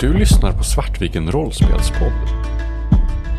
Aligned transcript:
Du 0.00 0.12
lyssnar 0.12 0.52
på 0.52 0.64
Svartviken 0.64 1.30
rollspelspodd. 1.32 2.12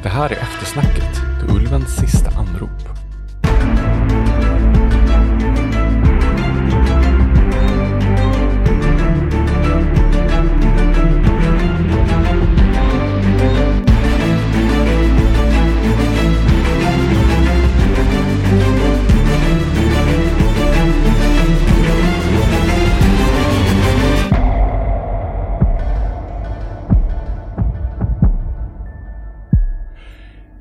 Det 0.04 0.10
här 0.10 0.30
är 0.30 0.36
eftersnacket 0.36 1.16
till 1.16 1.56
Ulvens 1.56 1.96
sista 1.96 2.30
anrop. 2.30 2.89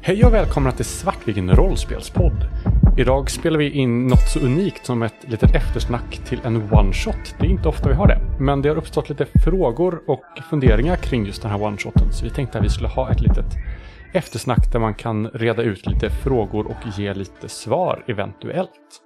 Hej 0.08 0.24
och 0.24 0.34
välkomna 0.34 0.72
till 0.72 0.84
Svartviken 0.84 1.56
rollspelspodd. 1.56 2.46
Idag 2.98 3.30
spelar 3.30 3.58
vi 3.58 3.70
in 3.70 4.06
något 4.06 4.28
så 4.28 4.40
unikt 4.40 4.86
som 4.86 5.02
ett 5.02 5.14
litet 5.20 5.54
eftersnack 5.54 6.20
till 6.28 6.40
en 6.44 6.70
one-shot. 6.72 7.34
Det 7.38 7.46
är 7.46 7.50
inte 7.50 7.68
ofta 7.68 7.88
vi 7.88 7.94
har 7.94 8.06
det, 8.06 8.20
men 8.40 8.62
det 8.62 8.68
har 8.68 8.76
uppstått 8.76 9.08
lite 9.08 9.26
frågor 9.44 10.02
och 10.06 10.24
funderingar 10.50 10.96
kring 10.96 11.26
just 11.26 11.42
den 11.42 11.50
här 11.50 11.58
one-shoten. 11.58 12.12
Så 12.12 12.24
vi 12.24 12.30
tänkte 12.30 12.58
att 12.58 12.64
vi 12.64 12.68
skulle 12.68 12.88
ha 12.88 13.10
ett 13.10 13.20
litet 13.20 13.46
eftersnack 14.12 14.72
där 14.72 14.78
man 14.78 14.94
kan 14.94 15.28
reda 15.28 15.62
ut 15.62 15.86
lite 15.86 16.10
frågor 16.10 16.66
och 16.66 16.98
ge 16.98 17.14
lite 17.14 17.48
svar 17.48 18.04
eventuellt. 18.06 19.02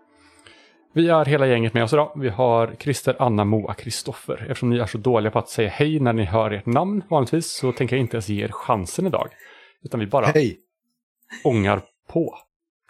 Vi 0.95 1.09
är 1.09 1.25
hela 1.25 1.47
gänget 1.47 1.75
med 1.75 1.85
oss 1.85 1.93
idag. 1.93 2.13
Vi 2.17 2.29
har 2.29 2.75
Christer, 2.79 3.17
Anna, 3.19 3.45
Moa, 3.45 3.75
Kristoffer. 3.75 4.47
Eftersom 4.49 4.71
ni 4.71 4.79
är 4.79 4.87
så 4.87 4.99
dåliga 4.99 5.31
på 5.31 5.39
att 5.39 5.49
säga 5.49 5.69
hej 5.69 6.01
när 6.01 6.13
ni 6.13 6.25
hör 6.25 6.51
ert 6.51 6.67
namn 6.67 7.03
vanligtvis 7.11 7.53
så 7.53 7.73
tänker 7.73 7.97
jag 7.97 8.01
inte 8.01 8.17
ens 8.17 8.29
ge 8.29 8.45
er 8.45 8.51
chansen 8.53 9.07
idag. 9.07 9.29
Utan 9.85 10.01
vi 10.01 10.07
bara 10.07 10.27
Hej! 10.27 10.62
Ångar 11.45 11.83
på. 12.09 12.35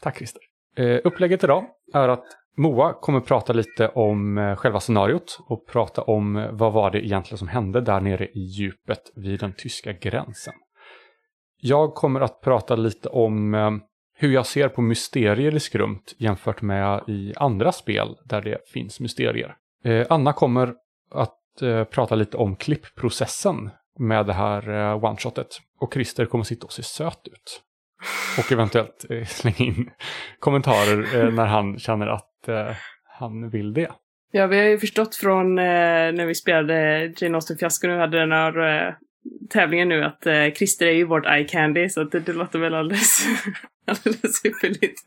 Tack 0.03 0.17
Christer. 0.17 0.43
Eh, 0.77 1.01
upplägget 1.05 1.45
idag 1.45 1.65
är 1.95 2.09
att 2.09 2.25
Moa 2.57 2.93
kommer 2.93 3.21
prata 3.21 3.53
lite 3.53 3.89
om 3.89 4.39
eh, 4.39 4.57
själva 4.57 4.81
scenariot 4.81 5.39
och 5.47 5.67
prata 5.67 6.03
om 6.03 6.37
eh, 6.37 6.51
vad 6.53 6.73
var 6.73 6.91
det 6.91 7.07
egentligen 7.07 7.39
som 7.39 7.49
hände 7.49 7.81
där 7.81 8.01
nere 8.01 8.27
i 8.27 8.41
djupet 8.41 9.13
vid 9.17 9.41
den 9.41 9.53
tyska 9.53 9.93
gränsen. 9.93 10.55
Jag 11.61 11.95
kommer 11.95 12.21
att 12.21 12.41
prata 12.41 12.77
lite 12.77 13.09
om 13.09 13.55
eh, 13.55 13.71
hur 14.15 14.33
jag 14.33 14.47
ser 14.47 14.69
på 14.69 14.83
mysterier 14.83 15.55
i 15.55 15.61
Skrumt 15.61 16.15
jämfört 16.19 16.63
med 16.63 17.03
i 17.09 17.35
andra 17.37 17.73
spel 17.73 18.17
där 18.25 18.43
det 18.43 18.59
finns 18.69 19.01
mysterier. 19.01 19.57
Anna 20.09 20.33
kommer 20.33 20.75
att 21.11 21.39
prata 21.91 22.15
lite 22.15 22.37
om 22.37 22.57
klippprocessen 22.57 23.71
med 23.99 24.27
det 24.27 24.33
här 24.33 24.63
one-shotet. 24.95 25.61
Och 25.81 25.93
Christer 25.95 26.27
kommer 26.27 26.45
sitta 26.45 26.67
och 26.67 26.73
se 26.73 26.83
söt 26.83 27.29
ut. 27.29 27.63
Och 28.39 28.53
eventuellt 28.53 29.05
eh, 29.11 29.25
slänga 29.25 29.57
in 29.59 29.91
kommentarer 30.39 31.21
eh, 31.21 31.33
när 31.33 31.47
han 31.47 31.79
känner 31.79 32.07
att 32.07 32.49
eh, 32.49 32.77
han 33.19 33.51
vill 33.51 33.75
det. 33.75 33.91
Ja, 34.33 34.47
vi 34.47 34.59
har 34.59 34.65
ju 34.65 34.79
förstått 34.79 35.17
från 35.17 35.59
eh, 35.59 35.65
när 36.13 36.27
vi 36.27 36.35
spelade 36.35 37.07
Jane 37.17 37.35
Austen 37.35 37.57
Fiasko 37.57 37.87
nu 37.87 37.99
hade 37.99 38.19
den 38.19 38.33
här 38.33 38.97
tävlingen 39.51 39.89
nu 39.89 40.05
att 40.05 40.27
eh, 40.27 40.53
Christer 40.57 40.87
är 40.87 40.93
ju 40.93 41.05
vårt 41.05 41.27
eye 41.27 41.45
candy 41.45 41.89
så 41.89 42.01
att 42.01 42.13
det, 42.13 42.21
det 42.21 42.33
låter 42.33 42.59
väl 42.59 42.75
alldeles, 42.75 43.27
alldeles 43.87 44.45
ypperligt. 44.45 45.01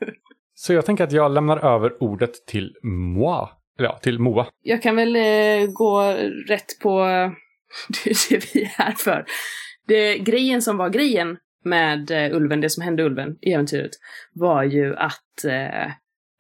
Så 0.55 0.73
jag 0.73 0.85
tänker 0.85 1.03
att 1.03 1.11
jag 1.11 1.31
lämnar 1.31 1.75
över 1.75 2.03
ordet 2.03 2.45
till 2.47 2.75
Moa. 2.83 3.49
Eller 3.79 3.89
ja, 3.89 3.97
till 3.97 4.19
Moa. 4.19 4.47
Jag 4.61 4.81
kan 4.81 4.95
väl 4.95 5.15
eh, 5.15 5.71
gå 5.73 6.01
rätt 6.47 6.79
på 6.81 6.99
det, 8.03 8.29
det 8.29 8.53
vi 8.53 8.61
är 8.61 8.65
här 8.65 8.91
för. 8.91 9.25
Det, 9.87 10.17
grejen 10.17 10.61
som 10.61 10.77
var 10.77 10.89
grejen 10.89 11.37
med 11.65 12.11
eh, 12.11 12.35
Ulven, 12.35 12.61
det 12.61 12.69
som 12.69 12.83
hände 12.83 13.03
Ulven 13.03 13.37
i 13.41 13.53
äventyret, 13.53 13.91
var 14.33 14.63
ju 14.63 14.95
att 14.95 15.45
eh, 15.45 15.91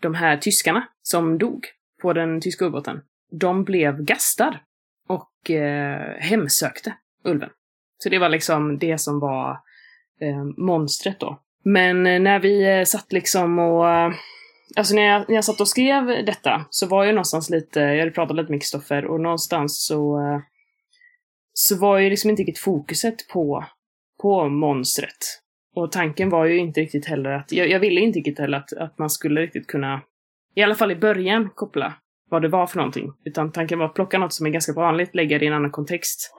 de 0.01 0.15
här 0.15 0.37
tyskarna 0.37 0.87
som 1.01 1.37
dog 1.37 1.65
på 2.01 2.13
den 2.13 2.41
tyska 2.41 2.65
ubåten, 2.65 3.01
de 3.31 3.63
blev 3.63 4.01
gastar 4.01 4.61
och 5.07 5.51
eh, 5.51 6.17
hemsökte 6.19 6.93
Ulven. 7.23 7.49
Så 7.97 8.09
det 8.09 8.19
var 8.19 8.29
liksom 8.29 8.79
det 8.79 8.97
som 8.97 9.19
var 9.19 9.51
eh, 10.21 10.43
monstret 10.57 11.19
då. 11.19 11.41
Men 11.63 12.07
eh, 12.07 12.19
när 12.19 12.39
vi 12.39 12.77
eh, 12.79 12.83
satt 12.83 13.13
liksom 13.13 13.59
och... 13.59 13.89
Eh, 13.89 14.11
alltså 14.75 14.95
när 14.95 15.01
jag, 15.01 15.25
när 15.29 15.35
jag 15.35 15.45
satt 15.45 15.61
och 15.61 15.67
skrev 15.67 16.05
detta 16.05 16.65
så 16.69 16.87
var 16.87 17.05
jag 17.05 17.15
någonstans 17.15 17.49
lite, 17.49 17.79
jag 17.79 17.99
hade 17.99 18.11
pratat 18.11 18.35
lite 18.35 18.51
med 18.51 18.61
Kristoffer 18.61 19.05
och 19.05 19.21
någonstans 19.21 19.85
så 19.85 20.19
eh, 20.19 20.39
så 21.53 21.77
var 21.77 21.97
ju 21.97 22.09
liksom 22.09 22.29
inte 22.29 22.41
riktigt 22.41 22.63
fokuset 22.63 23.27
på, 23.33 23.65
på 24.25 24.49
monstret. 24.49 25.41
Och 25.75 25.91
tanken 25.91 26.29
var 26.29 26.45
ju 26.45 26.57
inte 26.57 26.81
riktigt 26.81 27.05
heller 27.05 27.29
att, 27.29 27.51
jag, 27.51 27.69
jag 27.69 27.79
ville 27.79 28.01
inte 28.01 28.19
riktigt 28.19 28.39
heller 28.39 28.57
att, 28.57 28.73
att 28.73 28.97
man 28.97 29.09
skulle 29.09 29.41
riktigt 29.41 29.67
kunna, 29.67 30.01
i 30.55 30.61
alla 30.61 30.75
fall 30.75 30.91
i 30.91 30.95
början, 30.95 31.49
koppla 31.55 31.93
vad 32.29 32.41
det 32.41 32.47
var 32.47 32.67
för 32.67 32.77
någonting. 32.77 33.13
Utan 33.25 33.51
tanken 33.51 33.79
var 33.79 33.85
att 33.85 33.93
plocka 33.93 34.17
något 34.17 34.33
som 34.33 34.45
är 34.45 34.49
ganska 34.49 34.73
vanligt, 34.73 35.15
lägga 35.15 35.39
det 35.39 35.45
i 35.45 35.47
en 35.47 35.53
annan 35.53 35.71
kontext. 35.71 36.33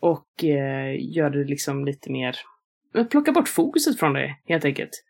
Och 0.00 0.44
eh, 0.44 1.14
göra 1.16 1.30
det 1.30 1.44
liksom 1.44 1.84
lite 1.84 2.12
mer, 2.12 2.36
eh, 2.96 3.04
plocka 3.04 3.32
bort 3.32 3.48
fokuset 3.48 3.98
från 3.98 4.12
det, 4.12 4.36
helt 4.46 4.64
enkelt. 4.64 5.04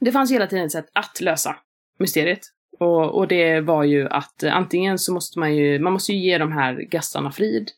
Det 0.00 0.12
fanns 0.12 0.32
hela 0.32 0.46
tiden 0.46 0.64
ett 0.64 0.72
sätt 0.72 0.90
att 0.92 1.20
lösa 1.20 1.56
mysteriet. 1.98 2.40
Och, 2.80 3.18
och 3.18 3.28
det 3.28 3.60
var 3.60 3.84
ju 3.84 4.08
att 4.08 4.42
eh, 4.42 4.56
antingen 4.56 4.98
så 4.98 5.14
måste 5.14 5.38
man 5.38 5.56
ju, 5.56 5.78
man 5.78 5.92
måste 5.92 6.12
ju 6.12 6.18
ge 6.18 6.38
de 6.38 6.52
här 6.52 6.74
gastarna 6.74 7.32
frid. 7.32 7.70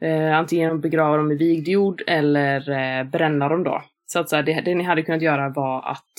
Eh, 0.00 0.36
antingen 0.36 0.80
begrava 0.80 1.16
dem 1.16 1.32
i 1.32 1.36
vigd 1.36 1.68
jord 1.68 2.02
eller 2.06 2.70
eh, 2.70 3.04
bränna 3.04 3.48
dem 3.48 3.64
då. 3.64 3.82
Så 4.06 4.18
att 4.18 4.28
så 4.28 4.36
här, 4.36 4.42
det, 4.42 4.60
det 4.60 4.74
ni 4.74 4.84
hade 4.84 5.02
kunnat 5.02 5.22
göra 5.22 5.48
var 5.48 5.90
att 5.90 6.14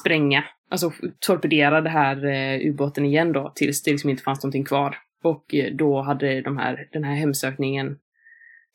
spränga, 0.00 0.44
alltså 0.70 0.92
torpedera 1.18 1.80
den 1.80 1.92
här 1.92 2.26
eh, 2.26 2.70
ubåten 2.70 3.04
igen 3.04 3.32
då 3.32 3.52
tills 3.54 3.82
det 3.82 3.90
liksom 3.90 4.10
inte 4.10 4.22
fanns 4.22 4.42
någonting 4.42 4.64
kvar. 4.64 4.96
Och 5.24 5.54
eh, 5.54 5.74
då 5.74 6.02
hade 6.02 6.40
de 6.40 6.56
här, 6.56 6.88
den 6.92 7.04
här 7.04 7.14
hemsökningen 7.14 7.98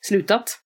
slutat. 0.00 0.58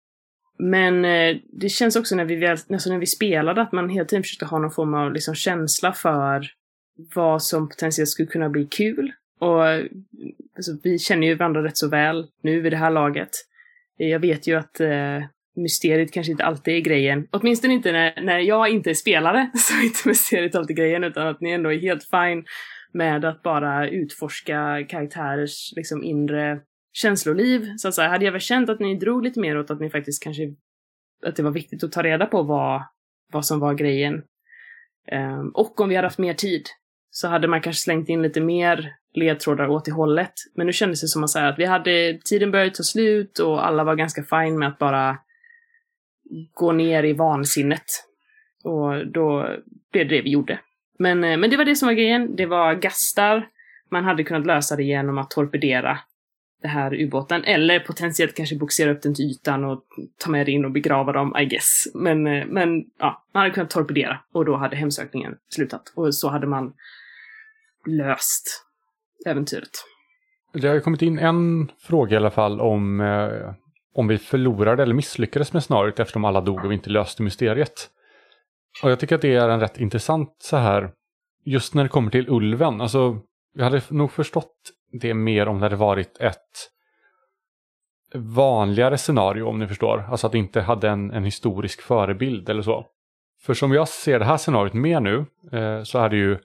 Men 0.58 1.04
eh, 1.04 1.36
det 1.52 1.68
känns 1.68 1.96
också 1.96 2.16
när 2.16 2.24
vi, 2.24 2.46
alltså 2.46 2.90
när 2.90 2.98
vi 2.98 3.06
spelade 3.06 3.62
att 3.62 3.72
man 3.72 3.88
hela 3.88 4.04
tiden 4.04 4.22
försökte 4.22 4.44
ha 4.44 4.58
någon 4.58 4.70
form 4.70 4.94
av 4.94 5.12
liksom 5.12 5.34
känsla 5.34 5.92
för 5.92 6.46
vad 7.14 7.42
som 7.42 7.68
potentiellt 7.68 8.08
skulle 8.08 8.28
kunna 8.28 8.48
bli 8.48 8.66
kul. 8.66 9.12
Och 9.38 9.64
alltså, 10.56 10.72
vi 10.82 10.98
känner 10.98 11.26
ju 11.26 11.34
varandra 11.34 11.64
rätt 11.64 11.76
så 11.76 11.88
väl 11.88 12.26
nu 12.42 12.60
vid 12.60 12.72
det 12.72 12.76
här 12.76 12.90
laget. 12.90 13.30
Jag 13.98 14.20
vet 14.20 14.46
ju 14.46 14.58
att 14.58 14.80
eh, 14.80 15.22
mysteriet 15.56 16.12
kanske 16.12 16.32
inte 16.32 16.44
alltid 16.44 16.74
är 16.74 16.80
grejen. 16.80 17.28
Åtminstone 17.30 17.74
inte 17.74 17.92
när, 17.92 18.22
när 18.22 18.38
jag 18.38 18.68
inte 18.68 18.90
är 18.90 18.94
spelare 18.94 19.50
så 19.54 19.74
är 19.74 19.84
inte 19.84 20.08
mysteriet 20.08 20.54
alltid 20.54 20.76
grejen 20.76 21.04
utan 21.04 21.26
att 21.26 21.40
ni 21.40 21.50
ändå 21.50 21.72
är 21.72 21.78
helt 21.78 22.04
fine 22.04 22.44
med 22.92 23.24
att 23.24 23.42
bara 23.42 23.88
utforska 23.88 24.86
karaktärers 24.88 25.72
liksom 25.76 26.04
inre 26.04 26.60
känsloliv. 26.92 27.76
Så 27.76 27.88
att 27.88 27.94
säga, 27.94 28.08
hade 28.08 28.24
jag 28.24 28.32
väl 28.32 28.40
känt 28.40 28.70
att 28.70 28.80
ni 28.80 28.94
drog 28.94 29.24
lite 29.24 29.40
mer 29.40 29.58
åt 29.58 29.70
att 29.70 29.80
ni 29.80 29.90
faktiskt 29.90 30.22
kanske 30.22 30.42
att 31.26 31.36
det 31.36 31.42
var 31.42 31.50
viktigt 31.50 31.84
att 31.84 31.92
ta 31.92 32.02
reda 32.02 32.26
på 32.26 32.42
vad, 32.42 32.82
vad 33.32 33.46
som 33.46 33.60
var 33.60 33.74
grejen. 33.74 34.22
Um, 35.12 35.50
och 35.54 35.80
om 35.80 35.88
vi 35.88 35.94
hade 35.94 36.06
haft 36.06 36.18
mer 36.18 36.34
tid 36.34 36.62
så 37.20 37.28
hade 37.28 37.48
man 37.48 37.60
kanske 37.60 37.82
slängt 37.82 38.08
in 38.08 38.22
lite 38.22 38.40
mer 38.40 38.94
ledtrådar 39.14 39.68
åt 39.68 39.84
det 39.84 39.92
hållet. 39.92 40.32
Men 40.54 40.66
nu 40.66 40.72
kändes 40.72 41.00
det 41.00 41.08
som 41.08 41.24
att, 41.24 41.30
säga, 41.30 41.48
att 41.48 41.58
vi 41.58 41.64
hade, 41.64 42.18
tiden 42.24 42.50
började 42.50 42.70
ta 42.70 42.82
slut 42.82 43.38
och 43.38 43.66
alla 43.66 43.84
var 43.84 43.94
ganska 43.94 44.22
fine 44.22 44.58
med 44.58 44.68
att 44.68 44.78
bara 44.78 45.18
gå 46.54 46.72
ner 46.72 47.04
i 47.04 47.12
vansinnet. 47.12 47.84
Och 48.64 49.06
då 49.06 49.48
blev 49.92 50.08
det 50.08 50.16
det 50.16 50.22
vi 50.22 50.30
gjorde. 50.30 50.60
Men, 50.98 51.24
eh, 51.24 51.36
men 51.36 51.50
det 51.50 51.56
var 51.56 51.64
det 51.64 51.76
som 51.76 51.86
var 51.86 51.92
grejen. 51.92 52.36
Det 52.36 52.46
var 52.46 52.74
gastar. 52.74 53.48
Man 53.90 54.04
hade 54.04 54.24
kunnat 54.24 54.46
lösa 54.46 54.76
det 54.76 54.84
genom 54.84 55.18
att 55.18 55.30
torpedera 55.30 55.98
det 56.62 56.68
här 56.68 56.94
ubåten. 56.94 57.44
Eller 57.44 57.80
potentiellt 57.80 58.36
kanske 58.36 58.56
boxera 58.56 58.90
upp 58.90 59.02
den 59.02 59.14
till 59.14 59.30
ytan 59.30 59.64
och 59.64 59.84
ta 60.18 60.30
med 60.30 60.46
det 60.46 60.52
in 60.52 60.64
och 60.64 60.70
begrava 60.70 61.12
dem, 61.12 61.36
I 61.38 61.44
guess. 61.44 61.84
Men, 61.94 62.26
eh, 62.26 62.46
men 62.46 62.84
ja, 62.98 63.24
man 63.32 63.40
hade 63.40 63.54
kunnat 63.54 63.70
torpedera 63.70 64.18
och 64.32 64.44
då 64.44 64.56
hade 64.56 64.76
hemsökningen 64.76 65.34
slutat. 65.48 65.92
Och 65.94 66.14
så 66.14 66.28
hade 66.28 66.46
man 66.46 66.72
löst 67.96 68.64
äventyret. 69.26 69.70
Det 70.52 70.68
har 70.68 70.74
ju 70.74 70.80
kommit 70.80 71.02
in 71.02 71.18
en 71.18 71.70
fråga 71.78 72.14
i 72.14 72.16
alla 72.16 72.30
fall 72.30 72.60
om 72.60 73.00
eh, 73.00 73.54
om 73.98 74.08
vi 74.08 74.18
förlorade 74.18 74.82
eller 74.82 74.94
misslyckades 74.94 75.52
med 75.52 75.62
scenariot 75.62 76.00
eftersom 76.00 76.24
alla 76.24 76.40
dog 76.40 76.64
och 76.64 76.70
vi 76.70 76.74
inte 76.74 76.90
löste 76.90 77.22
mysteriet. 77.22 77.90
Och 78.82 78.90
jag 78.90 79.00
tycker 79.00 79.14
att 79.14 79.22
det 79.22 79.34
är 79.34 79.48
en 79.48 79.60
rätt 79.60 79.78
intressant 79.78 80.36
så 80.38 80.56
här, 80.56 80.90
just 81.44 81.74
när 81.74 81.82
det 81.82 81.88
kommer 81.88 82.10
till 82.10 82.28
ulven. 82.28 82.80
Alltså, 82.80 83.18
jag 83.54 83.64
hade 83.64 83.82
nog 83.88 84.12
förstått 84.12 84.54
det 85.00 85.14
mer 85.14 85.48
om 85.48 85.58
det 85.58 85.64
hade 85.64 85.76
varit 85.76 86.20
ett 86.20 86.70
vanligare 88.14 88.98
scenario 88.98 89.42
om 89.42 89.58
ni 89.58 89.66
förstår. 89.66 90.04
Alltså 90.10 90.26
att 90.26 90.32
det 90.32 90.38
inte 90.38 90.60
hade 90.60 90.88
en, 90.88 91.10
en 91.10 91.24
historisk 91.24 91.80
förebild 91.80 92.48
eller 92.48 92.62
så. 92.62 92.86
För 93.42 93.54
som 93.54 93.72
jag 93.72 93.88
ser 93.88 94.18
det 94.18 94.24
här 94.24 94.36
scenariot 94.36 94.74
mer 94.74 95.00
nu 95.00 95.26
eh, 95.52 95.82
så 95.82 95.98
är 95.98 96.08
det 96.08 96.16
ju 96.16 96.38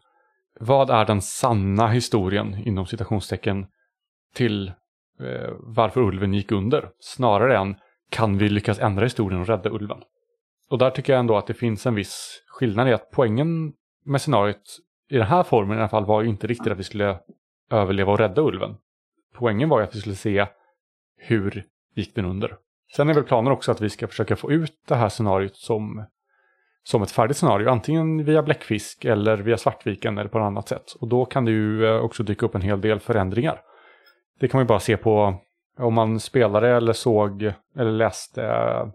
vad 0.59 0.89
är 0.89 1.05
den 1.05 1.21
sanna 1.21 1.88
historien 1.88 2.55
inom 2.65 2.85
citationstecken 2.85 3.65
till 4.33 4.67
eh, 5.19 5.50
varför 5.59 6.01
ulven 6.01 6.33
gick 6.33 6.51
under? 6.51 6.89
Snarare 7.00 7.57
än 7.57 7.75
kan 8.09 8.38
vi 8.38 8.50
lyckas 8.50 8.79
ändra 8.79 9.03
historien 9.03 9.41
och 9.41 9.47
rädda 9.47 9.69
ulven? 9.69 9.97
Och 10.69 10.77
där 10.77 10.89
tycker 10.89 11.13
jag 11.13 11.19
ändå 11.19 11.38
att 11.38 11.47
det 11.47 11.53
finns 11.53 11.85
en 11.85 11.95
viss 11.95 12.44
skillnad 12.47 12.89
i 12.89 12.94
att 12.94 13.11
poängen 13.11 13.73
med 14.05 14.21
scenariot 14.21 14.79
i 15.09 15.17
den 15.17 15.27
här 15.27 15.44
formen 15.44 15.77
i 15.77 15.79
alla 15.81 15.89
fall 15.89 16.05
var 16.05 16.21
ju 16.21 16.29
inte 16.29 16.47
riktigt 16.47 16.71
att 16.71 16.79
vi 16.79 16.83
skulle 16.83 17.19
överleva 17.71 18.11
och 18.11 18.19
rädda 18.19 18.41
ulven. 18.41 18.75
Poängen 19.33 19.69
var 19.69 19.79
ju 19.79 19.83
att 19.83 19.95
vi 19.95 20.00
skulle 20.00 20.15
se 20.15 20.47
hur 21.17 21.63
gick 21.95 22.15
den 22.15 22.25
under. 22.25 22.57
Sen 22.95 23.09
är 23.09 23.13
väl 23.13 23.23
planen 23.23 23.53
också 23.53 23.71
att 23.71 23.81
vi 23.81 23.89
ska 23.89 24.07
försöka 24.07 24.35
få 24.35 24.51
ut 24.51 24.73
det 24.88 24.95
här 24.95 25.09
scenariot 25.09 25.55
som, 25.55 26.05
som 26.83 27.01
ett 27.01 27.12
färdigt 27.12 27.38
scenario, 27.38 27.69
antingen 27.69 28.25
via 28.25 28.44
Bläckfisk 28.44 29.06
eller 29.06 29.38
via 29.38 29.57
Svartviken 29.57 30.18
eller 30.18 30.30
på 30.30 30.39
något 30.39 30.47
annat 30.47 30.68
sätt. 30.68 30.91
Och 31.00 31.07
då 31.07 31.25
kan 31.25 31.45
det 31.45 31.51
ju 31.51 31.85
eh, 31.85 31.95
också 31.95 32.24
dyka 32.24 32.45
upp 32.45 32.56
en 32.56 32.62
hel 32.62 32.81
del 32.81 33.00
förändringar. 33.00 33.62
Det 34.39 34.47
kan 34.47 34.57
man 34.57 34.65
ju 34.65 34.68
bara 34.68 34.80
se 34.80 34.97
på 34.97 35.35
om 35.77 35.94
man 35.94 36.19
spelade 36.19 36.69
eller 36.69 36.94
såg 36.94 37.53
eller 37.77 37.91
läste 37.91 38.44
eh, 38.44 38.88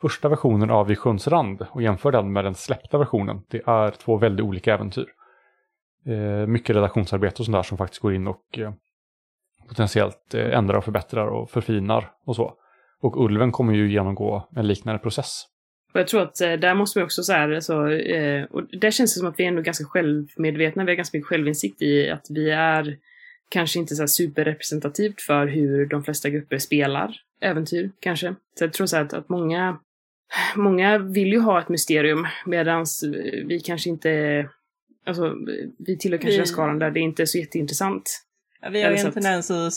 första 0.00 0.28
versionen 0.28 0.70
av 0.70 0.86
Vid 0.86 0.98
sjöns 0.98 1.28
rand 1.28 1.66
och 1.70 1.82
jämför 1.82 2.12
den 2.12 2.32
med 2.32 2.44
den 2.44 2.54
släppta 2.54 2.98
versionen. 2.98 3.42
Det 3.50 3.62
är 3.66 3.90
två 3.90 4.16
väldigt 4.16 4.46
olika 4.46 4.74
äventyr. 4.74 5.06
Eh, 6.06 6.46
mycket 6.46 6.76
redaktionsarbete 6.76 7.42
och 7.42 7.44
sånt 7.44 7.56
där 7.56 7.62
som 7.62 7.78
faktiskt 7.78 8.02
går 8.02 8.14
in 8.14 8.26
och 8.26 8.58
potentiellt 9.68 10.34
ändrar 10.34 10.76
och 10.76 10.84
förbättrar 10.84 11.26
och 11.26 11.50
förfinar 11.50 12.10
och 12.24 12.36
så. 12.36 12.52
Och 13.00 13.24
Ulven 13.24 13.52
kommer 13.52 13.74
ju 13.74 13.92
genomgå 13.92 14.48
en 14.56 14.66
liknande 14.66 14.98
process. 14.98 15.46
Och 15.96 16.00
jag 16.00 16.08
tror 16.08 16.22
att 16.22 16.40
eh, 16.40 16.52
där 16.52 16.74
måste 16.74 16.98
vi 16.98 17.04
också 17.04 17.22
så 17.22 17.32
här, 17.32 17.60
så, 17.60 17.88
eh, 17.88 18.44
och 18.44 18.62
där 18.80 18.90
känns 18.90 19.14
det 19.14 19.18
som 19.18 19.28
att 19.28 19.38
vi 19.38 19.44
är 19.44 19.48
ändå 19.48 19.62
ganska 19.62 19.84
självmedvetna, 19.84 20.84
vi 20.84 20.90
har 20.90 20.96
ganska 20.96 21.18
mycket 21.18 21.28
självinsikt 21.28 21.82
i 21.82 22.10
att 22.10 22.26
vi 22.30 22.50
är 22.50 22.96
kanske 23.48 23.78
inte 23.78 23.94
så 23.96 24.08
superrepresentativt 24.08 25.20
för 25.20 25.46
hur 25.46 25.86
de 25.86 26.04
flesta 26.04 26.30
grupper 26.30 26.58
spelar 26.58 27.16
äventyr, 27.40 27.90
kanske. 28.00 28.34
Så 28.58 28.64
jag 28.64 28.72
tror 28.72 28.86
så 28.86 28.96
att, 28.96 29.12
att 29.12 29.28
många, 29.28 29.78
många 30.56 30.98
vill 30.98 31.32
ju 31.32 31.40
ha 31.40 31.60
ett 31.60 31.68
mysterium, 31.68 32.26
medan 32.46 32.86
vi 33.46 33.60
kanske 33.60 33.88
inte, 33.90 34.48
alltså 35.06 35.34
vi 35.78 35.98
tillhör 35.98 36.18
kanske 36.18 36.30
Vi- 36.30 36.36
den 36.36 36.46
skalan 36.46 36.78
där 36.78 36.90
det 36.90 37.00
inte 37.00 37.22
är 37.22 37.26
så 37.26 37.38
jätteintressant. 37.38 38.22
Ja, 38.60 38.68
vi 38.68 38.82
har 38.82 38.90
ju 38.90 38.96
en 38.96 39.12
tendens 39.12 39.50
att 39.50 39.72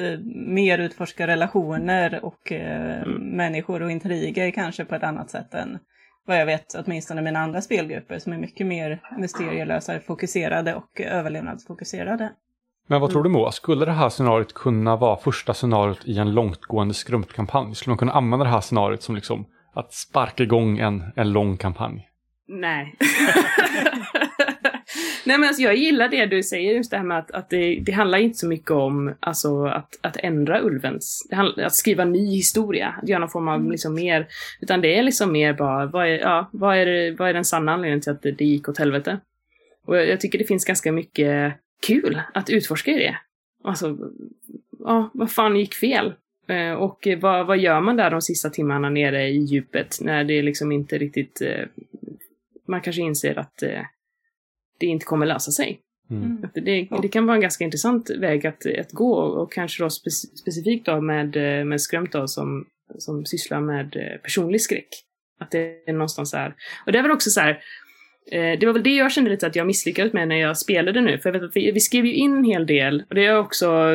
eh, 0.00 0.18
mer 0.34 0.78
utforska 0.78 1.26
relationer 1.26 2.24
och 2.24 2.52
eh, 2.52 3.02
Mm. 3.02 3.22
människor 3.22 3.82
och 3.82 3.90
intriger 3.90 4.50
kanske 4.50 4.84
på 4.84 4.94
ett 4.94 5.02
annat 5.02 5.30
sätt 5.30 5.54
än 5.54 5.78
vad 6.26 6.40
jag 6.40 6.46
vet 6.46 6.74
åtminstone 6.86 7.22
mina 7.22 7.38
andra 7.38 7.60
spelgrupper 7.60 8.18
som 8.18 8.32
är 8.32 8.38
mycket 8.38 8.66
mer 8.66 9.00
mysterielösa, 9.18 10.00
fokuserade 10.00 10.74
och 10.74 11.00
överlevnadsfokuserade. 11.00 12.32
Men 12.86 13.00
vad 13.00 13.10
tror 13.10 13.22
du 13.22 13.30
Moa, 13.30 13.52
skulle 13.52 13.84
det 13.84 13.92
här 13.92 14.08
scenariot 14.08 14.52
kunna 14.54 14.96
vara 14.96 15.16
första 15.16 15.54
scenariot 15.54 16.00
i 16.04 16.18
en 16.18 16.34
långtgående 16.34 16.94
skrumpkampanj? 16.94 17.74
Skulle 17.74 17.90
man 17.92 17.98
kunna 17.98 18.12
använda 18.12 18.44
det 18.44 18.50
här 18.50 18.60
scenariot 18.60 19.02
som 19.02 19.14
liksom 19.14 19.46
att 19.74 19.92
sparka 19.92 20.42
igång 20.42 20.78
en, 20.78 21.04
en 21.16 21.32
lång 21.32 21.56
kampanj? 21.56 22.08
Nej. 22.48 22.94
Nej 25.26 25.38
men 25.38 25.48
alltså 25.48 25.62
jag 25.62 25.76
gillar 25.76 26.08
det 26.08 26.26
du 26.26 26.42
säger, 26.42 26.74
just 26.74 26.90
det 26.90 26.96
här 26.96 27.04
med 27.04 27.18
att, 27.18 27.30
att 27.30 27.50
det, 27.50 27.80
det 27.86 27.92
handlar 27.92 28.18
inte 28.18 28.38
så 28.38 28.48
mycket 28.48 28.70
om 28.70 29.14
alltså, 29.20 29.64
att, 29.64 29.98
att 30.00 30.16
ändra 30.16 30.62
ulvens, 30.62 31.28
handlar, 31.32 31.64
att 31.64 31.74
skriva 31.74 32.04
ny 32.04 32.34
historia, 32.36 32.94
att 33.02 33.08
göra 33.08 33.18
någon 33.20 33.28
form 33.28 33.48
av 33.48 33.70
liksom 33.70 33.94
mer, 33.94 34.26
utan 34.60 34.80
det 34.80 34.98
är 34.98 35.02
liksom 35.02 35.32
mer 35.32 35.52
bara, 35.52 35.86
vad 35.86 36.06
är, 36.08 36.18
ja, 36.18 36.48
vad 36.52 36.76
är, 36.76 36.86
det- 36.86 37.10
vad 37.18 37.28
är 37.28 37.34
den 37.34 37.44
sanna 37.44 37.72
anledningen 37.72 38.00
till 38.00 38.12
att 38.12 38.22
det, 38.22 38.32
det 38.32 38.44
gick 38.44 38.68
åt 38.68 38.78
helvete? 38.78 39.18
Och 39.86 39.96
jag, 39.96 40.08
jag 40.08 40.20
tycker 40.20 40.38
det 40.38 40.44
finns 40.44 40.64
ganska 40.64 40.92
mycket 40.92 41.54
kul 41.86 42.20
att 42.34 42.50
utforska 42.50 42.90
i 42.90 42.98
det. 42.98 43.16
Alltså, 43.64 43.98
ja, 44.78 45.10
vad 45.14 45.30
fan 45.30 45.56
gick 45.56 45.74
fel? 45.74 46.12
Eh, 46.48 46.72
Och 46.72 47.08
vad, 47.20 47.46
vad 47.46 47.58
gör 47.58 47.80
man 47.80 47.96
där 47.96 48.10
de 48.10 48.22
sista 48.22 48.50
timmarna 48.50 48.90
nere 48.90 49.28
i 49.28 49.38
djupet 49.38 49.98
när 50.00 50.24
det 50.24 50.42
liksom 50.42 50.72
inte 50.72 50.98
riktigt 50.98 51.40
eh, 51.40 51.64
man 52.68 52.80
kanske 52.80 53.02
inser 53.02 53.38
att 53.38 53.62
eh, 53.62 53.80
det 54.86 54.90
inte 54.90 55.04
kommer 55.04 55.26
lösa 55.26 55.50
sig. 55.50 55.80
Mm. 56.10 56.44
Att 56.44 56.54
det, 56.54 56.88
det 57.02 57.08
kan 57.08 57.26
vara 57.26 57.36
en 57.36 57.42
ganska 57.42 57.64
intressant 57.64 58.10
väg 58.10 58.46
att, 58.46 58.66
att 58.80 58.92
gå 58.92 59.14
och 59.14 59.52
kanske 59.52 59.82
då 59.82 59.90
spe, 59.90 60.10
specifikt 60.10 60.86
då 60.86 61.00
med, 61.00 61.36
eh, 61.36 61.64
med 61.64 61.80
Skrömt 61.80 62.12
då 62.12 62.28
som, 62.28 62.66
som 62.98 63.24
sysslar 63.26 63.60
med 63.60 63.96
eh, 63.96 64.20
personlig 64.22 64.60
skräck. 64.60 64.88
Att 65.40 65.50
det 65.50 65.88
är 65.88 65.92
någonstans 65.92 66.30
så 66.30 66.36
här. 66.36 66.54
Och 66.86 66.92
det 66.92 66.98
är 66.98 67.02
väl 67.02 67.10
också 67.10 67.30
så 67.30 67.40
här. 67.40 67.50
Eh, 68.32 68.58
det 68.58 68.66
var 68.66 68.72
väl 68.72 68.82
det 68.82 68.96
jag 68.96 69.12
kände 69.12 69.30
lite 69.30 69.46
att 69.46 69.56
jag 69.56 69.66
misslyckades 69.66 70.12
med 70.12 70.28
när 70.28 70.36
jag 70.36 70.58
spelade 70.58 71.00
nu. 71.00 71.18
För 71.18 71.28
jag 71.28 71.32
vet 71.32 71.48
att 71.48 71.56
vi, 71.56 71.70
vi 71.70 71.80
skrev 71.80 72.06
ju 72.06 72.14
in 72.14 72.36
en 72.36 72.44
hel 72.44 72.66
del, 72.66 73.04
och 73.08 73.14
det 73.14 73.26
har 73.26 73.38
också 73.38 73.92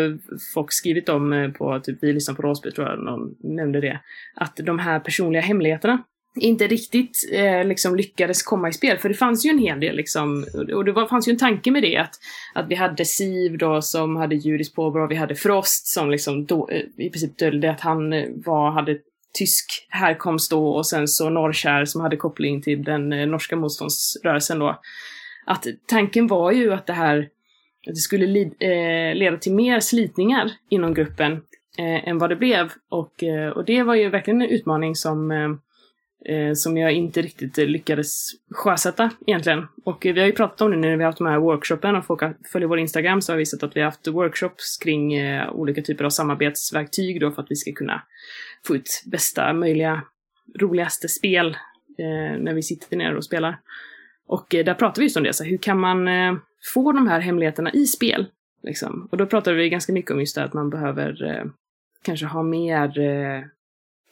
folk 0.54 0.74
skrivit 0.74 1.10
om 1.10 1.54
på, 1.58 1.80
typ 1.80 1.98
vi 2.02 2.14
lyssnar 2.14 2.36
på 2.36 2.42
Råsby 2.42 2.72
tror 2.72 2.88
jag 2.88 3.00
någon 3.00 3.36
nämnde 3.40 3.82
det. 3.82 4.00
Att 4.36 4.56
de 4.56 4.80
här 4.80 5.00
personliga 5.00 5.42
hemligheterna 5.42 6.04
inte 6.42 6.68
riktigt 6.68 7.30
eh, 7.32 7.66
liksom 7.66 7.96
lyckades 7.96 8.44
komma 8.44 8.70
i 8.70 8.74
spel. 8.74 8.98
För 8.98 9.10
det 9.10 9.16
fanns 9.16 9.46
ju 9.46 9.50
en 9.50 9.60
hel 9.60 9.80
del 9.80 9.96
liksom, 9.96 10.46
och 10.74 10.86
det 10.86 10.92
var, 10.92 11.08
fanns 11.08 11.28
ju 11.28 11.32
en 11.32 11.38
tanke 11.38 11.72
med 11.72 11.84
det 11.84 11.98
att, 11.98 12.14
att 12.54 12.66
vi 12.70 12.76
hade 12.76 13.06
Siv 13.06 13.58
då 13.58 13.82
som 13.82 14.16
hade 14.16 14.36
judiskt 14.36 14.76
påbrå, 14.76 15.08
vi 15.08 15.16
hade 15.16 15.36
Frost 15.36 15.88
som 15.88 16.10
liksom 16.10 16.46
då, 16.46 16.70
eh, 16.70 17.06
i 17.06 17.10
princip 17.10 17.38
döljde 17.38 17.72
att 17.72 17.82
han 17.82 18.14
eh, 18.14 18.26
var, 18.46 18.72
hade 18.72 18.98
tysk 19.34 19.88
härkomst 19.90 20.52
då 20.52 20.70
och 20.70 20.88
sen 20.88 21.08
så 21.08 21.30
Norrkär 21.30 21.86
som 21.86 22.02
hade 22.02 22.18
koppling 22.18 22.62
till 22.62 22.84
den 22.84 23.14
eh, 23.14 23.28
norska 23.28 23.56
motståndsrörelsen 23.56 24.60
då. 24.60 24.80
Att 25.46 25.66
tanken 25.88 26.28
var 26.28 26.52
ju 26.52 26.74
att 26.74 26.88
det 26.88 26.94
här 26.94 27.30
att 27.88 27.96
det 27.96 28.02
skulle 28.02 28.28
li, 28.28 28.42
eh, 28.60 29.16
leda 29.16 29.38
till 29.38 29.54
mer 29.54 29.80
slitningar 29.80 30.52
inom 30.70 30.94
gruppen 30.94 31.32
eh, 31.78 32.08
än 32.08 32.18
vad 32.18 32.30
det 32.30 32.36
blev. 32.36 32.72
Och, 32.90 33.24
eh, 33.24 33.50
och 33.50 33.66
det 33.66 33.84
var 33.84 33.96
ju 33.96 34.10
verkligen 34.10 34.42
en 34.42 34.50
utmaning 34.50 34.96
som 34.96 35.32
eh, 35.32 35.50
eh, 36.25 36.54
som 36.54 36.77
jag 36.77 36.92
inte 36.92 37.21
riktigt 37.21 37.57
lyckades 37.57 38.30
sjösätta 38.51 39.12
egentligen. 39.27 39.68
Och 39.86 40.06
eh, 40.06 40.13
vi 40.13 40.19
har 40.19 40.27
ju 40.27 40.33
pratat 40.33 40.62
om 40.62 40.71
det 40.71 40.77
nu 40.77 40.88
när 40.88 40.98
vi 40.98 41.04
har 41.04 41.10
haft 41.10 41.18
de 41.18 41.27
här 41.27 41.39
workshopen 41.39 41.95
och 41.95 42.06
folk 42.06 42.21
följer 42.51 42.68
vår 42.68 42.80
Instagram 42.80 43.21
så 43.21 43.31
har 43.31 43.38
vi 43.38 43.45
sett 43.45 43.63
att 43.63 43.75
vi 43.75 43.80
har 43.80 43.86
haft 43.86 44.07
workshops 44.07 44.77
kring 44.77 45.13
eh, 45.13 45.51
olika 45.51 45.81
typer 45.81 46.06
av 46.06 46.10
samarbetsverktyg 46.10 47.21
då 47.21 47.31
för 47.31 47.42
att 47.42 47.51
vi 47.51 47.56
ska 47.56 47.71
kunna 47.71 48.01
få 48.68 48.75
ut 48.75 49.04
bästa 49.06 49.54
möjliga, 49.54 50.01
roligaste 50.60 51.10
spel 51.10 51.48
eh, 52.00 52.39
när 52.39 52.54
vi 52.54 52.63
sitter 52.63 52.98
ner 52.98 53.16
och 53.16 53.25
spelar. 53.25 53.60
Och 54.27 54.56
eh, 54.56 54.66
där 54.66 54.74
pratar 54.74 55.01
vi 55.01 55.06
just 55.06 55.18
om 55.18 55.24
det, 55.24 55.33
så 55.33 55.44
hur 55.44 55.57
kan 55.57 55.80
man 55.80 56.07
eh, 56.07 56.36
få 56.74 56.92
de 56.92 57.07
här 57.07 57.19
hemligheterna 57.19 57.71
i 57.74 57.86
spel? 57.86 58.25
Liksom. 58.63 59.07
Och 59.12 59.18
då 59.18 59.25
pratade 59.25 59.56
vi 59.56 59.69
ganska 59.69 59.94
mycket 59.94 60.12
om 60.12 60.19
just 60.19 60.36
det 60.36 60.44
att 60.44 60.54
man 60.54 60.69
behöver 60.69 61.24
eh, 61.24 61.45
kanske 62.01 62.25
ha 62.25 62.44
mer 62.44 62.99
eh, 62.99 63.44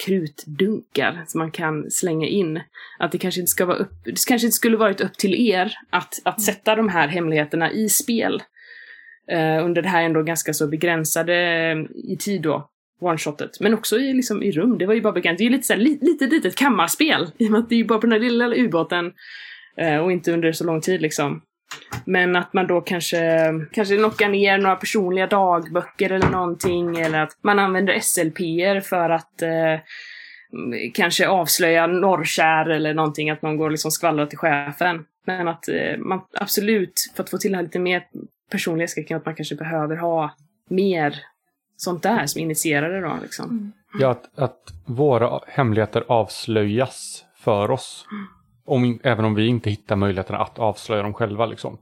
krutdunkar 0.05 1.23
som 1.27 1.39
man 1.39 1.51
kan 1.51 1.91
slänga 1.91 2.27
in. 2.27 2.61
Att 2.99 3.11
det 3.11 3.17
kanske 3.17 3.41
inte 3.41 3.49
ska 3.49 3.65
vara 3.65 3.77
upp, 3.77 3.91
det 4.05 4.25
kanske 4.27 4.47
inte 4.47 4.55
skulle 4.55 4.77
varit 4.77 5.01
upp 5.01 5.13
till 5.13 5.49
er 5.49 5.73
att, 5.89 6.13
att 6.23 6.41
sätta 6.41 6.75
de 6.75 6.89
här 6.89 7.07
hemligheterna 7.07 7.71
i 7.71 7.89
spel. 7.89 8.43
Eh, 9.31 9.65
under 9.65 9.81
det 9.81 9.89
här 9.89 10.03
ändå 10.03 10.23
ganska 10.23 10.53
så 10.53 10.67
begränsade 10.67 11.35
eh, 11.35 12.11
i 12.11 12.17
tid 12.19 12.41
då, 12.41 12.69
one-shotet. 13.01 13.57
Men 13.59 13.73
också 13.73 13.97
i, 13.97 14.13
liksom, 14.13 14.43
i 14.43 14.51
rum, 14.51 14.77
det 14.77 14.85
var 14.85 14.93
ju 14.93 15.01
bara 15.01 15.13
begränsat. 15.13 15.37
Det 15.37 15.43
är 15.43 15.49
ju 15.49 15.51
lite 15.51 15.67
så 15.67 15.73
här, 15.73 15.79
li, 15.79 15.99
lite 16.01 16.27
litet 16.27 16.55
kammarspel. 16.55 17.27
I 17.37 17.47
och 17.47 17.51
med 17.51 17.59
att 17.59 17.69
det 17.69 17.75
är 17.75 17.77
ju 17.77 17.85
bara 17.85 17.99
på 17.99 18.07
den 18.07 18.11
här 18.11 18.19
lilla, 18.19 18.47
lilla 18.47 18.67
ubåten. 18.67 19.13
Eh, 19.77 19.97
och 19.97 20.11
inte 20.11 20.31
under 20.31 20.51
så 20.51 20.63
lång 20.63 20.81
tid 20.81 21.01
liksom. 21.01 21.41
Men 22.05 22.35
att 22.35 22.53
man 22.53 22.67
då 22.67 22.81
kanske, 22.81 23.53
kanske 23.71 23.97
knockar 23.97 24.29
ner 24.29 24.57
några 24.57 24.75
personliga 24.75 25.27
dagböcker 25.27 26.11
eller 26.11 26.29
någonting. 26.29 26.97
Eller 26.97 27.23
att 27.23 27.37
man 27.41 27.59
använder 27.59 27.93
SLP'er 27.93 28.81
för 28.81 29.09
att 29.09 29.41
eh, 29.41 29.49
mm, 29.49 30.91
kanske 30.93 31.27
avslöja 31.27 31.87
norrkär 31.87 32.69
eller 32.69 32.93
någonting. 32.93 33.29
Att 33.29 33.41
någon 33.41 33.57
går 33.57 33.65
och 33.65 33.71
liksom 33.71 33.91
skvallrar 33.91 34.25
till 34.25 34.37
chefen. 34.37 35.05
Men 35.25 35.47
att 35.47 35.67
eh, 35.67 35.97
man 35.97 36.21
absolut, 36.33 37.11
för 37.15 37.23
att 37.23 37.29
få 37.29 37.37
till 37.37 37.51
det 37.51 37.57
här 37.57 37.63
lite 37.63 37.79
mer 37.79 38.03
personliga 38.51 38.87
skräcken, 38.87 39.17
att 39.17 39.25
man 39.25 39.35
kanske 39.35 39.55
behöver 39.55 39.95
ha 39.95 40.35
mer 40.69 41.15
sånt 41.77 42.03
där 42.03 42.25
som 42.25 42.41
initierar 42.41 42.89
det 42.89 43.01
då 43.01 43.17
liksom. 43.21 43.73
Ja, 43.99 44.09
att, 44.09 44.39
att 44.39 44.73
våra 44.85 45.39
hemligheter 45.47 46.03
avslöjas 46.07 47.25
för 47.35 47.71
oss. 47.71 48.05
Om, 48.67 48.99
även 49.03 49.25
om 49.25 49.35
vi 49.35 49.47
inte 49.47 49.69
hittar 49.69 49.95
möjligheterna 49.95 50.39
att 50.39 50.59
avslöja 50.59 51.03
dem 51.03 51.13
själva. 51.13 51.45
Liksom. 51.45 51.77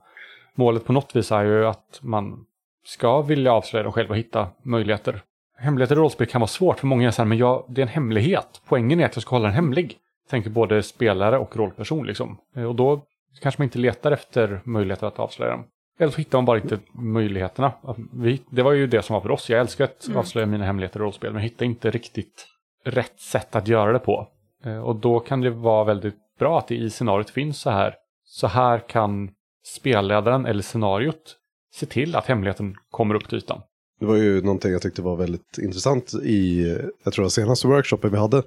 Målet 0.56 0.86
på 0.86 0.94
något 0.94 1.16
vis 1.16 1.32
är 1.32 1.44
ju 1.44 1.66
att 1.66 2.00
man 2.02 2.46
ska 2.86 3.22
vilja 3.22 3.54
avslöja 3.54 3.84
dem 3.84 3.92
själva 3.94 4.10
och 4.12 4.18
hitta 4.18 4.48
möjligheter. 4.64 5.22
Hemligheter 5.58 5.96
i 5.96 6.00
rollspel 6.00 6.28
kan 6.28 6.42
vara 6.42 6.48
svårt 6.48 6.80
för 6.80 6.88
många 6.88 7.12
här, 7.12 7.26
men 7.26 7.38
jag, 7.38 7.64
det 7.68 7.82
är 7.82 7.84
en 7.84 7.88
hemlighet. 7.90 8.62
Poängen 8.68 9.00
är 9.00 9.06
att 9.06 9.16
jag 9.16 9.22
ska 9.22 9.36
hålla 9.36 9.46
den 9.46 9.56
hemlig. 9.56 9.98
Tänker 10.30 10.50
både 10.50 10.84
spelare 10.84 11.38
och 11.38 11.58
rollperson 11.58 12.08
liksom. 12.08 12.38
Eh, 12.56 12.64
Och 12.64 12.76
då 12.76 13.02
kanske 13.42 13.62
man 13.62 13.64
inte 13.64 13.80
letar 13.80 14.12
efter 14.12 14.62
möjligheter 14.64 15.08
att 15.08 15.20
avslöja 15.20 15.52
dem. 15.52 15.64
Eller 16.00 16.12
så 16.12 16.18
hittar 16.18 16.38
man 16.38 16.46
bara 16.46 16.58
inte 16.58 16.80
möjligheterna. 16.94 17.72
Vi, 18.14 18.42
det 18.50 18.62
var 18.64 18.72
ju 18.72 18.88
det 18.88 19.02
som 19.02 19.14
var 19.14 19.22
för 19.22 19.32
oss. 19.32 19.50
Jag 19.50 19.60
älskar 19.60 19.84
att 19.86 20.06
Mm. 20.08 20.18
avslöja 20.20 20.46
mina 20.48 20.66
hemligheter 20.66 21.00
i 21.00 21.04
rollspel, 21.04 21.34
men 21.34 21.42
hittar 21.42 21.66
inte 21.66 21.92
riktigt 21.92 22.48
rätt 22.86 23.20
sätt 23.20 23.56
att 23.56 23.68
göra 23.68 23.92
det 23.92 24.00
på. 24.00 24.28
Eh, 24.66 24.80
Och 24.80 24.96
då 24.96 25.20
kan 25.20 25.42
det 25.42 25.50
vara 25.50 25.84
väldigt 25.84 26.16
bra 26.40 26.60
att 26.60 26.68
det 26.68 26.76
i 26.76 26.90
scenariot 26.90 27.30
finns 27.30 27.60
så 27.60 27.70
här. 27.70 27.96
Så 28.26 28.48
här 28.48 28.90
kan 28.90 29.30
spelledaren 29.66 30.46
eller 30.46 30.62
scenariot 30.62 31.38
se 31.74 31.86
till 31.86 32.16
att 32.16 32.26
hemligheten 32.26 32.76
kommer 32.92 33.16
upp 33.16 33.30
till 33.30 33.38
ytan. 33.38 33.62
Det 34.00 34.06
var 34.06 34.16
ju 34.16 34.42
någonting 34.42 34.72
jag 34.72 34.82
tyckte 34.82 35.02
var 35.02 35.16
väldigt 35.16 35.58
intressant 35.58 36.14
i, 36.14 36.62
jag 37.04 37.14
tror 37.14 37.26
det 37.26 37.32
senaste 37.32 37.68
workshopen 37.68 38.12
vi 38.12 38.18
hade. 38.18 38.44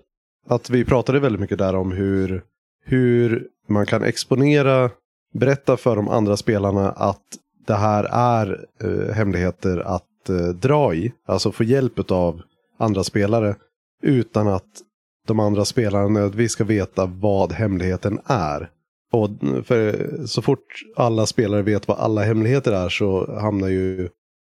Att 0.47 0.71
vi 0.71 0.85
pratade 0.85 1.21
väldigt 1.21 1.41
mycket 1.41 1.59
där 1.59 1.75
om 1.75 1.93
hur, 1.93 2.43
hur 2.85 3.49
man 3.69 3.87
kan 3.87 4.03
exponera, 4.03 4.91
berätta 5.35 5.77
för 5.77 5.97
de 5.97 6.09
andra 6.09 6.37
spelarna 6.37 6.91
att 6.91 7.23
det 7.67 7.75
här 7.75 8.05
är 8.05 8.67
eh, 8.83 9.15
hemligheter 9.15 9.79
att 9.79 10.29
eh, 10.29 10.49
dra 10.49 10.95
i. 10.95 11.13
Alltså 11.27 11.53
få 11.53 11.65
hjälp 11.65 12.11
av 12.11 12.43
andra 12.79 13.05
spelare 13.05 13.57
utan 14.03 14.49
att 14.49 14.83
de 15.29 15.41
andra 15.41 15.65
spelarna 15.65 16.09
nödvändigtvis 16.09 16.53
ska 16.53 16.65
veta 16.65 17.07
vad 17.07 17.53
hemligheten 17.53 18.21
är. 18.27 18.71
Och 19.13 19.31
för 19.65 20.09
så 20.27 20.43
fort 20.43 20.67
alla 20.97 21.27
spelare 21.27 21.63
vet 21.63 21.89
vad 21.89 21.99
alla 21.99 22.23
hemligheter 22.23 22.73
är 22.73 22.89
så 22.89 23.39
hamnar 23.41 23.69
ju, 23.69 24.09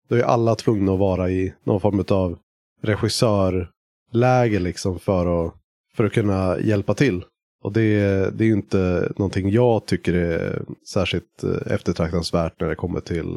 då 0.08 0.16
är 0.16 0.22
alla 0.22 0.54
tvungna 0.54 0.92
att 0.92 0.98
vara 0.98 1.30
i 1.30 1.54
någon 1.64 1.80
form 1.80 2.04
av 2.08 2.38
regissörläge 2.82 4.58
liksom 4.58 4.98
för 4.98 5.46
att, 5.46 5.54
för 5.96 6.04
att 6.04 6.12
kunna 6.12 6.60
hjälpa 6.60 6.94
till. 6.94 7.24
Och 7.62 7.72
det, 7.72 8.00
det 8.38 8.44
är 8.44 8.48
ju 8.48 8.52
inte 8.52 9.12
någonting 9.16 9.50
jag 9.50 9.86
tycker 9.86 10.14
är 10.14 10.62
särskilt 10.92 11.44
eh, 11.44 11.72
eftertraktansvärt 11.72 12.60
när 12.60 12.68
det 12.68 12.74
kommer 12.74 13.00
till 13.00 13.36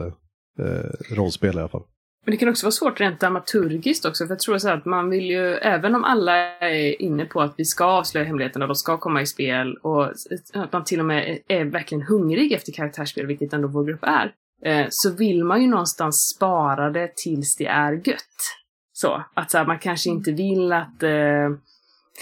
eh, 0.60 1.15
rollspel 1.15 1.55
i 1.55 1.60
alla 1.60 1.67
fall. 1.67 1.83
Men 2.25 2.32
det 2.32 2.38
kan 2.38 2.50
också 2.50 2.66
vara 2.66 2.72
svårt 2.72 3.00
rent 3.00 3.20
dramaturgiskt 3.20 4.06
också, 4.06 4.25
för 4.25 4.32
jag 4.32 4.40
tror 4.40 4.58
så 4.58 4.70
att 4.70 4.86
man 4.86 5.10
vill 5.10 5.25
ju, 5.25 5.54
även 5.54 5.96
om 5.96 6.04
alla 6.04 6.36
är 6.60 7.01
inne 7.01 7.25
på 7.25 7.42
att 7.42 7.54
vi 7.58 7.66
ska 7.66 7.86
avslöja 7.86 8.25
hemligheterna, 8.25 8.68
de 8.68 8.75
ska 8.75 8.98
komma 8.98 9.22
i 9.22 9.25
spel 9.25 9.78
och 9.78 10.06
att 10.54 10.74
man 10.74 10.84
till 10.84 11.00
och 11.00 11.06
med 11.06 11.40
är 11.48 11.66
verkligen 11.66 12.01
hungrig 12.01 12.51
efter 12.51 12.72
karaktärsspel, 12.72 13.25
vilket 13.25 13.54
ändå 13.54 13.68
vår 13.68 13.86
grupp 13.86 14.04
är, 14.04 14.34
eh, 14.66 14.88
så 14.90 15.12
vill 15.12 15.44
man 15.44 15.62
ju 15.62 15.68
någonstans 15.68 16.34
spara 16.36 16.90
det 16.90 17.16
tills 17.16 17.56
det 17.56 17.68
är 17.68 17.94
gött. 17.94 18.58
Så, 18.94 19.24
att 19.34 19.51
så 19.51 19.58
här, 19.58 19.66
man 19.66 19.80
kanske 19.80 20.10
inte 20.10 20.32
vill 20.32 20.74
att 20.74 21.04
eh, 21.04 21.50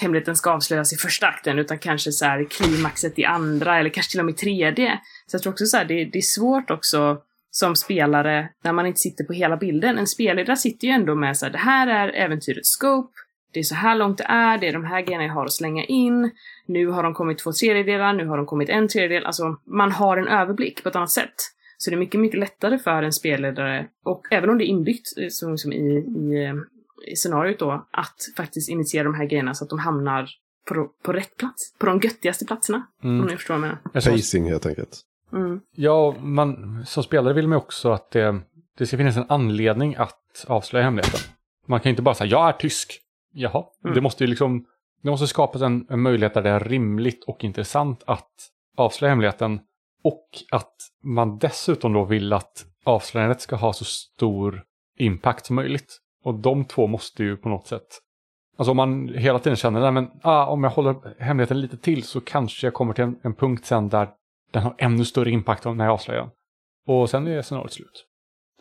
hemligheten 0.01 0.35
ska 0.35 0.51
avslöjas 0.51 0.93
i 0.93 0.97
första 0.97 1.27
akten, 1.27 1.59
utan 1.59 1.79
kanske 1.79 2.11
så 2.11 2.25
här 2.25 2.43
klimaxet 2.43 3.19
i 3.19 3.25
andra, 3.25 3.79
eller 3.79 3.89
kanske 3.89 4.11
till 4.11 4.19
och 4.19 4.25
med 4.25 4.33
i 4.33 4.37
tredje. 4.37 4.99
Så 5.27 5.35
jag 5.35 5.41
tror 5.41 5.53
också 5.53 5.65
så 5.65 5.77
här, 5.77 5.85
det, 5.85 6.05
det 6.05 6.17
är 6.17 6.21
svårt 6.21 6.71
också 6.71 7.17
som 7.51 7.75
spelare 7.75 8.49
när 8.63 8.73
man 8.73 8.85
inte 8.85 8.99
sitter 8.99 9.23
på 9.23 9.33
hela 9.33 9.57
bilden. 9.57 9.97
En 9.97 10.07
spelledare 10.07 10.57
sitter 10.57 10.87
ju 10.87 10.93
ändå 10.93 11.15
med 11.15 11.37
så 11.37 11.45
här, 11.45 11.51
det 11.51 11.57
här 11.57 11.87
är 11.87 12.09
äventyrets 12.09 12.69
scope, 12.69 13.13
det 13.53 13.59
är 13.59 13.63
så 13.63 13.75
här 13.75 13.95
långt 13.95 14.17
det 14.17 14.23
är, 14.23 14.57
det 14.57 14.67
är 14.67 14.73
de 14.73 14.85
här 14.85 15.01
grejerna 15.01 15.25
jag 15.25 15.33
har 15.33 15.45
att 15.45 15.53
slänga 15.53 15.85
in, 15.85 16.31
nu 16.67 16.87
har 16.87 17.03
de 17.03 17.13
kommit 17.13 17.37
två 17.37 17.51
tredjedelar, 17.51 18.13
nu 18.13 18.27
har 18.27 18.37
de 18.37 18.45
kommit 18.45 18.69
en 18.69 18.87
tredjedel, 18.87 19.25
alltså 19.25 19.57
man 19.65 19.91
har 19.91 20.17
en 20.17 20.27
överblick 20.27 20.83
på 20.83 20.89
ett 20.89 20.95
annat 20.95 21.11
sätt. 21.11 21.35
Så 21.77 21.89
det 21.89 21.95
är 21.95 21.99
mycket, 21.99 22.19
mycket 22.19 22.39
lättare 22.39 22.77
för 22.77 23.03
en 23.03 23.13
spelledare, 23.13 23.87
och 24.05 24.21
även 24.31 24.49
om 24.49 24.57
det 24.57 24.63
är 24.63 24.67
inbyggt 24.67 25.07
som, 25.29 25.57
som 25.57 25.73
i, 25.73 25.75
i, 25.75 26.53
i 27.11 27.15
scenariot 27.15 27.59
då, 27.59 27.87
att 27.91 28.15
faktiskt 28.37 28.69
initiera 28.69 29.03
de 29.03 29.13
här 29.13 29.25
grejerna 29.25 29.53
så 29.53 29.63
att 29.63 29.69
de 29.69 29.79
hamnar 29.79 30.29
på, 30.69 30.89
på 31.03 31.13
rätt 31.13 31.37
plats. 31.37 31.73
På 31.79 31.85
de 31.85 31.99
göttigaste 31.99 32.45
platserna. 32.45 32.87
Mm. 33.03 33.21
Om 33.21 33.27
ni 33.27 33.35
förstår 33.35 33.53
vad 33.53 33.63
jag 33.63 33.77
menar. 33.93 34.17
Pacing 34.17 34.49
helt 34.49 34.65
enkelt. 34.65 35.01
Mm. 35.33 35.61
Ja, 35.75 36.15
man, 36.19 36.83
som 36.85 37.03
spelare 37.03 37.33
vill 37.33 37.47
man 37.47 37.57
också 37.57 37.91
att 37.91 38.11
det, 38.11 38.41
det 38.77 38.87
ska 38.87 38.97
finnas 38.97 39.17
en 39.17 39.25
anledning 39.29 39.95
att 39.95 40.45
avslöja 40.47 40.83
hemligheten. 40.85 41.19
Man 41.67 41.79
kan 41.79 41.89
inte 41.89 42.01
bara 42.01 42.15
säga 42.15 42.29
jag 42.29 42.49
är 42.49 42.53
tysk. 42.53 42.99
Jaha, 43.33 43.63
Mm. 43.83 43.95
det 43.95 44.01
måste 44.01 44.23
ju 44.23 44.27
liksom, 44.27 44.65
det 45.03 45.09
måste 45.09 45.27
skapas 45.27 45.61
en, 45.61 45.87
en 45.89 46.01
möjlighet 46.01 46.33
där 46.33 46.41
det 46.41 46.49
är 46.49 46.59
rimligt 46.59 47.23
och 47.23 47.43
intressant 47.43 48.03
att 48.05 48.31
avslöja 48.77 49.11
hemligheten. 49.11 49.59
Och 50.03 50.27
att 50.51 50.73
man 51.03 51.37
dessutom 51.37 51.93
då 51.93 52.05
vill 52.05 52.33
att 52.33 52.65
avslöjandet 52.85 53.41
ska 53.41 53.55
ha 53.55 53.73
så 53.73 53.85
stor 53.85 54.63
impact 54.97 55.45
som 55.45 55.55
möjligt. 55.55 55.97
Och 56.23 56.33
de 56.33 56.65
två 56.65 56.87
måste 56.87 57.23
ju 57.23 57.37
på 57.37 57.49
något 57.49 57.67
sätt 57.67 57.99
Alltså 58.59 58.71
om 58.71 58.77
man 58.77 59.09
hela 59.09 59.39
tiden 59.39 59.55
känner, 59.55 59.91
men 59.91 60.07
ah, 60.21 60.45
om 60.45 60.63
jag 60.63 60.71
håller 60.71 60.95
hemligheten 61.19 61.61
lite 61.61 61.77
till 61.77 62.03
så 62.03 62.21
kanske 62.21 62.67
jag 62.67 62.73
kommer 62.73 62.93
till 62.93 63.03
en, 63.03 63.19
en 63.23 63.35
punkt 63.35 63.65
sen 63.65 63.89
där 63.89 64.09
den 64.51 64.63
har 64.63 64.75
ännu 64.77 65.05
större 65.05 65.31
impact 65.31 65.65
när 65.65 65.85
jag 65.85 65.93
avslöjar 65.93 66.21
den. 66.21 66.29
Och 66.87 67.09
sen 67.09 67.27
är 67.27 67.41
scenariot 67.41 67.73
slut. 67.73 68.05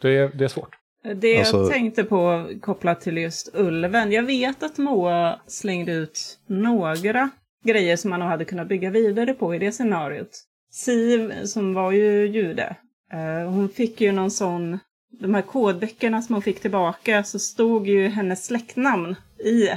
Det 0.03 0.17
är, 0.17 0.29
det 0.29 0.45
är 0.45 0.49
svårt. 0.49 0.77
Det 1.15 1.31
jag 1.33 1.41
Alltså- 1.41 1.69
tänkte 1.69 2.05
på 2.05 2.49
kopplat 2.61 3.01
till 3.01 3.17
just 3.19 3.51
ulven. 3.55 4.13
Jag 4.13 4.23
vet 4.23 4.63
att 4.63 4.79
Moa 4.79 5.41
slängde 5.47 5.93
ut 5.93 6.39
några 6.47 7.31
grejer 7.65 7.97
som 7.97 8.11
man 8.11 8.21
nog 8.21 8.29
hade 8.29 8.45
kunnat 8.45 8.69
bygga 8.69 8.91
vidare 8.91 9.35
på 9.35 9.55
i 9.55 9.59
det 9.59 9.73
scenariot. 9.73 10.45
Siv, 10.71 11.45
som 11.45 11.75
var 11.75 11.93
ju 11.93 12.27
jude, 12.27 12.77
eh, 13.13 13.51
hon 13.51 13.69
fick 13.69 14.01
ju 14.01 14.13
någon 14.13 14.31
sån, 14.31 14.79
de 15.21 15.35
här 15.35 15.43
kodböckerna 15.43 16.23
som 16.23 16.35
hon 16.35 16.43
fick 16.43 16.61
tillbaka 16.61 17.25
så 17.25 17.39
stod 17.39 17.87
ju 17.89 18.09
hennes 18.09 18.47
släktnamn 18.47 19.17
i 19.39 19.69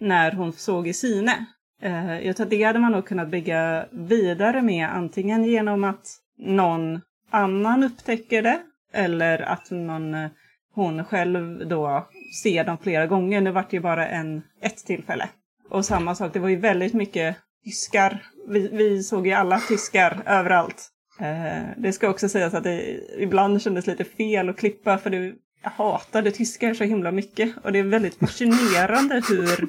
när 0.00 0.32
hon 0.32 0.52
såg 0.52 0.88
i 0.88 0.92
syne. 0.92 1.46
Eh, 1.82 2.26
jag 2.26 2.36
tror 2.36 2.46
att 2.46 2.50
det 2.50 2.62
hade 2.62 2.78
man 2.78 2.92
nog 2.92 3.06
kunnat 3.06 3.28
bygga 3.28 3.86
vidare 3.90 4.62
med 4.62 4.96
antingen 4.96 5.44
genom 5.44 5.84
att 5.84 6.16
någon 6.38 7.00
annan 7.30 7.82
upptäcker 7.82 8.42
det 8.42 8.60
eller 8.92 9.42
att 9.42 9.70
någon, 9.70 10.14
eh, 10.14 10.30
hon 10.74 11.04
själv 11.04 11.68
då 11.68 12.08
ser 12.42 12.64
dem 12.64 12.78
flera 12.82 13.06
gånger. 13.06 13.40
Nu 13.40 13.50
vart 13.50 13.70
det 13.70 13.76
ju 13.76 13.80
bara 13.80 14.08
en, 14.08 14.42
ett 14.60 14.86
tillfälle. 14.86 15.28
Och 15.70 15.84
samma 15.84 16.14
sak, 16.14 16.32
det 16.32 16.38
var 16.38 16.48
ju 16.48 16.56
väldigt 16.56 16.94
mycket 16.94 17.36
tyskar. 17.64 18.22
Vi, 18.48 18.68
vi 18.72 19.02
såg 19.02 19.26
ju 19.26 19.32
alla 19.32 19.60
tyskar 19.60 20.22
överallt. 20.26 20.90
Eh, 21.20 21.62
det 21.76 21.92
ska 21.92 22.08
också 22.08 22.28
sägas 22.28 22.54
att 22.54 22.64
det 22.64 23.00
ibland 23.18 23.62
kändes 23.62 23.86
lite 23.86 24.04
fel 24.04 24.48
att 24.48 24.56
klippa 24.56 24.98
för 24.98 25.10
det, 25.10 25.32
jag 25.62 25.70
hatade 25.70 26.30
tyskar 26.30 26.74
så 26.74 26.84
himla 26.84 27.10
mycket. 27.10 27.56
Och 27.64 27.72
det 27.72 27.78
är 27.78 27.82
väldigt 27.82 28.18
fascinerande 28.18 29.22
hur 29.28 29.68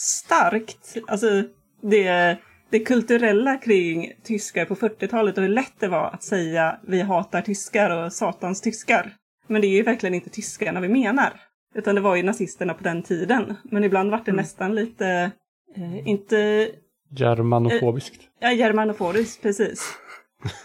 starkt, 0.00 0.96
alltså 1.06 1.42
det, 1.82 2.36
det 2.70 2.78
kulturella 2.78 3.56
kring 3.56 4.12
tyskar 4.24 4.64
på 4.64 4.74
40-talet 4.74 5.38
och 5.38 5.42
hur 5.42 5.50
lätt 5.50 5.74
det 5.78 5.88
var 5.88 6.10
att 6.10 6.22
säga 6.22 6.80
vi 6.86 7.00
hatar 7.00 7.42
tyskar 7.42 7.90
och 7.90 8.12
satans 8.12 8.60
tyskar. 8.60 9.12
Men 9.46 9.60
det 9.60 9.66
är 9.66 9.76
ju 9.76 9.82
verkligen 9.82 10.14
inte 10.14 10.30
tyskarna 10.30 10.80
vi 10.80 10.88
menar. 10.88 11.40
Utan 11.74 11.94
det 11.94 12.00
var 12.00 12.16
ju 12.16 12.22
nazisterna 12.22 12.74
på 12.74 12.84
den 12.84 13.02
tiden. 13.02 13.56
Men 13.64 13.84
ibland 13.84 14.10
var 14.10 14.22
det 14.24 14.32
nästan 14.32 14.74
lite, 14.74 15.30
eh, 15.76 16.08
inte 16.08 16.68
Germanofobiskt. 17.16 18.20
Ja, 18.40 18.52
germanofobiskt, 18.52 19.42
precis. 19.42 19.94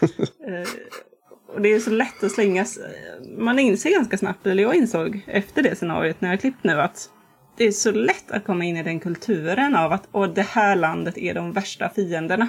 eh, 0.46 0.68
och 1.54 1.60
det 1.60 1.68
är 1.68 1.78
så 1.78 1.90
lätt 1.90 2.22
att 2.22 2.32
slängas. 2.32 2.78
Man 3.38 3.58
inser 3.58 3.90
ganska 3.90 4.18
snabbt, 4.18 4.46
eller 4.46 4.62
jag 4.62 4.74
insåg 4.74 5.20
efter 5.26 5.62
det 5.62 5.76
scenariot 5.76 6.20
när 6.20 6.30
jag 6.30 6.40
klippt 6.40 6.64
nu, 6.64 6.80
att 6.80 7.10
det 7.56 7.64
är 7.64 7.70
så 7.70 7.92
lätt 7.92 8.30
att 8.30 8.44
komma 8.44 8.64
in 8.64 8.76
i 8.76 8.82
den 8.82 9.00
kulturen 9.00 9.76
av 9.76 9.92
att 9.92 10.08
Åh, 10.12 10.26
det 10.28 10.42
här 10.42 10.76
landet 10.76 11.18
är 11.18 11.34
de 11.34 11.52
värsta 11.52 11.88
fienderna. 11.88 12.48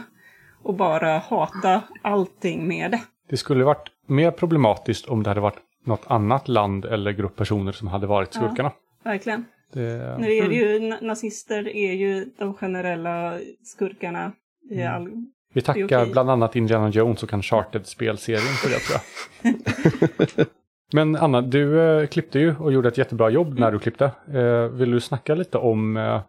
Och 0.63 0.73
bara 0.73 1.17
hata 1.17 1.81
allting 2.01 2.67
med 2.67 2.91
det. 2.91 3.01
Det 3.29 3.37
skulle 3.37 3.63
varit 3.63 3.87
mer 4.07 4.31
problematiskt 4.31 5.05
om 5.05 5.23
det 5.23 5.29
hade 5.29 5.41
varit 5.41 5.57
något 5.85 6.03
annat 6.07 6.47
land 6.47 6.85
eller 6.85 7.11
grupp 7.11 7.35
personer 7.35 7.71
som 7.71 7.87
hade 7.87 8.07
varit 8.07 8.35
Ja. 8.35 8.41
skurkarna. 8.41 8.71
Verkligen. 9.03 9.45
Det, 9.73 10.17
Nu 10.19 10.33
är 10.33 10.49
det 10.49 10.55
ju, 10.55 10.79
na- 10.79 11.03
nazister 11.03 11.67
är 11.75 11.93
ju 11.93 12.25
de 12.37 12.53
generella 12.53 13.39
skurkarna 13.63 14.31
i 14.69 14.81
Mm. 14.81 14.93
all... 14.95 15.11
vi 15.53 15.61
tackar 15.61 16.05
bland 16.05 16.29
annat 16.29 16.55
Indiana 16.55 16.89
Jones 16.89 17.23
och 17.23 17.33
Uncharted-spelserien 17.33 18.41
för 18.41 18.69
det 18.69 18.79
tror 18.79 18.99
jag. 19.43 20.47
Men 20.93 21.15
Anna, 21.15 21.41
du 21.41 21.81
eh, 21.81 22.07
klippte 22.07 22.39
ju 22.39 22.55
och 22.55 22.73
gjorde 22.73 22.87
ett 22.87 22.97
jättebra 22.97 23.29
jobb 23.29 23.59
när 23.59 23.71
du 23.71 23.79
klippte. 23.79 24.11
Eh, 24.33 24.63
vill 24.63 24.91
du 24.91 24.99
snacka 24.99 25.35
lite 25.35 25.57
om 25.57 25.97
eh, 25.97 26.21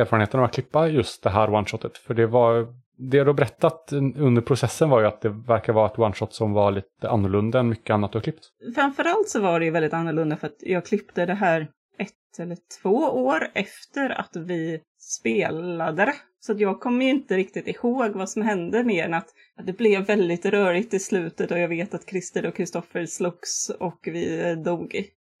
erfarenheten 0.00 0.40
av 0.40 0.46
att 0.46 0.54
klippa 0.54 0.88
just 0.88 1.22
det 1.22 1.30
här 1.30 1.48
one-shotet? 1.48 1.96
För 1.98 2.14
det 2.14 2.26
var, 2.26 2.66
det 2.96 3.24
du 3.24 3.32
berättat 3.32 3.92
under 3.92 4.42
processen 4.42 4.90
var 4.90 5.00
ju 5.00 5.06
att 5.06 5.20
det 5.20 5.28
verkar 5.28 5.72
vara 5.72 5.86
ett 5.86 5.96
one-shot 5.96 6.32
som 6.32 6.52
var 6.52 6.72
lite 6.72 7.08
annorlunda 7.08 7.60
än 7.60 7.68
mycket 7.68 7.94
annat 7.94 8.12
du 8.12 8.18
har 8.18 8.22
klippt. 8.22 8.44
Framförallt 8.74 9.28
så 9.28 9.40
var 9.40 9.60
det 9.60 9.64
ju 9.64 9.70
väldigt 9.70 9.92
annorlunda 9.92 10.36
för 10.36 10.46
att 10.46 10.58
jag 10.60 10.86
klippte 10.86 11.26
det 11.26 11.34
här 11.34 11.68
ett 11.98 12.38
eller 12.38 12.56
två 12.82 12.96
år 12.98 13.48
efter 13.54 14.10
att 14.10 14.36
vi 14.36 14.80
spelade 14.98 16.04
det. 16.04 16.14
Så 16.46 16.52
att 16.52 16.60
jag 16.60 16.80
kommer 16.80 17.04
ju 17.04 17.10
inte 17.10 17.36
riktigt 17.36 17.68
ihåg 17.68 18.12
vad 18.12 18.30
som 18.30 18.42
hände 18.42 18.84
mer 18.84 19.04
än 19.04 19.14
att 19.14 19.28
att 19.56 19.66
det 19.66 19.72
blev 19.72 20.06
väldigt 20.06 20.46
rörigt 20.46 20.94
i 20.94 20.98
slutet 20.98 21.50
och 21.50 21.58
jag 21.58 21.68
vet 21.68 21.94
att 21.94 22.08
Christer 22.08 22.46
och 22.46 22.54
Kristoffer 22.56 23.06
slogs 23.06 23.70
och 23.70 23.98
vi 24.12 24.54
dog. 24.64 24.94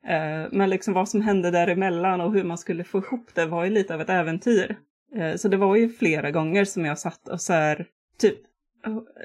Eh, 0.06 0.48
Men 0.52 0.70
liksom 0.70 0.94
vad 0.94 1.08
som 1.08 1.20
hände 1.20 1.50
däremellan 1.50 2.20
och 2.20 2.32
hur 2.32 2.44
man 2.44 2.58
skulle 2.58 2.84
få 2.84 2.98
ihop 2.98 3.34
det 3.34 3.46
var 3.46 3.64
ju 3.64 3.70
lite 3.70 3.94
av 3.94 4.00
ett 4.00 4.08
äventyr. 4.10 4.76
Eh, 5.16 5.34
Så 5.36 5.48
det 5.48 5.56
var 5.56 5.76
ju 5.76 5.88
flera 5.88 6.30
gånger 6.30 6.64
som 6.64 6.84
jag 6.84 6.98
satt 6.98 7.28
och 7.28 7.40
så 7.40 7.52
här 7.52 7.86
typ 8.18 8.38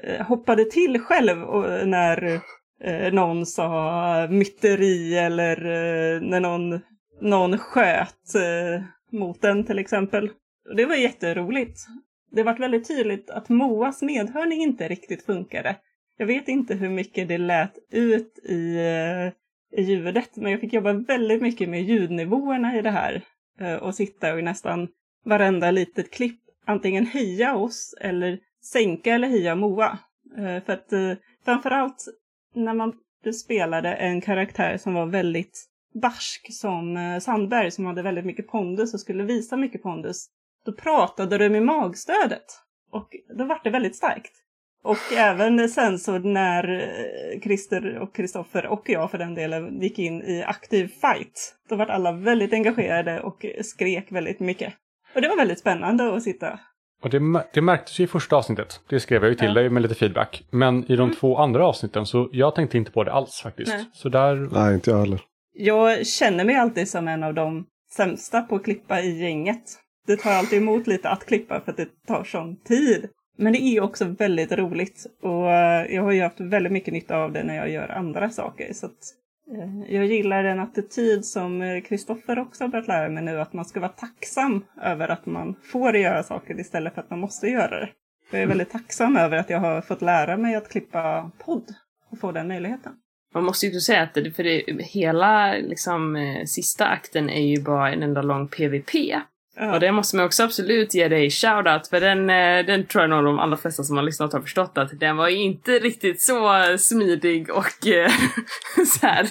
eh, 0.04 0.26
hoppade 0.26 0.64
till 0.64 1.00
själv 1.00 1.42
och 1.42 1.72
eh, 1.72 1.86
när 1.86 2.40
eh, 2.84 3.12
någon 3.12 3.46
sa 3.46 4.26
myteri 4.30 5.18
eller 5.18 5.56
eh, 5.56 6.20
när 6.20 6.40
någon, 6.40 6.80
någon 7.20 7.58
sköt 7.58 8.34
eh, 8.34 8.82
mot 9.18 9.42
den 9.42 9.64
till 9.64 9.78
exempel. 9.78 10.30
Och 10.68 10.76
det 10.76 10.86
var 10.86 10.96
jätteroligt. 10.96 11.78
Det 12.30 12.42
vart 12.42 12.60
väldigt 12.60 12.88
tydligt 12.88 13.30
att 13.30 13.48
Moas 13.48 14.02
medhörning 14.02 14.62
inte 14.62 14.88
riktigt 14.88 15.22
funkade. 15.22 15.76
Jag 16.16 16.26
vet 16.26 16.48
inte 16.48 16.74
hur 16.74 16.88
mycket 16.88 17.28
det 17.28 17.38
lät 17.38 17.78
ut 17.90 18.38
i, 18.38 18.76
eh, 18.76 19.80
i 19.80 19.82
ljudet, 19.82 20.36
men 20.36 20.52
jag 20.52 20.60
fick 20.60 20.72
jobba 20.72 20.92
väldigt 20.92 21.42
mycket 21.42 21.68
med 21.68 21.82
ljudnivåerna 21.82 22.78
i 22.78 22.82
det 22.82 22.90
här 22.90 23.22
eh, 23.60 23.74
och 23.74 23.94
sitta 23.94 24.32
och 24.32 24.38
i 24.38 24.42
nästan 24.42 24.88
varenda 25.24 25.70
litet 25.70 26.10
klipp 26.10 26.40
antingen 26.66 27.06
höja 27.06 27.56
oss 27.56 27.94
eller 28.00 28.38
sänka 28.62 29.14
eller 29.14 29.28
höja 29.28 29.54
Moa. 29.54 29.98
Eh, 30.36 30.62
för 30.64 30.72
att 30.72 31.18
framförallt 31.44 32.04
när 32.54 32.74
man 32.74 32.92
spelade 33.34 33.94
en 33.94 34.20
karaktär 34.20 34.76
som 34.76 34.94
var 34.94 35.06
väldigt 35.06 35.66
barsk 35.94 36.52
som 36.52 37.18
Sandberg 37.22 37.70
som 37.70 37.86
hade 37.86 38.02
väldigt 38.02 38.26
mycket 38.26 38.48
pondus 38.48 38.94
och 38.94 39.00
skulle 39.00 39.24
visa 39.24 39.56
mycket 39.56 39.82
pondus. 39.82 40.28
Då 40.66 40.72
pratade 40.72 41.38
du 41.38 41.48
med 41.48 41.62
magstödet 41.62 42.44
och 42.92 43.08
då 43.38 43.44
var 43.44 43.60
det 43.64 43.70
väldigt 43.70 43.96
starkt. 43.96 44.32
Och 44.84 45.12
även 45.16 45.68
sen 45.68 45.98
så 45.98 46.18
när 46.18 46.74
eh, 47.34 47.40
Christer 47.40 47.98
och 47.98 48.14
Kristoffer 48.14 48.66
och 48.66 48.82
jag 48.86 49.10
för 49.10 49.18
den 49.18 49.34
delen 49.34 49.80
gick 49.82 49.98
in 49.98 50.22
i 50.22 50.42
aktiv 50.46 50.86
fight, 50.88 51.54
då 51.68 51.76
var 51.76 51.86
alla 51.86 52.12
väldigt 52.12 52.52
engagerade 52.52 53.20
och 53.20 53.46
skrek 53.62 54.12
väldigt 54.12 54.40
mycket. 54.40 54.74
Och 55.14 55.20
det 55.22 55.28
var 55.28 55.36
väldigt 55.36 55.58
spännande 55.58 56.14
att 56.16 56.22
sitta. 56.22 56.58
Och 57.02 57.10
det, 57.10 57.20
det 57.54 57.60
märktes 57.62 58.00
ju 58.00 58.04
i 58.04 58.06
första 58.06 58.36
avsnittet. 58.36 58.80
Det 58.88 59.00
skrev 59.00 59.22
jag 59.22 59.28
ju 59.28 59.34
till 59.34 59.48
Ja. 59.48 59.54
dig 59.54 59.70
med 59.70 59.82
lite 59.82 59.94
feedback. 59.94 60.44
Men 60.50 60.84
i 60.84 60.96
de 60.96 61.02
Mm. 61.02 61.14
två 61.16 61.36
andra 61.38 61.66
avsnitten 61.66 62.06
så 62.06 62.28
jag 62.32 62.54
tänkte 62.54 62.76
inte 62.78 62.90
på 62.92 63.04
det 63.04 63.12
alls 63.12 63.40
faktiskt. 63.42 63.72
Nej. 63.72 63.84
Så 63.92 64.08
där, 64.08 64.34
Nej, 64.52 64.74
inte 64.74 64.90
jag 64.90 64.98
heller. 64.98 65.20
Jag 65.52 66.06
känner 66.06 66.44
mig 66.44 66.54
alltid 66.56 66.88
som 66.88 67.08
en 67.08 67.22
av 67.22 67.34
de 67.34 67.66
sämsta 67.92 68.42
på 68.42 68.54
att 68.56 68.64
klippa 68.64 69.00
i 69.00 69.20
gänget. 69.22 69.62
Det 70.06 70.16
tar 70.16 70.30
alltid 70.30 70.58
emot 70.62 70.86
lite 70.86 71.08
att 71.08 71.26
klippa 71.26 71.60
för 71.60 71.70
att 71.70 71.76
det 71.76 72.06
tar 72.06 72.24
sån 72.24 72.56
tid. 72.56 73.08
Men 73.40 73.52
det 73.52 73.62
är 73.62 73.80
också 73.80 74.04
väldigt 74.04 74.52
roligt 74.52 75.06
och 75.22 75.52
eh, 75.52 75.94
jag 75.94 76.02
har 76.02 76.12
ju 76.12 76.22
haft 76.22 76.40
väldigt 76.40 76.72
mycket 76.72 76.94
nytta 76.94 77.16
av 77.16 77.32
det 77.32 77.44
när 77.44 77.56
jag 77.56 77.70
gör 77.70 77.88
andra 77.88 78.30
saker. 78.30 78.72
Så 78.72 78.86
att, 78.86 78.98
eh, 79.56 79.94
jag 79.94 80.06
gillar 80.06 80.42
den 80.42 80.60
attityd 80.60 81.24
som 81.24 81.62
eh, 81.62 81.82
Kristoffer 81.82 82.38
också 82.38 82.64
har 82.64 82.68
börjat 82.68 82.88
lära 82.88 83.08
mig 83.08 83.22
nu, 83.22 83.40
att 83.40 83.52
man 83.52 83.64
ska 83.64 83.80
vara 83.80 83.92
tacksam 83.92 84.64
över 84.82 85.08
att 85.08 85.26
man 85.26 85.54
får 85.72 85.96
göra 85.96 86.22
saker 86.22 86.60
istället 86.60 86.94
för 86.94 87.00
att 87.00 87.10
man 87.10 87.18
måste 87.18 87.46
göra 87.46 87.80
det. 87.80 87.88
Jag 88.32 88.42
är 88.42 88.46
väldigt 88.46 88.70
tacksam 88.70 89.16
över 89.16 89.36
att 89.36 89.50
jag 89.50 89.60
har 89.60 89.80
fått 89.80 90.02
lära 90.02 90.36
mig 90.36 90.54
att 90.54 90.68
klippa 90.68 91.30
podd 91.38 91.74
och 92.10 92.18
få 92.18 92.32
den 92.32 92.48
möjligheten. 92.48 92.92
Man 93.34 93.44
måste 93.44 93.66
ju 93.66 93.70
också 93.72 93.80
säga 93.80 94.02
att 94.02 94.14
det, 94.14 94.30
för 94.30 94.44
det, 94.44 94.82
hela 94.82 95.52
liksom, 95.52 96.16
sista 96.46 96.86
akten 96.86 97.30
är 97.30 97.46
ju 97.46 97.62
bara 97.62 97.92
en 97.92 98.02
enda 98.02 98.22
lång 98.22 98.48
PVP. 98.48 98.94
Ja. 99.60 99.74
Och 99.74 99.80
det 99.80 99.92
måste 99.92 100.16
man 100.16 100.26
också 100.26 100.42
absolut 100.42 100.94
ge 100.94 101.08
dig 101.08 101.30
shoutout 101.30 101.88
för 101.88 102.00
den, 102.00 102.30
eh, 102.30 102.66
den 102.66 102.86
tror 102.86 103.02
jag 103.02 103.10
nog 103.10 103.24
de 103.24 103.38
allra 103.38 103.56
flesta 103.56 103.82
som 103.82 103.96
har 103.96 104.04
lyssnat 104.04 104.32
har 104.32 104.40
förstått 104.40 104.78
att 104.78 105.00
den 105.00 105.16
var 105.16 105.28
inte 105.28 105.72
riktigt 105.72 106.22
så 106.22 106.64
smidig 106.78 107.50
och 107.50 107.86
eh, 107.86 108.10
så 108.86 109.06
här, 109.06 109.26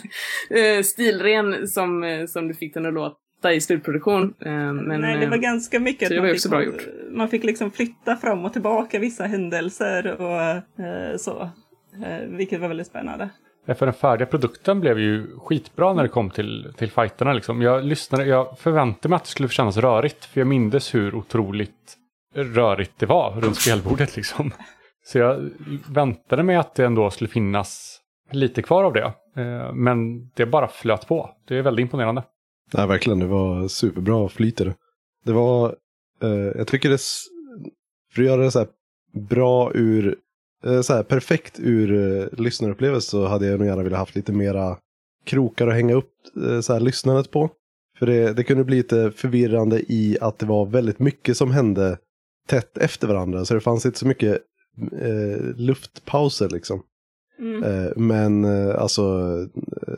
eh, 0.49 0.83
stilren 0.83 1.67
som, 1.67 2.25
som 2.29 2.47
du 2.47 2.53
fick 2.53 2.73
den 2.73 2.85
att 2.85 2.93
låta 2.93 3.53
i 3.53 3.61
slutproduktion. 3.61 4.33
Men, 4.39 5.01
Nej, 5.01 5.19
det 5.19 5.27
var 5.27 5.37
ganska 5.37 5.79
mycket 5.79 6.07
så 6.07 6.13
det 6.13 6.19
var 6.19 6.27
man 6.27 6.35
också 6.35 6.49
bra 6.49 6.63
gjort. 6.63 6.87
man 7.11 7.29
fick 7.29 7.43
liksom 7.43 7.71
flytta 7.71 8.15
fram 8.15 8.45
och 8.45 8.53
tillbaka 8.53 8.99
vissa 8.99 9.23
händelser 9.23 10.21
och 10.21 10.63
så. 11.19 11.49
Vilket 12.27 12.61
var 12.61 12.67
väldigt 12.67 12.87
spännande. 12.87 13.29
För 13.75 13.85
den 13.85 13.93
färdiga 13.93 14.25
produkten 14.25 14.79
blev 14.79 14.99
ju 14.99 15.39
skitbra 15.39 15.93
när 15.93 16.03
det 16.03 16.09
kom 16.09 16.29
till, 16.29 16.73
till 16.77 16.91
fighterna. 16.91 17.33
Liksom. 17.33 17.61
Jag, 17.61 17.83
lyssnade, 17.83 18.25
jag 18.25 18.59
förväntade 18.59 19.09
mig 19.09 19.15
att 19.15 19.23
det 19.23 19.29
skulle 19.29 19.49
kännas 19.49 19.77
rörigt. 19.77 20.25
För 20.25 20.41
jag 20.41 20.47
mindes 20.47 20.95
hur 20.95 21.15
otroligt 21.15 21.97
rörigt 22.35 22.99
det 22.99 23.05
var 23.05 23.41
runt 23.41 23.55
spelbordet. 23.55 24.15
Liksom. 24.15 24.51
Så 25.05 25.17
jag 25.17 25.49
väntade 25.89 26.43
mig 26.43 26.55
att 26.55 26.75
det 26.75 26.85
ändå 26.85 27.09
skulle 27.09 27.27
finnas 27.27 27.99
lite 28.31 28.61
kvar 28.61 28.83
av 28.83 28.93
det. 28.93 29.13
Eh, 29.41 29.73
men 29.73 30.29
det 30.29 30.45
bara 30.45 30.67
flöt 30.67 31.07
på. 31.07 31.29
Det 31.47 31.57
är 31.57 31.61
väldigt 31.61 31.83
imponerande. 31.83 32.23
Nej, 32.73 32.87
verkligen. 32.87 33.19
Det 33.19 33.25
var 33.25 33.67
superbra 33.67 34.29
flyt 34.29 34.57
det. 34.57 34.75
Det 35.25 35.31
var, 35.31 35.75
eh, 36.23 36.29
jag 36.29 36.67
tycker 36.67 36.89
det, 36.89 37.01
för 38.13 38.21
att 38.21 38.27
göra 38.27 38.41
det 38.41 38.51
så 38.51 38.59
här 38.59 38.67
bra 39.29 39.71
ur, 39.73 40.17
så 40.83 40.93
här 40.93 41.03
perfekt 41.03 41.59
ur 41.59 41.93
eh, 41.93 42.39
lyssnarupplevelse 42.39 43.09
så 43.09 43.25
hade 43.27 43.45
jag 43.45 43.59
nog 43.59 43.67
gärna 43.67 43.83
velat 43.83 43.99
haft 43.99 44.15
lite 44.15 44.31
mera 44.31 44.77
krokar 45.25 45.67
att 45.67 45.73
hänga 45.73 45.93
upp 45.93 46.13
eh, 46.45 46.59
så 46.59 46.73
här 46.73 46.79
lyssnandet 46.79 47.31
på. 47.31 47.49
För 47.99 48.05
det, 48.05 48.33
det 48.33 48.43
kunde 48.43 48.63
bli 48.63 48.77
lite 48.77 49.11
förvirrande 49.11 49.91
i 49.91 50.17
att 50.21 50.39
det 50.39 50.45
var 50.45 50.65
väldigt 50.65 50.99
mycket 50.99 51.37
som 51.37 51.51
hände 51.51 51.97
tätt 52.47 52.77
efter 52.77 53.07
varandra. 53.07 53.45
Så 53.45 53.53
det 53.53 53.61
fanns 53.61 53.85
inte 53.85 53.99
så 53.99 54.07
mycket 54.07 54.39
eh, 55.01 55.55
luftpauser 55.55 56.49
liksom. 56.49 56.83
Mm. 57.39 57.63
Eh, 57.63 57.91
men 57.95 58.45
eh, 58.45 58.81
alltså, 58.81 59.37
eh, 59.87 59.93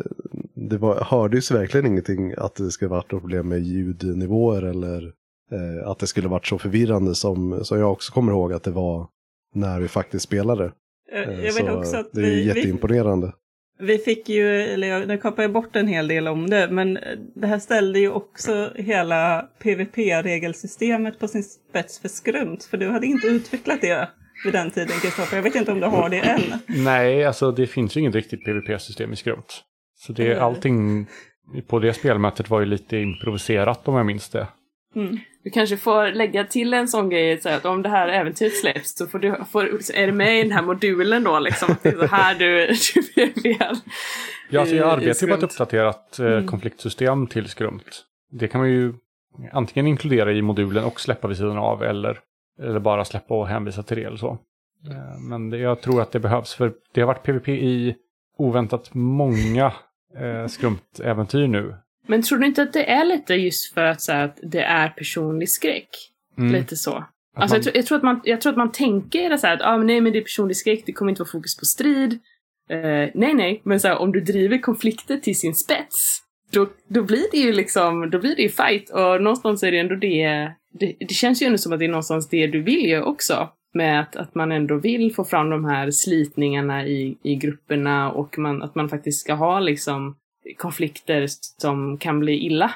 det 0.55 0.77
var, 0.77 1.03
hördes 1.03 1.51
verkligen 1.51 1.85
ingenting 1.85 2.33
att 2.37 2.55
det 2.55 2.71
skulle 2.71 2.89
varit 2.89 3.11
något 3.11 3.21
problem 3.21 3.49
med 3.49 3.61
ljudnivåer 3.61 4.61
eller 4.61 5.13
eh, 5.51 5.89
att 5.89 5.99
det 5.99 6.07
skulle 6.07 6.27
varit 6.27 6.47
så 6.47 6.57
förvirrande 6.57 7.15
som, 7.15 7.65
som 7.65 7.79
jag 7.79 7.91
också 7.91 8.13
kommer 8.13 8.31
ihåg 8.31 8.53
att 8.53 8.63
det 8.63 8.71
var 8.71 9.07
när 9.53 9.79
vi 9.79 9.87
faktiskt 9.87 10.25
spelade. 10.25 10.65
Eh, 10.65 10.71
Eh, 11.13 11.45
Jag 11.45 11.53
vet 11.53 11.55
så 11.65 11.71
också 11.71 11.97
att 11.97 12.09
det 12.13 12.21
är 12.21 12.25
vi, 12.25 12.35
vi, 12.35 12.43
jätteimponerande. 12.47 13.33
vi 13.79 13.97
fick 13.97 14.29
ju, 14.29 14.61
eller 14.61 14.87
jag, 14.87 15.07
nu 15.07 15.17
kapar 15.17 15.43
jag 15.43 15.51
bort 15.51 15.75
en 15.75 15.87
hel 15.87 16.07
del 16.07 16.27
om 16.27 16.49
det, 16.49 16.67
men 16.71 16.99
det 17.35 17.47
här 17.47 17.59
ställde 17.59 17.99
ju 17.99 18.09
också 18.11 18.71
hela 18.75 19.49
PVP-regelsystemet 19.63 21.19
på 21.19 21.27
sin 21.27 21.43
spets 21.43 21.99
för 21.99 22.07
skrumt. 22.07 22.63
För 22.63 22.77
du 22.77 22.89
hade 22.89 23.05
inte 23.05 23.27
utvecklat 23.27 23.81
det 23.81 24.09
vid 24.45 24.53
den 24.53 24.71
tiden, 24.71 24.99
Kristoffer. 25.01 25.37
Jag 25.37 25.43
vet 25.43 25.55
inte 25.55 25.71
om 25.71 25.79
du 25.79 25.87
har 25.87 26.09
det 26.09 26.19
än. 26.19 26.41
Nej, 26.67 27.25
alltså 27.25 27.51
det 27.51 27.67
finns 27.67 27.97
ju 27.97 27.99
inget 28.01 28.15
riktigt 28.15 28.45
PVP-system 28.45 29.13
i 29.13 29.15
Skrumt. 29.15 29.63
Så 29.99 30.13
det, 30.13 30.35
allting 30.39 31.07
på 31.67 31.79
det 31.79 31.93
spelmötet 31.93 32.49
var 32.49 32.59
ju 32.59 32.65
lite 32.65 32.97
improviserat 32.97 33.87
om 33.87 33.95
jag 33.95 34.05
minns 34.05 34.29
det. 34.29 34.47
Mm. 34.95 35.17
Du 35.43 35.49
kanske 35.49 35.77
får 35.77 36.07
lägga 36.07 36.43
till 36.43 36.73
en 36.73 36.87
sån 36.87 37.09
grej 37.09 37.41
så 37.41 37.49
att 37.49 37.65
om 37.65 37.81
det 37.81 37.89
här 37.89 38.07
äventyret 38.07 38.57
släpps 38.57 38.97
så 38.97 39.07
får 39.07 39.19
du, 39.19 39.35
får, 39.51 39.63
är 39.95 40.05
det 40.05 40.11
med 40.13 40.39
i 40.39 40.43
den 40.43 40.51
här 40.51 40.61
modulen 40.61 41.23
då 41.23 41.39
liksom. 41.39 41.75
Det 41.83 41.89
är 41.89 41.97
så 41.97 42.05
här 42.15 42.35
du, 42.35 42.67
du 42.93 43.01
PVPar. 43.33 43.75
Ja, 44.49 44.59
alltså 44.59 44.75
jag 44.75 44.89
arbetar 44.89 45.27
ju 45.27 45.27
på 45.27 45.37
ett 45.37 45.43
uppdaterat 45.43 46.19
eh, 46.19 46.25
Mm. 46.25 46.47
konfliktsystem 46.47 47.27
till 47.27 47.47
Skrumt. 47.47 48.03
Det 48.31 48.47
kan 48.47 48.61
man 48.61 48.69
ju 48.69 48.93
antingen 49.51 49.87
inkludera 49.87 50.31
i 50.31 50.41
modulen 50.41 50.83
och 50.83 50.99
släppa 50.99 51.27
vid 51.27 51.37
sidan 51.37 51.57
av 51.57 51.83
eller, 51.83 52.19
eller 52.61 52.79
bara 52.79 53.05
släppa 53.05 53.33
och 53.33 53.47
hänvisa 53.47 53.83
till 53.83 53.97
det 53.97 54.03
eller 54.03 54.17
så. 54.17 54.31
Eh, 54.89 55.19
Men 55.29 55.49
det, 55.49 55.57
jag 55.57 55.81
tror 55.81 56.01
att 56.01 56.11
det 56.11 56.19
behövs 56.19 56.53
för 56.53 56.73
det 56.93 57.01
har 57.01 57.07
varit 57.07 57.23
PVP 57.23 57.47
i 57.49 57.95
oväntat 58.37 58.89
många 58.93 59.65
eh, 60.19 60.47
Skrumt-äventyr 60.47 61.47
nu. 61.47 61.75
Men 62.07 62.21
tror 62.21 62.37
du 62.39 62.45
inte 62.45 62.61
att 62.61 62.73
det 62.73 62.89
är 62.89 63.05
lite 63.05 63.33
just 63.33 63.73
för 63.73 63.81
att, 63.81 64.01
så 64.01 64.11
här, 64.11 64.25
att 64.25 64.39
det 64.43 64.61
är 64.61 64.89
personlig 64.89 65.49
skräck? 65.49 65.89
Mm. 66.37 66.53
Lite 66.53 66.75
så. 66.75 66.91
Att 66.91 67.07
Alltså, 67.35 67.55
man- 67.55 67.57
jag, 67.57 67.63
tror, 67.63 67.75
jag, 67.77 67.85
tror 67.85 67.97
att 67.97 68.03
man, 68.03 68.21
jag 68.23 68.41
tror 68.41 68.51
att 68.51 68.57
man 68.57 68.71
tänker 68.71 69.37
så 69.37 69.47
här 69.47 69.53
att 69.53 69.61
ah, 69.61 69.77
men 69.77 69.87
nej 69.87 70.01
men 70.01 70.11
det 70.13 70.19
är 70.19 70.23
personlig 70.23 70.57
skräck, 70.57 70.83
det 70.85 70.91
kommer 70.91 71.09
inte 71.11 71.21
vara 71.21 71.31
fokus 71.31 71.57
på 71.57 71.65
strid. 71.65 72.19
Eh, 72.69 73.09
nej 73.13 73.33
nej, 73.33 73.61
men 73.63 73.79
så 73.79 73.87
här, 73.87 73.97
om 73.97 74.11
du 74.11 74.21
driver 74.21 74.57
konflikter 74.57 75.17
till 75.17 75.35
sin 75.39 75.55
spets, 75.55 76.21
då, 76.51 76.69
då 76.87 77.03
blir 77.03 77.25
det 77.31 77.37
ju 77.37 77.51
liksom, 77.51 78.09
då 78.09 78.19
blir 78.19 78.35
det 78.35 78.41
ju 78.41 78.49
fight 78.49 78.89
och 78.89 79.21
någonstans 79.23 79.63
är 79.63 79.71
det 79.71 79.79
ändå 79.79 79.95
det, 79.95 80.51
det, 80.79 80.95
det 80.99 81.13
känns 81.13 81.41
ju 81.41 81.45
ändå 81.45 81.57
som 81.57 81.73
att 81.73 81.79
det 81.79 81.85
är 81.85 81.89
någonstans 81.89 82.29
det 82.29 82.47
du 82.47 82.61
vill 82.61 82.85
ju 82.85 83.01
också. 83.01 83.49
Med 83.73 83.99
att, 84.01 84.15
att 84.15 84.35
man 84.35 84.51
ändå 84.51 84.77
vill 84.77 85.15
få 85.15 85.23
fram 85.23 85.49
de 85.49 85.65
här 85.65 85.91
slitningarna 85.91 86.85
i, 86.87 87.17
i 87.23 87.35
grupperna 87.35 88.11
och 88.11 88.37
man, 88.37 88.61
att 88.61 88.75
man 88.75 88.89
faktiskt 88.89 89.19
ska 89.19 89.33
ha 89.33 89.59
liksom 89.59 90.15
konflikter 90.57 91.27
som 91.61 91.97
kan 91.97 92.19
bli 92.19 92.33
illa. 92.45 92.71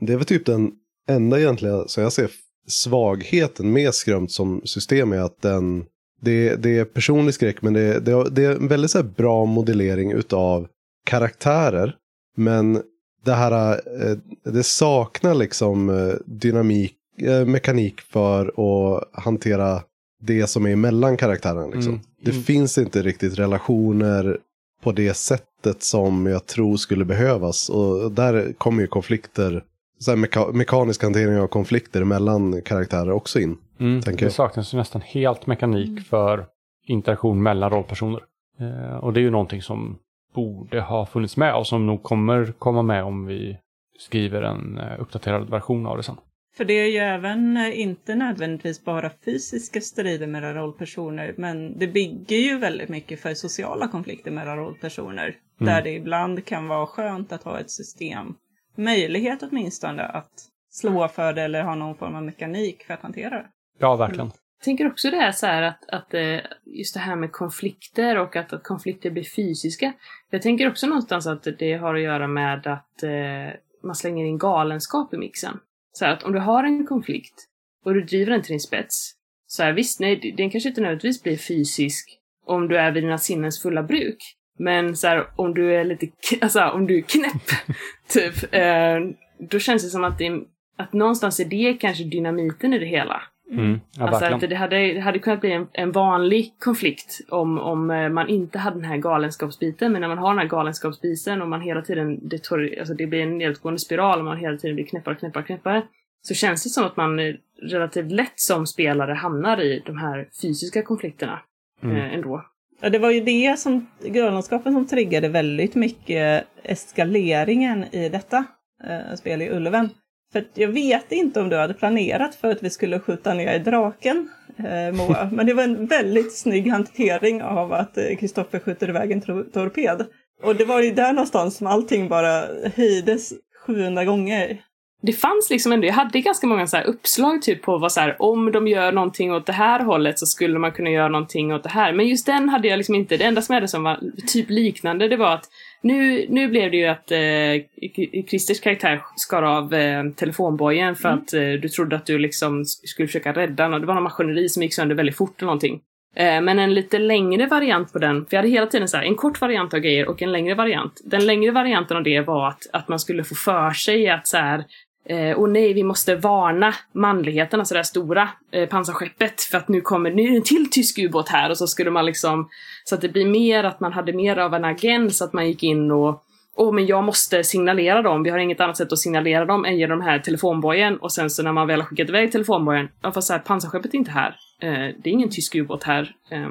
Det 0.00 0.12
är 0.12 0.16
väl 0.16 0.26
typ 0.26 0.46
den 0.46 0.72
enda 1.08 1.40
egentliga, 1.40 1.84
så 1.88 2.00
jag 2.00 2.12
ser 2.12 2.30
svagheten 2.68 3.72
med 3.72 3.94
Skrumt 3.94 4.32
som 4.32 4.60
system 4.64 5.12
är 5.12 5.18
att 5.20 5.42
den, 5.42 5.84
det, 6.20 6.56
det 6.56 6.78
är 6.78 6.84
personlig 6.84 7.34
skräck 7.34 7.62
men 7.62 7.72
det, 7.72 8.00
det, 8.00 8.30
det 8.30 8.44
är 8.44 8.50
en 8.56 8.68
väldigt 8.68 8.90
så 8.90 8.98
här 8.98 9.04
bra 9.16 9.44
modellering 9.44 10.12
utav 10.12 10.68
karaktärer. 11.06 11.96
Men 12.36 12.82
det 13.24 13.32
här, 13.32 13.72
eh, 13.72 14.16
det 14.52 14.62
saknar 14.62 15.34
liksom 15.34 15.90
eh, 15.90 16.14
dynamik, 16.26 16.94
eh, 17.22 17.44
mekanik 17.46 18.00
för 18.00 18.46
att 18.46 19.08
hantera 19.24 19.82
det 20.22 20.46
som 20.46 20.66
är 20.66 20.76
mellan 20.76 21.16
karaktärerna. 21.16 21.66
Liksom. 21.66 21.92
Mm. 21.92 22.04
Det 22.22 22.30
Mm. 22.30 22.42
finns 22.42 22.78
inte 22.78 23.02
riktigt 23.02 23.38
relationer 23.38 24.38
på 24.82 24.92
det 24.92 25.14
sättet 25.14 25.46
som 25.82 26.26
jag 26.26 26.46
tror 26.46 26.76
skulle 26.76 27.04
behövas. 27.04 27.68
Och 27.68 28.12
där 28.12 28.52
kommer 28.52 28.82
ju 28.82 28.86
konflikter, 28.86 29.64
så 29.98 30.10
här 30.10 30.18
meka- 30.18 30.52
mekanisk 30.52 31.02
hantering 31.02 31.38
av 31.38 31.46
konflikter 31.46 32.04
mellan 32.04 32.62
karaktärer 32.62 33.10
också 33.10 33.40
in. 33.40 33.56
Mm, 33.80 34.02
tänker 34.02 34.18
det 34.20 34.26
jag. 34.26 34.32
saknas 34.32 34.74
ju 34.74 34.78
nästan 34.78 35.02
helt 35.02 35.46
mekanik 35.46 36.06
för 36.06 36.46
interaktion 36.86 37.42
mellan 37.42 37.70
rollpersoner. 37.70 38.20
Eh, 38.60 38.96
och 38.96 39.12
det 39.12 39.20
är 39.20 39.22
ju 39.22 39.30
någonting 39.30 39.62
som 39.62 39.98
borde 40.34 40.80
ha 40.80 41.06
funnits 41.06 41.36
med 41.36 41.54
och 41.54 41.66
som 41.66 41.86
nog 41.86 42.02
kommer 42.02 42.52
komma 42.58 42.82
med 42.82 43.04
om 43.04 43.26
vi 43.26 43.58
skriver 43.98 44.42
en 44.42 44.78
eh, 44.78 45.00
uppdaterad 45.00 45.50
version 45.50 45.86
av 45.86 45.96
det 45.96 46.02
sen. 46.02 46.16
För 46.56 46.64
det 46.64 46.74
är 46.74 46.86
ju 46.86 46.98
även 46.98 47.56
eh, 47.56 47.80
inte 47.80 48.14
nödvändigtvis 48.14 48.84
bara 48.84 49.10
fysiska 49.24 49.80
strider 49.80 50.26
mellan 50.26 50.54
rollpersoner, 50.54 51.34
men 51.38 51.78
det 51.78 51.86
bygger 51.86 52.36
ju 52.36 52.58
väldigt 52.58 52.88
mycket 52.88 53.20
för 53.20 53.34
sociala 53.34 53.88
konflikter 53.88 54.30
mellan 54.30 54.56
rollpersoner. 54.56 55.36
Mm. 55.60 55.74
Där 55.74 55.82
det 55.82 55.90
ibland 55.90 56.44
kan 56.44 56.68
vara 56.68 56.86
skönt 56.86 57.32
att 57.32 57.42
ha 57.42 57.60
ett 57.60 57.70
system, 57.70 58.34
möjlighet 58.76 59.42
åtminstone 59.42 60.02
att 60.02 60.32
slå 60.70 61.08
för 61.08 61.32
det 61.32 61.42
eller 61.42 61.62
ha 61.62 61.74
någon 61.74 61.96
form 61.96 62.14
av 62.14 62.22
mekanik 62.22 62.82
för 62.82 62.94
att 62.94 63.02
hantera 63.02 63.30
det. 63.30 63.46
Ja, 63.78 63.96
verkligen. 63.96 64.26
Jag 64.58 64.64
tänker 64.64 64.86
också 64.86 65.10
det 65.10 65.16
här, 65.16 65.32
så 65.32 65.46
här 65.46 65.62
att, 65.62 65.88
att 65.88 66.14
eh, 66.14 66.38
just 66.66 66.94
det 66.94 67.00
här 67.00 67.16
med 67.16 67.32
konflikter 67.32 68.18
och 68.18 68.36
att, 68.36 68.52
att 68.52 68.62
konflikter 68.62 69.10
blir 69.10 69.24
fysiska. 69.24 69.92
Jag 70.30 70.42
tänker 70.42 70.68
också 70.68 70.86
någonstans 70.86 71.26
att 71.26 71.46
det 71.58 71.72
har 71.72 71.94
att 71.94 72.00
göra 72.00 72.26
med 72.26 72.66
att 72.66 73.02
eh, 73.02 73.60
man 73.82 73.94
slänger 73.94 74.24
in 74.24 74.38
galenskap 74.38 75.14
i 75.14 75.16
mixen. 75.16 75.60
Så 75.92 76.04
här 76.04 76.12
att 76.12 76.22
om 76.22 76.32
du 76.32 76.38
har 76.38 76.64
en 76.64 76.86
konflikt 76.86 77.46
och 77.84 77.94
du 77.94 78.00
driver 78.00 78.32
den 78.32 78.42
till 78.42 78.52
din 78.52 78.60
spets. 78.60 79.12
Så 79.46 79.62
här, 79.62 79.72
visst, 79.72 80.00
nej, 80.00 80.34
den 80.36 80.50
kanske 80.50 80.68
inte 80.68 80.80
nödvändigtvis 80.80 81.22
blir 81.22 81.36
fysisk 81.36 82.18
om 82.46 82.68
du 82.68 82.78
är 82.78 82.92
vid 82.92 83.02
dina 83.02 83.18
sinnens 83.18 83.62
fulla 83.62 83.82
bruk. 83.82 84.36
Men 84.58 84.96
så 84.96 85.06
här, 85.06 85.26
om 85.36 85.54
du 85.54 85.74
är 85.74 85.84
lite, 85.84 86.08
alltså 86.40 86.64
om 86.64 86.86
du 86.86 86.98
är 86.98 87.02
knäpp, 87.02 87.48
typ, 88.08 88.54
eh, 88.54 88.98
då 89.38 89.58
känns 89.58 89.82
det 89.82 89.88
som 89.88 90.04
att, 90.04 90.18
det, 90.18 90.42
att 90.76 90.92
någonstans 90.92 91.40
är 91.40 91.44
det 91.44 91.76
kanske 91.80 92.04
dynamiten 92.04 92.74
i 92.74 92.78
det 92.78 92.86
hela. 92.86 93.22
Mm. 93.50 93.80
Ja, 93.98 94.08
Alltså 94.08 94.24
att 94.24 94.40
det 94.40 94.54
hade, 94.56 94.92
det 94.92 95.00
hade 95.00 95.18
kunnat 95.18 95.40
bli 95.40 95.52
en, 95.52 95.66
en 95.72 95.92
vanlig 95.92 96.54
konflikt 96.58 97.20
om, 97.28 97.58
om 97.58 97.90
eh, 97.90 98.08
man 98.08 98.28
inte 98.28 98.58
hade 98.58 98.76
den 98.76 98.84
här 98.84 98.96
galenskapsbiten. 98.96 99.92
Men 99.92 100.00
när 100.00 100.08
man 100.08 100.18
har 100.18 100.28
den 100.28 100.38
här 100.38 100.46
galenskapsbiten 100.46 101.42
och 101.42 101.48
man 101.48 101.60
hela 101.60 101.82
tiden, 101.82 102.28
det, 102.28 102.42
tor, 102.42 102.78
alltså 102.78 102.94
det 102.94 103.06
blir 103.06 103.20
en 103.22 103.38
nedåtgående 103.38 103.80
spiral 103.80 104.18
och 104.18 104.24
man 104.24 104.36
hela 104.36 104.56
tiden 104.56 104.74
blir 104.74 104.86
knäppare, 104.86 105.14
knäppare, 105.14 105.44
knäppare. 105.44 105.82
Så 106.22 106.34
känns 106.34 106.62
det 106.64 106.70
som 106.70 106.84
att 106.84 106.96
man 106.96 107.18
eh, 107.18 107.34
relativt 107.62 108.12
lätt 108.12 108.40
som 108.40 108.66
spelare 108.66 109.12
hamnar 109.12 109.60
i 109.60 109.82
de 109.86 109.98
här 109.98 110.28
fysiska 110.42 110.82
konflikterna 110.82 111.40
Mm. 111.82 111.96
eh, 111.96 112.14
ändå. 112.14 112.44
Ja, 112.80 112.90
det 112.90 112.98
var 112.98 113.10
ju 113.10 113.20
det 113.20 113.58
som, 113.58 113.86
galenskapen 114.04 114.72
som 114.72 114.86
triggade 114.86 115.28
väldigt 115.28 115.74
mycket 115.74 116.46
eskaleringen 116.62 117.84
i 117.94 118.08
detta 118.08 118.44
eh, 118.84 119.14
spel 119.16 119.42
i 119.42 119.50
Ulven. 119.50 119.88
För 120.32 120.44
jag 120.54 120.68
vet 120.68 121.12
inte 121.12 121.40
om 121.40 121.48
du 121.48 121.56
hade 121.56 121.74
planerat 121.74 122.34
för 122.34 122.50
att 122.50 122.62
vi 122.62 122.70
skulle 122.70 123.00
skjuta 123.00 123.34
ner 123.34 123.58
draken, 123.58 124.28
eh, 124.58 124.96
Moa, 124.96 125.30
men 125.32 125.46
det 125.46 125.54
var 125.54 125.62
en 125.62 125.86
väldigt 125.86 126.38
snygg 126.38 126.70
hantering 126.70 127.42
av 127.42 127.72
att 127.72 127.98
eh, 127.98 128.16
Kristoffer 128.20 128.58
skjuter 128.58 128.88
iväg 128.88 129.12
en 129.12 129.22
tor- 129.22 129.52
torped. 129.52 130.06
Och 130.42 130.56
det 130.56 130.64
var 130.64 130.82
ju 130.82 130.90
där 130.90 131.12
någonstans 131.12 131.56
som 131.56 131.66
allting 131.66 132.08
bara 132.08 132.44
höjdes 132.76 133.32
700 133.66 134.04
gånger. 134.04 134.60
Det 135.02 135.12
fanns 135.12 135.50
liksom 135.50 135.72
ändå, 135.72 135.86
jag 135.86 135.94
hade 135.94 136.20
ganska 136.20 136.46
många 136.46 136.66
så 136.66 136.80
uppslag 136.80 137.42
typ 137.42 137.62
på 137.62 137.78
vad 137.78 137.92
så 137.92 138.00
här, 138.00 138.16
om 138.18 138.52
de 138.52 138.68
gör 138.68 138.92
någonting 138.92 139.32
åt 139.32 139.46
det 139.46 139.52
här 139.52 139.80
hållet 139.80 140.18
så 140.18 140.26
skulle 140.26 140.58
man 140.58 140.72
kunna 140.72 140.90
göra 140.90 141.08
någonting 141.08 141.54
åt 141.54 141.62
det 141.62 141.68
här. 141.68 141.92
Men 141.92 142.08
just 142.08 142.26
den 142.26 142.48
hade 142.48 142.68
jag 142.68 142.76
liksom 142.76 142.94
inte, 142.94 143.16
det 143.16 143.24
enda 143.24 143.42
som 143.42 143.52
jag 143.52 143.56
hade 143.56 143.68
som 143.68 143.82
var 143.82 144.00
typ 144.26 144.50
liknande 144.50 145.08
det 145.08 145.16
var 145.16 145.34
att 145.34 145.44
nu, 145.82 146.26
nu 146.28 146.48
blev 146.48 146.70
det 146.70 146.76
ju 146.76 146.86
att 146.86 147.10
eh, 147.10 148.22
Christers 148.28 148.60
karaktär 148.60 149.02
skar 149.16 149.42
av 149.42 149.74
eh, 149.74 150.10
telefonbojen 150.10 150.96
för 150.96 151.08
att 151.08 151.32
eh, 151.34 151.40
du 151.40 151.68
trodde 151.68 151.96
att 151.96 152.06
du 152.06 152.18
liksom 152.18 152.64
skulle 152.64 153.08
försöka 153.08 153.32
rädda 153.32 153.68
någon. 153.68 153.80
Det 153.80 153.86
var 153.86 153.94
någon 153.94 154.02
maskineri 154.02 154.48
som 154.48 154.62
gick 154.62 154.74
sönder 154.74 154.94
väldigt 154.94 155.16
fort 155.16 155.34
eller 155.38 155.46
någonting. 155.46 155.80
Eh, 156.16 156.40
Men 156.40 156.58
en 156.58 156.74
lite 156.74 156.98
längre 156.98 157.46
variant 157.46 157.92
på 157.92 157.98
den, 157.98 158.26
för 158.26 158.36
jag 158.36 158.38
hade 158.38 158.52
hela 158.52 158.66
tiden 158.66 158.88
så 158.88 158.96
här, 158.96 159.04
en 159.04 159.14
kort 159.16 159.40
variant 159.40 159.74
av 159.74 159.80
grejer 159.80 160.08
och 160.08 160.22
en 160.22 160.32
längre 160.32 160.54
variant. 160.54 161.00
Den 161.04 161.26
längre 161.26 161.50
varianten 161.50 161.96
av 161.96 162.02
det 162.02 162.20
var 162.20 162.48
att, 162.48 162.66
att 162.72 162.88
man 162.88 162.98
skulle 162.98 163.24
få 163.24 163.34
för 163.34 163.70
sig 163.70 164.08
att 164.08 164.26
så 164.26 164.36
här, 164.36 164.64
eh, 165.04 165.38
åh 165.38 165.48
nej, 165.48 165.72
vi 165.72 165.82
måste 165.82 166.14
varna 166.14 166.74
manligheten, 166.92 167.60
alltså 167.60 167.74
det 167.74 167.78
här 167.78 167.84
stora 167.84 168.28
eh, 168.52 168.68
pansarskeppet, 168.68 169.40
för 169.40 169.58
att 169.58 169.68
nu 169.68 169.80
kommer 169.80 170.10
nu 170.10 170.22
är 170.22 170.30
det 170.30 170.36
en 170.36 170.42
till 170.42 170.70
tysk 170.70 170.98
ubåt 170.98 171.28
här 171.28 171.50
och 171.50 171.58
så 171.58 171.66
skulle 171.66 171.90
man 171.90 172.06
liksom, 172.06 172.48
så 172.84 172.94
att 172.94 173.00
det 173.00 173.08
blir 173.08 173.26
mer 173.26 173.64
att 173.64 173.80
man 173.80 173.92
hade 173.92 174.12
mer 174.12 174.36
av 174.36 174.54
en 174.54 174.64
agens, 174.64 175.22
att 175.22 175.32
man 175.32 175.48
gick 175.48 175.62
in 175.62 175.90
och 175.90 176.24
Åh, 176.56 176.72
men 176.72 176.86
jag 176.86 177.04
måste 177.04 177.44
signalera 177.44 178.02
dem. 178.02 178.22
Vi 178.22 178.30
har 178.30 178.38
inget 178.38 178.60
annat 178.60 178.76
sätt 178.76 178.92
att 178.92 178.98
signalera 178.98 179.44
dem 179.44 179.64
än 179.64 179.78
genom 179.78 179.98
den 179.98 180.08
här 180.08 180.18
telefonbojen. 180.18 180.96
Och 180.96 181.12
sen 181.12 181.30
så 181.30 181.42
när 181.42 181.52
man 181.52 181.66
väl 181.66 181.80
har 181.80 181.86
skickat 181.86 182.08
iväg 182.08 182.32
telefonbojen, 182.32 182.88
ja 183.02 183.12
fast 183.12 183.26
så 183.26 183.32
här, 183.32 183.40
pansarskeppet 183.40 183.94
är 183.94 183.98
inte 183.98 184.10
här. 184.10 184.36
Eh, 184.62 184.94
det 185.02 185.10
är 185.10 185.12
ingen 185.12 185.30
tysk 185.30 185.54
ubåt 185.54 185.84
här. 185.84 186.14
Eh, 186.30 186.48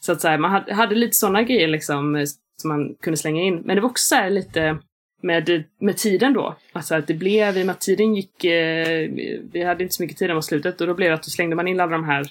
så 0.00 0.12
att 0.12 0.20
så 0.20 0.28
här, 0.28 0.38
man 0.38 0.50
hade, 0.50 0.74
hade 0.74 0.94
lite 0.94 1.16
sådana 1.16 1.42
grejer 1.42 1.68
liksom 1.68 2.16
eh, 2.16 2.24
som 2.62 2.68
man 2.68 2.94
kunde 3.02 3.16
slänga 3.16 3.42
in. 3.42 3.62
Men 3.64 3.76
det 3.76 3.82
var 3.82 3.90
också 3.90 4.04
så 4.04 4.14
här 4.14 4.30
lite 4.30 4.78
med, 5.24 5.64
med 5.80 5.96
tiden 5.96 6.32
då. 6.32 6.56
Alltså 6.72 6.94
att 6.94 7.06
det 7.06 7.14
blev, 7.14 7.56
i 7.56 7.62
och 7.62 7.66
med 7.66 7.72
att 7.72 7.80
tiden 7.80 8.14
gick, 8.14 8.44
eh, 8.44 9.10
vi 9.52 9.64
hade 9.64 9.82
inte 9.82 9.94
så 9.94 10.02
mycket 10.02 10.18
tid 10.18 10.28
när 10.28 10.34
var 10.34 10.42
slutet 10.42 10.80
och 10.80 10.86
då 10.86 10.94
blev 10.94 11.08
det 11.08 11.14
att 11.14 11.22
då 11.22 11.30
slängde 11.30 11.56
man 11.56 11.68
in 11.68 11.80
alla 11.80 11.92
de 11.92 12.04
här 12.04 12.26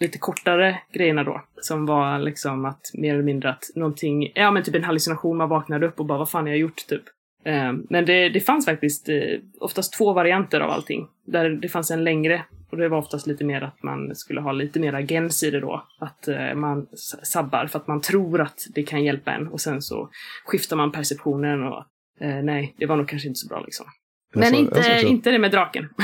lite 0.00 0.18
kortare 0.18 0.78
grejerna 0.92 1.24
då. 1.24 1.42
Som 1.60 1.86
var 1.86 2.18
liksom 2.18 2.64
att 2.64 2.80
mer 2.94 3.14
eller 3.14 3.22
mindre 3.22 3.50
att 3.50 3.64
någonting, 3.74 4.32
ja 4.34 4.50
men 4.50 4.62
typ 4.62 4.74
en 4.74 4.84
hallucination, 4.84 5.36
man 5.36 5.48
vaknade 5.48 5.86
upp 5.86 6.00
och 6.00 6.06
bara 6.06 6.18
vad 6.18 6.30
fan 6.30 6.44
har 6.44 6.50
jag 6.50 6.58
gjort 6.58 6.86
typ. 6.88 7.02
Eh, 7.44 7.72
men 7.90 8.06
det, 8.06 8.28
det 8.28 8.40
fanns 8.40 8.64
faktiskt 8.64 9.08
eh, 9.08 9.40
oftast 9.60 9.92
två 9.92 10.12
varianter 10.12 10.60
av 10.60 10.70
allting. 10.70 11.08
Där 11.26 11.50
det 11.50 11.68
fanns 11.68 11.90
en 11.90 12.04
längre 12.04 12.44
och 12.70 12.76
det 12.76 12.88
var 12.88 12.98
oftast 12.98 13.26
lite 13.26 13.44
mer 13.44 13.62
att 13.62 13.82
man 13.82 14.14
skulle 14.14 14.40
ha 14.40 14.52
lite 14.52 14.80
mer 14.80 14.92
agens 14.92 15.42
i 15.42 15.50
det 15.50 15.60
då. 15.60 15.86
Att 15.98 16.28
eh, 16.28 16.54
man 16.54 16.86
sabbar 17.22 17.66
för 17.66 17.78
att 17.78 17.86
man 17.86 18.00
tror 18.00 18.40
att 18.40 18.58
det 18.74 18.82
kan 18.82 19.04
hjälpa 19.04 19.32
en 19.32 19.48
och 19.48 19.60
sen 19.60 19.82
så 19.82 20.10
skiftar 20.44 20.76
man 20.76 20.92
perceptionen 20.92 21.62
och 21.62 21.84
eh, 22.20 22.42
nej, 22.42 22.74
det 22.78 22.86
var 22.86 22.96
nog 22.96 23.08
kanske 23.08 23.28
inte 23.28 23.38
så 23.40 23.48
bra 23.48 23.60
liksom. 23.64 23.86
En 24.34 24.40
Men 24.40 24.54
en 24.54 24.60
inte, 24.60 24.82
som- 24.82 25.08
inte 25.08 25.30
det 25.30 25.38
med 25.38 25.50
draken. 25.50 25.88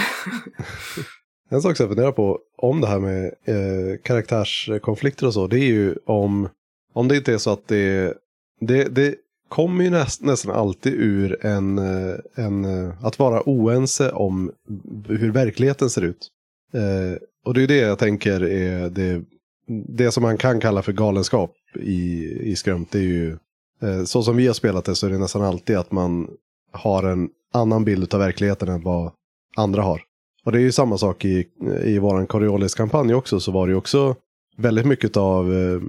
En 1.50 1.62
sak 1.62 1.76
som 1.76 1.84
jag 1.84 1.90
funderar 1.90 2.12
på 2.12 2.38
om 2.56 2.80
det 2.80 2.86
här 2.86 2.98
med 2.98 3.24
eh, 3.44 3.98
karaktärskonflikter 4.04 5.26
och 5.26 5.34
så, 5.34 5.46
det 5.46 5.58
är 5.60 5.64
ju 5.66 5.94
om, 6.06 6.48
om 6.92 7.08
det 7.08 7.16
inte 7.16 7.32
är 7.32 7.38
så 7.38 7.50
att 7.52 7.68
det, 7.68 8.14
det, 8.60 8.84
det 8.84 9.14
kommer 9.48 9.84
ju 9.84 9.90
näst, 9.90 10.22
nästan 10.22 10.54
alltid 10.56 10.92
ur 10.94 11.46
en, 11.46 11.78
eh, 11.78 12.14
en, 12.34 12.64
eh, 12.64 13.04
att 13.04 13.18
vara 13.18 13.42
oense 13.48 14.10
om 14.10 14.52
hur 15.08 15.30
verkligheten 15.32 15.90
ser 15.90 16.02
ut. 16.02 16.28
Eh, 16.74 17.18
och 17.44 17.54
det 17.54 17.62
är 17.62 17.66
det 17.66 17.76
jag 17.76 17.98
tänker 17.98 18.42
är 18.44 18.90
det, 18.90 19.22
det 19.88 20.12
som 20.12 20.22
man 20.22 20.36
kan 20.38 20.60
kalla 20.60 20.82
för 20.82 20.92
galenskap 20.92 21.54
i, 21.80 22.24
i 22.42 22.56
Skrömt. 22.56 22.90
Det 22.92 22.98
är 22.98 23.02
ju, 23.02 23.36
Eh, 23.82 24.04
så 24.04 24.22
som 24.22 24.36
vi 24.36 24.46
har 24.46 24.54
spelat 24.54 24.84
det 24.84 24.94
så 24.94 25.06
är 25.06 25.10
det 25.10 25.18
nästan 25.18 25.42
alltid 25.42 25.76
att 25.76 25.92
man 25.92 26.30
har 26.72 27.02
en 27.02 27.28
annan 27.52 27.84
bild 27.84 28.14
av 28.14 28.20
verkligheten 28.20 28.68
än 28.68 28.82
vad 28.82 29.12
andra 29.56 29.82
har. 29.82 30.02
Och 30.44 30.52
det 30.52 30.58
är 30.58 30.62
ju 30.62 30.72
samma 30.72 30.98
sak 30.98 31.24
i, 31.24 31.48
i 31.84 31.98
vår 31.98 32.26
Coriolis-kampanj 32.26 33.14
också, 33.14 33.40
så 33.40 33.52
var 33.52 33.66
det 33.66 33.70
ju 33.70 33.76
också 33.76 34.16
väldigt 34.56 34.86
mycket 34.86 35.16
av, 35.16 35.54
eh, 35.54 35.80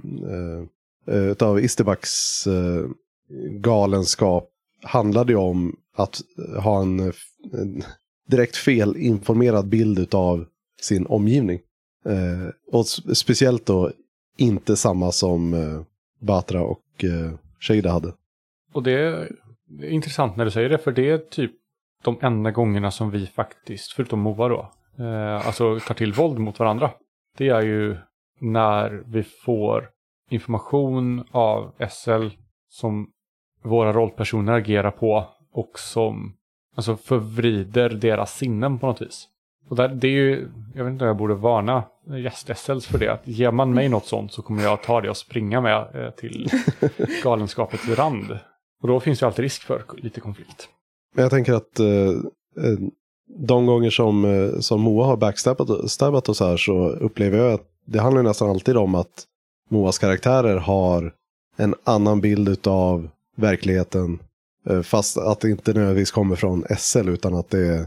eh, 1.14 1.22
utav 1.22 1.60
Isterbacks 1.60 2.46
eh, 2.46 2.86
galenskap 3.50 4.50
handlade 4.82 5.32
ju 5.32 5.38
om 5.38 5.76
att 5.96 6.20
ha 6.58 6.80
en, 6.80 7.00
en 7.52 7.82
direkt 8.28 8.56
felinformerad 8.56 9.68
bild 9.68 9.98
utav 9.98 10.44
sin 10.80 11.06
omgivning. 11.06 11.60
Eh, 12.04 12.72
och 12.72 12.86
speciellt 13.16 13.66
då 13.66 13.90
inte 14.36 14.76
samma 14.76 15.12
som 15.12 15.54
eh, 15.54 15.80
Batra 16.20 16.62
och 16.62 17.04
eh, 17.04 17.32
Shada 17.60 17.92
hade. 17.92 18.12
Och 18.72 18.82
det 18.82 18.92
är, 18.92 19.32
det 19.66 19.86
är 19.86 19.90
intressant 19.90 20.36
när 20.36 20.44
du 20.44 20.50
säger 20.50 20.68
det, 20.68 20.78
för 20.78 20.92
det 20.92 21.10
är 21.10 21.18
typ 21.18 21.52
de 22.04 22.18
enda 22.22 22.50
gångerna 22.50 22.90
som 22.90 23.10
vi 23.10 23.26
faktiskt, 23.26 23.92
förutom 23.92 24.20
Moa 24.20 24.48
då, 24.48 24.72
eh, 25.04 25.46
alltså 25.46 25.80
tar 25.80 25.94
till 25.94 26.12
våld 26.12 26.38
mot 26.38 26.58
varandra. 26.58 26.90
Det 27.36 27.48
är 27.48 27.62
ju 27.62 27.96
när 28.40 29.02
vi 29.06 29.22
får 29.22 29.90
information 30.30 31.24
av 31.30 31.72
SL 31.90 32.28
som 32.68 33.10
våra 33.62 33.92
rollpersoner 33.92 34.52
agerar 34.52 34.90
på 34.90 35.28
och 35.52 35.78
som 35.78 36.36
alltså 36.76 36.96
förvrider 36.96 37.90
deras 37.90 38.36
sinnen 38.36 38.78
på 38.78 38.86
något 38.86 39.02
vis. 39.02 39.28
Och 39.68 39.76
där, 39.76 39.88
det 39.88 40.08
är 40.08 40.12
ju, 40.12 40.48
jag 40.74 40.84
vet 40.84 40.92
inte 40.92 41.04
om 41.04 41.08
jag 41.08 41.16
borde 41.16 41.34
varna 41.34 41.84
gäst-SLs 42.06 42.86
för 42.86 42.98
det. 42.98 43.12
Att 43.12 43.22
ger 43.28 43.50
man 43.50 43.74
mig 43.74 43.88
något 43.88 44.06
sånt 44.06 44.32
så 44.32 44.42
kommer 44.42 44.62
jag 44.62 44.82
ta 44.82 45.00
det 45.00 45.10
och 45.10 45.16
springa 45.16 45.60
med 45.60 45.86
eh, 45.94 46.10
till 46.10 46.50
galenskapets 47.22 47.88
rand. 47.88 48.38
Och 48.82 48.88
då 48.88 49.00
finns 49.00 49.18
det 49.20 49.26
alltid 49.26 49.42
risk 49.42 49.62
för 49.62 49.82
lite 49.96 50.20
konflikt. 50.20 50.68
Men 51.14 51.22
jag 51.22 51.30
tänker 51.30 51.52
att 51.52 51.80
eh, 51.80 51.86
eh, 52.64 52.78
de 53.38 53.66
gånger 53.66 53.90
som, 53.90 54.24
eh, 54.24 54.60
som 54.60 54.80
Moa 54.80 55.06
har 55.06 55.16
backstabbat 55.16 55.90
stabbat 55.90 56.28
oss 56.28 56.40
här 56.40 56.56
så 56.56 56.88
upplever 56.88 57.38
jag 57.38 57.52
att 57.52 57.66
det 57.86 57.98
handlar 58.00 58.22
nästan 58.22 58.50
alltid 58.50 58.76
om 58.76 58.94
att 58.94 59.24
Moas 59.70 59.98
karaktärer 59.98 60.56
har 60.56 61.12
en 61.56 61.74
annan 61.84 62.20
bild 62.20 62.66
av 62.68 63.08
verkligheten. 63.36 64.18
eh, 64.68 64.82
Fast 64.82 65.18
att 65.18 65.40
det 65.40 65.50
inte 65.50 65.72
nödvändigtvis 65.72 66.10
kommer 66.10 66.36
från 66.36 66.64
SL 66.78 67.08
utan 67.08 67.34
att 67.34 67.50
det 67.50 67.66
är 67.66 67.86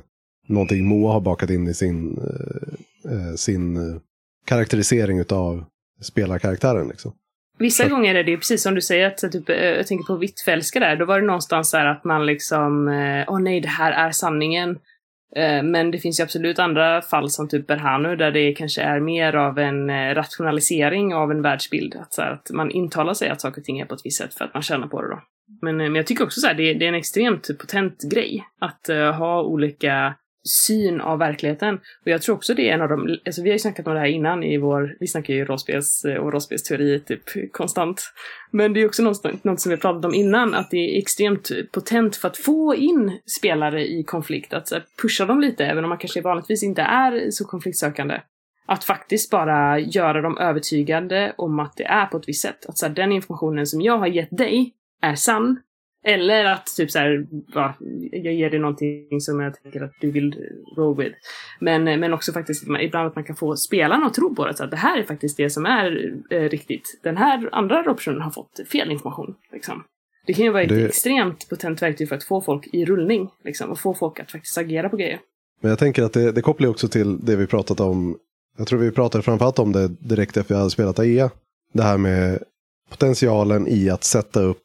någonting 0.52 0.88
Moa 0.88 1.14
har 1.14 1.22
bakat 1.22 1.50
in 1.50 1.68
i 1.68 1.74
sin, 1.74 2.18
eh, 2.18 3.12
eh, 3.12 3.34
sin 3.36 3.76
eh, 3.78 4.02
karaktärisering 4.46 5.24
av 5.30 5.64
spelarkaraktären. 6.02 6.88
Liksom. 6.88 7.14
Vissa 7.60 7.84
Så- 7.84 7.90
gånger 7.90 8.16
är 8.16 8.24
det 8.24 8.32
ju 8.32 8.38
precis 8.38 8.64
som 8.64 8.76
du 8.76 8.82
säger, 8.82 9.08
att 9.08 9.18
typ, 9.32 9.50
eh, 9.50 9.56
jag 9.56 9.88
tänker 9.88 10.06
på 10.06 10.16
Hvitfeldtska 10.16 10.80
där, 10.80 10.96
då 10.96 11.06
var 11.06 11.20
det 11.20 11.28
någonstans 11.28 11.70
så 11.70 11.78
här 11.78 11.86
att 11.86 12.04
man 12.04 12.26
liksom, 12.26 12.88
åh 13.28 13.40
nej, 13.40 13.62
det 13.62 13.68
här 13.68 13.92
är 13.92 14.12
sanningen. 14.12 14.80
Men 15.64 15.92
det 15.92 16.00
finns 16.00 16.20
ju 16.20 16.24
absolut 16.24 16.60
andra 16.60 17.02
fall 17.02 17.30
som 17.30 17.50
typ 17.50 17.68
Berhanu 17.68 18.16
där 18.16 18.32
det 18.32 18.54
kanske 18.54 18.82
är 18.82 19.00
mer 19.00 19.36
av 19.36 19.60
en 19.60 19.90
rationalisering 20.16 21.14
av 21.14 21.32
en 21.32 21.42
världsbild. 21.42 21.96
Att, 21.96 22.14
så 22.14 22.22
här, 22.22 22.32
att 22.32 22.52
man 22.54 22.72
intalar 22.72 23.14
sig 23.14 23.30
att 23.30 23.42
saker 23.42 23.62
och 23.62 23.66
ting 23.66 23.80
är 23.80 23.86
på 23.86 23.96
ett 23.96 24.02
visst 24.06 24.18
sätt 24.18 24.34
för 24.34 24.46
att 24.46 24.54
man 24.54 24.64
tjänar 24.64 24.88
på 24.88 25.02
det 25.02 25.08
då. 25.08 25.22
Men, 25.62 25.78
men 25.78 25.96
jag 25.96 26.08
tycker 26.08 26.24
också 26.24 26.40
så 26.40 26.48
här, 26.48 26.54
det, 26.54 26.74
det 26.74 26.86
är 26.86 26.90
en 26.90 26.96
extremt 26.96 27.48
potent 27.60 28.02
grej 28.12 28.44
att 28.62 28.90
eh, 28.90 29.12
ha 29.12 29.44
olika 29.44 30.16
syn 30.50 31.02
av 31.02 31.20
verkligheten. 31.20 31.76
Och 31.76 32.08
jag 32.08 32.22
tror 32.22 32.36
också 32.36 32.54
det 32.54 32.70
är 32.70 32.74
en 32.74 32.82
av 32.82 32.90
de, 32.90 33.18
alltså 33.26 33.42
vi 33.42 33.50
har 33.50 33.56
ju 33.56 33.60
snackat 33.60 33.88
om 33.88 33.94
det 33.94 34.00
här 34.00 34.08
innan 34.08 34.44
i 34.44 34.58
vår, 34.58 34.98
vi 35.00 35.08
snackar 35.08 35.34
ju 35.34 35.46
rollspels 35.46 36.06
eh, 36.06 36.16
och 36.16 36.32
rollspelsteori 36.32 37.00
typ 37.00 37.54
konstant. 37.54 38.02
Men 38.52 38.74
det 38.74 38.82
är 38.82 38.86
också 38.86 39.04
något, 39.04 39.44
något 39.44 39.60
som 39.60 39.70
vi 39.70 39.76
har 39.76 39.82
pratat 39.82 40.06
om 40.06 40.14
innan, 40.14 40.54
att 40.54 40.72
det 40.72 40.78
är 40.78 40.98
extremt 40.98 41.52
potent 41.72 42.16
för 42.16 42.28
att 42.28 42.38
få 42.38 42.76
in 42.76 43.20
spelare 43.40 43.88
i 43.88 44.04
konflikt, 44.04 44.54
att 44.54 44.70
pusha 45.02 45.26
dem 45.26 45.40
lite, 45.42 45.66
även 45.66 45.84
om 45.84 45.90
man 45.90 45.98
kanske 45.98 46.22
vanligtvis 46.22 46.64
inte 46.64 46.82
är 46.82 47.32
så 47.32 47.46
konfliktsökande. 47.46 48.22
Att 48.66 48.84
faktiskt 48.84 49.32
bara 49.32 49.80
göra 49.80 50.22
dem 50.22 50.38
övertygade 50.38 51.34
om 51.38 51.60
att 51.60 51.78
det 51.78 51.84
är 51.84 52.06
på 52.06 52.18
ett 52.18 52.28
visst 52.28 52.42
sätt. 52.42 52.66
Att 52.66 52.78
så 52.78 52.86
här, 52.86 52.94
den 52.94 53.12
informationen 53.12 53.68
som 53.68 53.82
jag 53.82 53.98
har 53.98 54.08
gett 54.08 54.38
dig 54.38 54.74
är 55.02 55.16
sann. 55.16 55.60
Eller 56.04 56.46
att 56.46 56.66
typ 56.78 56.92
så 56.92 57.00
här, 57.00 57.28
ja, 57.54 57.74
jag 58.12 58.34
ger 58.34 58.50
dig 58.50 58.60
någonting 58.60 59.22
som 59.22 59.40
jag 59.40 59.64
tänker 59.64 59.82
att 59.82 59.94
du 60.02 60.12
vill 60.12 60.36
roll 60.78 60.98
with. 60.98 61.16
Men, 61.60 61.84
men 61.84 62.14
också 62.14 62.32
faktiskt 62.34 62.64
ibland 62.82 63.08
att 63.08 63.16
man 63.16 63.24
kan 63.24 63.36
få 63.36 63.56
spelarna 63.56 64.06
att 64.06 64.14
tro 64.14 64.36
på 64.36 64.46
det. 64.48 64.54
Så 64.54 64.64
att 64.64 64.72
det 64.72 64.78
här 64.78 65.00
är 65.00 65.04
faktiskt 65.04 65.38
det 65.38 65.50
som 65.50 65.66
är 65.66 66.14
eh, 66.30 66.42
riktigt. 66.50 67.00
Den 67.04 67.18
här 67.18 67.50
andra 67.52 67.92
optionen 67.92 68.22
har 68.22 68.32
fått 68.32 68.60
fel 68.72 68.92
information. 68.92 69.36
Liksom. 69.54 69.84
Det 70.26 70.34
kan 70.34 70.46
ju 70.46 70.52
vara 70.52 70.64
ett 70.64 70.70
Det- 70.70 70.86
extremt 70.86 71.50
potent 71.50 71.82
verktyg 71.82 72.10
för 72.10 72.16
att 72.16 72.24
få 72.24 72.42
folk 72.42 72.68
i 72.74 72.86
rullning. 72.86 73.30
Liksom, 73.44 73.70
och 73.72 73.80
få 73.80 73.94
folk 73.94 74.20
att 74.20 74.32
faktiskt 74.32 74.58
agera 74.58 74.90
på 74.90 74.98
grejer. 74.98 75.20
Men 75.62 75.70
jag 75.70 75.80
tänker 75.80 76.04
att 76.04 76.14
det, 76.14 76.32
det 76.32 76.42
kopplar 76.42 76.70
också 76.70 76.88
till 76.88 77.26
det 77.26 77.36
vi 77.36 77.48
pratat 77.48 77.80
om. 77.80 78.18
Jag 78.58 78.68
tror 78.68 78.80
vi 78.80 78.92
pratade 78.92 79.22
framförallt 79.24 79.60
om 79.60 79.72
det 79.72 79.88
direkt 79.88 80.38
efter 80.38 80.54
vi 80.56 80.58
hade 80.60 80.70
spelat 80.72 81.00
AEA. 81.00 81.30
Det 81.74 81.84
här 81.84 81.98
med 81.98 82.44
potentialen 82.90 83.68
i 83.68 83.90
att 83.90 84.04
sätta 84.04 84.42
upp, 84.42 84.58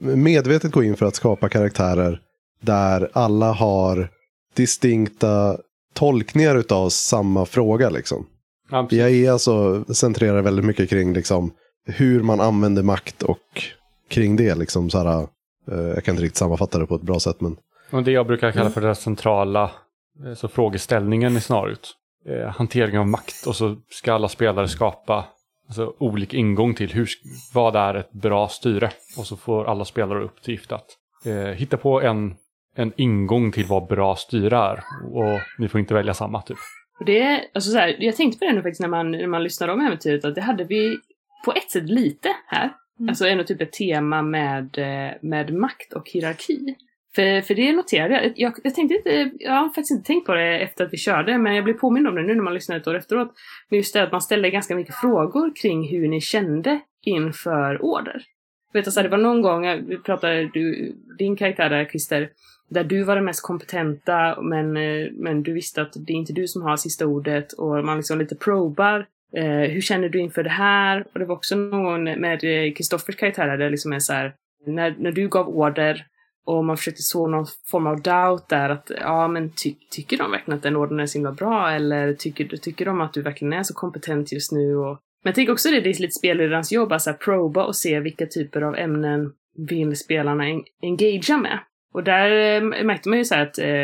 medvetet 0.00 0.72
gå 0.72 0.82
in 0.82 0.96
för 0.96 1.06
att 1.06 1.14
skapa 1.14 1.48
karaktärer 1.48 2.20
där 2.60 3.10
alla 3.12 3.52
har 3.52 4.08
distinkta 4.56 5.58
tolkningar 5.94 6.56
utav 6.56 6.88
samma 6.88 7.46
fråga. 7.46 7.90
Liksom. 7.90 8.26
Ja, 8.70 8.84
I 8.84 8.88
precis. 8.88 9.02
AEA 9.02 9.38
så 9.38 9.84
centrerar 9.94 10.36
det 10.36 10.42
väldigt 10.42 10.64
mycket 10.64 10.90
kring 10.90 11.12
liksom, 11.12 11.50
hur 11.86 12.22
man 12.22 12.40
använder 12.40 12.82
makt 12.82 13.22
och 13.22 13.62
kring 14.08 14.36
det. 14.36 14.54
Liksom, 14.54 14.90
så 14.90 14.98
här, 14.98 15.22
eh, 15.70 15.78
jag 15.78 16.04
kan 16.04 16.12
inte 16.12 16.24
riktigt 16.24 16.38
sammanfatta 16.38 16.78
det 16.78 16.86
på 16.86 16.94
ett 16.94 17.02
bra 17.02 17.20
sätt. 17.20 17.40
Men 17.40 17.56
Och 17.90 18.02
det 18.02 18.10
jag 18.10 18.26
brukar 18.26 18.52
kalla 18.52 18.70
för 18.70 18.80
den 18.80 18.96
centrala 18.96 19.70
eh, 20.26 20.34
så 20.34 20.48
frågeställningen 20.48 21.36
i 21.36 21.40
scenariot. 21.40 21.94
Eh, 22.28 22.48
hantering 22.48 22.98
av 22.98 23.06
makt 23.06 23.46
och 23.46 23.56
så 23.56 23.76
ska 23.90 24.14
alla 24.14 24.28
spelare 24.28 24.68
skapa 24.68 25.24
alltså, 25.68 25.94
olika 25.98 26.36
ingång 26.36 26.74
till 26.74 26.92
hur, 26.92 27.08
vad 27.54 27.76
är 27.76 27.94
ett 27.94 28.12
bra 28.12 28.48
styre. 28.48 28.90
Och 29.18 29.26
så 29.26 29.36
får 29.36 29.64
alla 29.64 29.84
spelare 29.84 30.24
uppgift 30.24 30.72
att 30.72 30.86
eh, 31.26 31.54
hitta 31.54 31.76
på 31.76 32.02
en, 32.02 32.34
en 32.74 32.92
ingång 32.96 33.52
till 33.52 33.66
vad 33.66 33.88
bra 33.88 34.16
styre 34.16 34.56
är. 34.56 34.84
Och 35.12 35.40
ni 35.58 35.68
får 35.68 35.80
inte 35.80 35.94
välja 35.94 36.14
samma 36.14 36.42
typ. 36.42 36.58
Och 37.00 37.04
det 37.04 37.22
är, 37.22 37.40
alltså 37.54 37.70
så 37.70 37.78
här, 37.78 37.96
jag 37.98 38.16
tänkte 38.16 38.38
på 38.38 38.44
det 38.44 38.52
nu 38.52 38.62
faktiskt 38.62 38.80
när 38.80 38.88
man, 38.88 39.10
när 39.10 39.26
man 39.26 39.42
lyssnade 39.42 39.72
om 39.72 39.80
äventyret, 39.80 40.24
att 40.24 40.34
det 40.34 40.40
hade 40.40 40.64
vi 40.64 40.98
på 41.44 41.52
ett 41.52 41.70
sätt 41.70 41.90
lite 41.90 42.28
här. 42.46 42.72
Mm. 42.98 43.08
Alltså 43.08 43.26
ändå 43.26 43.44
typ 43.44 43.60
ett 43.60 43.72
tema 43.72 44.22
med, 44.22 44.78
eh, 44.78 45.12
med 45.20 45.54
makt 45.54 45.92
och 45.92 46.10
hierarki. 46.10 46.74
För, 47.18 47.40
för 47.40 47.54
det 47.54 47.72
noterade 47.72 48.14
jag. 48.14 48.32
jag. 48.36 48.52
Jag 48.64 48.74
tänkte 48.74 48.94
inte, 48.94 49.30
jag 49.38 49.52
har 49.52 49.68
faktiskt 49.68 49.90
inte 49.90 50.06
tänkt 50.06 50.26
på 50.26 50.34
det 50.34 50.58
efter 50.58 50.84
att 50.84 50.92
vi 50.92 50.96
körde, 50.96 51.38
men 51.38 51.54
jag 51.54 51.64
blev 51.64 51.74
påmind 51.74 52.08
om 52.08 52.14
det 52.14 52.22
nu 52.22 52.34
när 52.34 52.42
man 52.42 52.54
lyssnar 52.54 52.76
ett 52.76 52.86
år 52.86 52.94
efteråt. 52.96 53.32
Men 53.68 53.76
just 53.76 53.94
det 53.94 54.02
att 54.02 54.12
man 54.12 54.20
ställde 54.20 54.50
ganska 54.50 54.76
mycket 54.76 54.94
frågor 54.94 55.52
kring 55.62 55.88
hur 55.88 56.08
ni 56.08 56.20
kände 56.20 56.80
inför 57.02 57.82
order. 57.82 58.22
Jag 58.72 58.80
vet 58.80 58.86
alltså, 58.86 59.02
det 59.02 59.08
var 59.08 59.18
någon 59.18 59.42
gång, 59.42 59.66
eh, 59.66 59.80
vi 59.86 59.98
pratade, 59.98 60.50
du, 60.54 60.94
din 61.18 61.36
karaktär 61.36 61.70
där 61.70 61.84
Christer, 61.84 62.30
där 62.68 62.84
du 62.84 63.02
var 63.02 63.14
den 63.14 63.24
mest 63.24 63.42
kompetenta 63.42 64.42
men, 64.42 64.76
eh, 64.76 65.06
men 65.12 65.42
du 65.42 65.52
visste 65.52 65.82
att 65.82 65.92
det 66.06 66.12
är 66.12 66.16
inte 66.16 66.32
du 66.32 66.48
som 66.48 66.62
har 66.62 66.76
sista 66.76 67.06
ordet 67.06 67.52
och 67.52 67.84
man 67.84 67.96
liksom 67.96 68.18
lite 68.18 68.36
probar. 68.36 69.06
Eh, 69.36 69.70
hur 69.70 69.80
känner 69.80 70.08
du 70.08 70.18
inför 70.18 70.42
det 70.42 70.50
här? 70.50 71.06
Och 71.12 71.18
det 71.18 71.24
var 71.24 71.36
också 71.36 71.56
någon 71.56 72.04
med 72.04 72.44
eh, 72.44 72.72
Kristoffers 72.72 73.16
karaktär 73.16 73.46
där 73.46 73.58
det 73.58 73.70
liksom 73.70 73.92
är 73.92 73.98
så 73.98 74.12
här, 74.12 74.34
när, 74.66 74.94
när 74.98 75.12
du 75.12 75.28
gav 75.28 75.48
order 75.48 76.06
och 76.48 76.64
man 76.64 76.76
försökte 76.76 77.02
så 77.02 77.26
någon 77.26 77.46
form 77.70 77.86
av 77.86 78.02
doubt 78.02 78.48
där 78.48 78.70
att 78.70 78.90
ja 79.00 79.28
men 79.28 79.50
ty, 79.50 79.74
tycker 79.90 80.18
de 80.18 80.30
verkligen 80.30 80.56
att 80.56 80.62
den 80.62 80.76
ordern 80.76 81.00
är 81.00 81.06
så 81.06 81.18
himla 81.18 81.32
bra 81.32 81.70
eller 81.70 82.14
tycker, 82.14 82.56
tycker 82.56 82.84
de 82.84 83.00
att 83.00 83.12
du 83.12 83.22
verkligen 83.22 83.52
är 83.52 83.62
så 83.62 83.74
kompetent 83.74 84.32
just 84.32 84.52
nu? 84.52 84.76
Och, 84.76 84.98
men 85.24 85.30
jag 85.30 85.34
tänker 85.34 85.52
också 85.52 85.70
det, 85.70 85.80
det 85.80 85.90
är 85.90 86.02
lite 86.02 86.18
spelledarens 86.18 86.72
jobb 86.72 86.92
alltså 86.92 87.10
att 87.10 87.22
så 87.22 87.30
här, 87.30 87.38
proba 87.38 87.64
och 87.64 87.76
se 87.76 88.00
vilka 88.00 88.26
typer 88.26 88.62
av 88.62 88.76
ämnen 88.76 89.32
vill 89.68 89.96
spelarna 89.96 90.48
en, 90.48 90.64
engagea 90.82 91.38
med. 91.38 91.58
Och 91.94 92.04
där 92.04 92.56
eh, 92.56 92.84
märkte 92.84 93.08
man 93.08 93.18
ju 93.18 93.24
så 93.24 93.34
här 93.34 93.42
att 93.42 93.58
eh, 93.58 93.82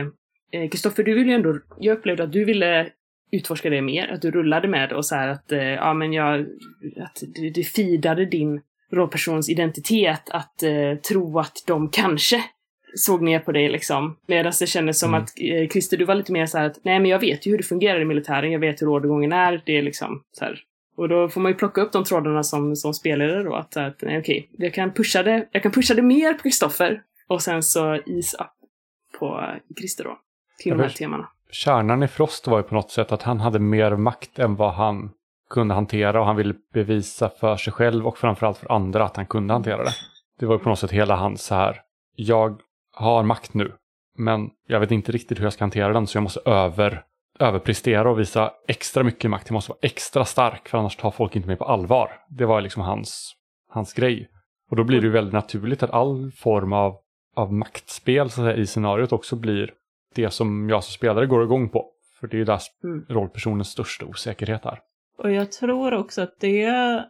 eh 0.53 0.93
du 0.97 1.15
ville 1.15 1.31
ju 1.31 1.35
ändå, 1.35 1.59
jag 1.79 1.99
upplevde 1.99 2.23
att 2.23 2.33
du 2.33 2.45
ville 2.45 2.89
utforska 3.33 3.71
det 3.71 3.83
mer, 3.83 4.09
att 4.13 4.23
du 4.23 4.31
rullade 4.31 4.69
med 4.69 4.89
det 4.89 4.95
och 4.95 5.07
så 5.07 5.15
här 5.15 5.29
att, 5.29 5.53
eh, 5.53 5.59
ja 5.63 5.95
men 5.95 6.13
jag, 6.13 6.41
att 6.99 7.23
det 7.55 7.65
feedade 7.65 8.27
din 8.27 8.61
rollpersons 8.93 9.49
identitet 9.49 10.31
att 10.31 10.63
eh, 10.63 10.95
tro 11.09 11.39
att 11.39 11.65
de 11.67 11.91
kanske 11.91 12.45
såg 12.97 13.23
ner 13.23 13.39
på 13.39 13.53
dig 13.53 13.69
liksom. 13.69 14.17
Medan 14.27 14.53
det 14.61 14.67
kändes 14.67 14.99
som 14.99 15.09
Mm. 15.15 15.23
att 15.23 15.31
eh, 15.41 15.69
Christer, 15.69 15.97
du 15.97 16.05
var 16.05 16.15
lite 16.15 16.33
mer 16.33 16.47
så 16.47 16.59
här 16.59 16.67
att 16.67 16.79
nej 16.83 17.01
men 17.01 17.11
jag 17.11 17.19
vet 17.19 17.47
ju 17.47 17.51
hur 17.51 17.59
det 17.59 17.65
fungerar 17.65 18.01
i 18.01 18.05
militären, 18.05 18.53
jag 18.53 18.59
vet 18.61 18.83
hur 18.83 18.89
ordergången 18.89 19.33
är, 19.33 19.63
det 19.67 19.79
är 19.79 19.83
liksom 19.83 20.23
så 20.33 20.45
här. 20.45 20.61
Och 20.97 21.09
då 21.09 21.29
får 21.29 21.41
man 21.41 21.53
ju 21.53 21.59
plocka 21.59 21.81
upp 21.81 21.93
de 21.93 22.05
trådarna 22.05 22.43
som, 22.43 22.77
som 22.77 22.95
spelare 22.95 23.43
då, 23.43 23.55
att, 23.55 23.77
att 23.77 24.03
nej, 24.03 24.19
okej, 24.19 24.49
jag 24.59 24.75
kan 24.75 24.93
pusha 24.93 25.23
det, 25.23 25.49
jag 25.53 25.63
kan 25.63 25.73
pusha 25.73 25.95
det 25.95 26.03
mer 26.03 26.35
på 26.35 26.43
Kristoffer 26.43 27.03
och 27.29 27.43
sen 27.43 27.63
så 27.63 27.95
is 28.07 28.35
up 28.35 28.47
på 29.19 29.45
Christer 29.79 30.05
då. 30.05 30.19
Till 30.59 30.71
Jag 30.71 30.79
de 30.79 30.83
här 30.83 30.89
först- 30.89 30.99
temana. 30.99 31.29
Kärnan 31.51 32.03
i 32.03 32.09
Frost 32.09 32.47
var 32.47 32.57
ju 32.59 32.63
på 32.63 32.75
något 32.75 32.91
sätt 32.91 33.13
att 33.13 33.23
han 33.23 33.41
hade 33.41 33.59
mer 33.59 33.97
makt 33.97 34.39
än 34.39 34.57
vad 34.57 34.73
han 34.75 35.11
kunde 35.51 35.75
hantera 35.75 36.21
och 36.21 36.27
han 36.27 36.37
ville 36.37 36.55
bevisa 36.75 37.29
för 37.29 37.57
sig 37.57 37.73
själv 37.73 38.07
och 38.07 38.19
framförallt 38.19 38.59
för 38.59 38.73
andra 38.73 39.05
att 39.05 39.17
han 39.17 39.27
kunde 39.27 39.55
hantera 39.55 39.85
det. 39.85 39.93
Det 40.39 40.47
var 40.47 40.55
ju 40.55 40.59
på 40.59 40.69
något 40.69 40.79
sätt 40.79 40.91
hela 40.91 41.17
hans 41.17 41.43
så 41.43 41.55
här, 41.55 41.81
jag 42.17 42.61
har 42.95 43.23
makt 43.23 43.55
nu, 43.55 43.73
men 44.19 44.51
jag 44.67 44.81
vet 44.81 44.91
inte 44.91 45.13
riktigt 45.13 45.39
hur 45.39 45.45
jag 45.45 45.53
ska 45.53 45.65
hantera 45.65 45.93
den 45.93 46.07
så 46.07 46.17
jag 46.17 46.23
måste 46.23 46.41
över, 46.41 47.05
överprestera 47.39 48.11
och 48.11 48.21
visa 48.21 48.53
extra 48.69 49.03
mycket 49.03 49.31
makt. 49.31 49.49
Jag 49.49 49.55
måste 49.55 49.71
vara 49.71 49.79
extra 49.83 50.25
stark 50.25 50.69
för 50.69 50.79
annars 50.79 50.97
tar 50.97 51.11
folk 51.11 51.37
inte 51.37 51.49
mig 51.49 51.57
på 51.57 51.65
allvar. 51.65 52.11
Det 52.29 52.45
var 52.45 52.61
liksom 52.61 52.83
hans, 52.83 53.35
hans 53.69 53.93
grej. 53.93 54.29
Och 54.71 54.77
då 54.77 54.85
blir 54.85 55.01
det 55.01 55.07
ju 55.07 55.13
väldigt 55.13 55.35
naturligt 55.35 55.83
att 55.83 55.91
all 55.91 56.33
form 56.33 56.73
av, 56.73 56.97
av 57.37 57.53
maktspel 57.53 58.31
så 58.31 58.43
säga, 58.43 58.57
i 58.57 58.67
scenariot 58.67 59.13
också 59.13 59.37
blir 59.37 59.71
det 60.15 60.31
som 60.31 60.69
jag 60.69 60.85
som 60.85 60.93
spelare 60.93 61.27
går 61.27 61.45
igång 61.45 61.69
på. 61.69 61.91
För 62.21 62.27
det 62.27 62.37
är 62.37 62.39
ju 62.39 62.45
där 62.45 62.61
Mm. 62.85 63.07
rollpersonens 63.09 63.69
största 63.69 64.07
osäkerhet 64.07 64.67
är. 64.67 64.79
Och 65.19 65.33
jag 65.33 65.53
tror 65.53 65.95
också 65.95 66.23
att 66.23 66.41
det, 66.41 66.61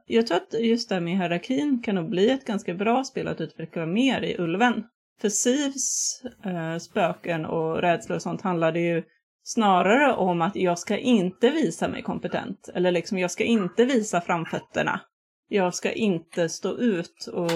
jag 0.07 0.27
tror 0.27 0.37
att 0.37 0.61
just 0.61 0.89
det 0.89 0.95
här 0.95 1.03
med 1.03 1.17
hierarkin 1.17 1.83
kan 1.85 1.95
nog 1.95 2.11
bli 2.11 2.31
ett 2.31 2.45
ganska 2.45 2.75
bra 2.75 3.05
spel 3.05 3.29
att 3.29 3.41
utveckla 3.41 3.87
mer 3.87 4.23
i 4.23 4.37
Ulven. 4.39 4.85
För 5.21 5.29
Sivs 5.29 6.23
eh, 6.45 6.79
spöken 6.79 7.47
och 7.47 7.81
rädslor 7.81 8.17
och 8.17 8.23
sånt 8.23 8.43
handlade 8.43 8.81
ju 8.81 9.03
snarare 9.43 10.15
om 10.15 10.43
att 10.43 10.57
jag 10.57 10.79
ska 10.79 10.99
inte 10.99 11.51
visa 11.51 11.89
mig 11.89 12.03
kompetent. 12.03 12.69
Eller 12.75 12.93
liksom, 12.93 13.19
jag 13.19 13.31
ska 13.31 13.45
inte 13.45 13.85
visa 13.85 14.21
framfötterna. 14.21 15.01
Jag 15.49 15.75
ska 15.75 15.93
inte 15.93 16.49
stå 16.49 16.77
ut 16.79 17.29
och 17.33 17.51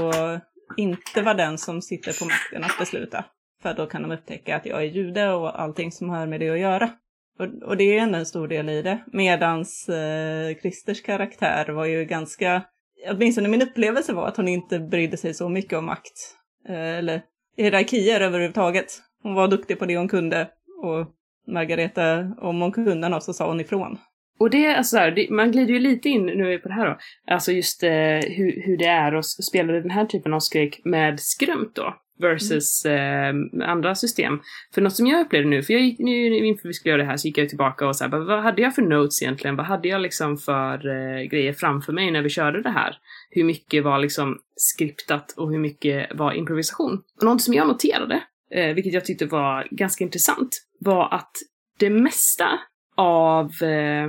inte 0.77 1.23
vara 1.23 1.35
den 1.35 1.59
som 1.59 1.83
sitter 1.83 2.18
på 2.18 2.25
makten 2.25 2.64
att 2.64 2.79
besluta. 2.79 3.25
För 3.62 3.75
då 3.75 3.87
kan 3.87 4.03
de 4.03 4.11
upptäcka 4.12 4.57
att 4.57 4.66
jag 4.66 4.79
är 4.79 4.87
jude 4.87 5.33
och 5.33 5.61
allting 5.61 5.92
som 5.92 6.11
har 6.11 6.27
med 6.27 6.40
det 6.40 6.51
att 6.51 6.59
göra. 6.59 6.90
Och, 7.38 7.68
och 7.68 7.77
det 7.77 7.85
är 7.85 8.03
ändå 8.03 8.18
en 8.18 8.27
stor 8.27 8.49
del 8.49 8.68
i 8.68 8.83
det. 8.83 9.05
Medans 9.12 9.88
eh, 9.88 10.57
Christers 10.57 11.03
karaktär 11.03 11.68
var 11.68 11.85
ju 11.85 12.05
ganska, 12.05 12.62
åtminstone 13.11 13.49
min 13.49 13.62
upplevelse 13.62 14.12
var 14.12 14.29
att 14.29 14.37
hon 14.37 14.49
inte 14.49 14.79
brydde 14.79 15.16
sig 15.16 15.35
så 15.35 15.49
mycket 15.49 15.79
om 15.79 15.87
makt. 15.87 16.37
Eh, 16.68 16.99
eller 16.99 17.23
hierarkier 17.59 18.21
överhuvudtaget. 18.21 18.87
Hon 19.23 19.35
var 19.35 19.49
duktig 19.49 19.79
på 19.79 19.87
det 19.87 19.97
hon 19.97 20.09
kunde. 20.09 20.49
Och 20.83 21.07
Margareta, 21.53 22.33
om 22.38 22.61
hon 22.61 22.73
kunde 22.73 23.09
något 23.09 23.25
så 23.25 23.33
sa 23.33 23.49
hon 23.49 23.61
ifrån. 23.61 23.99
Och 24.38 24.51
det, 24.51 24.75
alltså 24.75 24.97
så 24.97 24.99
här, 24.99 25.11
det, 25.11 25.31
man 25.31 25.53
glider 25.53 25.75
ju 25.75 25.81
lite 25.81 26.09
in 26.09 26.27
nu 26.27 26.59
på 26.59 26.68
det 26.68 26.75
här 26.75 26.87
då. 26.87 26.99
Alltså 27.31 27.53
just 27.53 27.83
eh, 27.83 27.90
hur, 27.90 28.62
hur 28.66 28.77
det 28.77 28.87
är 28.87 29.12
att 29.12 29.27
spela 29.27 29.73
den 29.73 29.90
här 29.90 30.05
typen 30.05 30.35
av 30.35 30.40
skräck 30.40 30.81
med 30.85 31.21
skrämt 31.21 31.75
då. 31.75 31.94
Versus 32.18 32.85
eh, 32.85 33.35
andra 33.62 33.94
system. 33.94 34.40
För 34.74 34.81
något 34.81 34.92
som 34.92 35.07
jag 35.07 35.20
upplevde 35.20 35.48
nu, 35.48 35.62
för 35.62 35.72
jag 35.72 35.83
gick 35.83 35.98
nu 35.98 36.46
inför 36.46 36.68
vi 36.68 36.74
skulle 36.74 36.92
göra 36.92 37.02
det 37.02 37.09
här 37.09 37.16
så 37.16 37.28
gick 37.28 37.38
jag 37.38 37.48
tillbaka 37.48 37.88
och 37.88 37.96
så 37.96 38.04
här, 38.04 38.18
vad 38.18 38.42
hade 38.42 38.62
jag 38.62 38.74
för 38.74 38.83
notes 38.83 39.22
egentligen? 39.22 39.57
Vad 39.57 39.66
hade 39.66 39.88
jag 39.88 40.00
liksom 40.00 40.38
för 40.38 40.88
eh, 40.88 41.22
grejer 41.22 41.52
framför 41.52 41.92
mig 41.92 42.11
när 42.11 42.22
vi 42.22 42.28
körde 42.28 42.62
det 42.62 42.70
här? 42.70 42.96
Hur 43.31 43.44
mycket 43.44 43.85
var 43.85 43.98
liksom 43.98 44.38
skriptat 44.57 45.35
och 45.37 45.50
hur 45.50 45.59
mycket 45.59 46.07
var 46.14 46.33
improvisation? 46.33 47.02
Och 47.16 47.24
något 47.24 47.42
som 47.42 47.54
jag 47.54 47.68
noterade 47.68 48.22
eh, 48.50 48.74
vilket 48.74 48.92
jag 48.92 49.04
tyckte 49.04 49.26
var 49.26 49.68
ganska 49.70 50.04
intressant, 50.04 50.62
var 50.81 51.14
att 51.14 51.33
det 51.78 51.90
mesta 51.90 52.48
av 52.96 53.50
eh, 53.62 54.04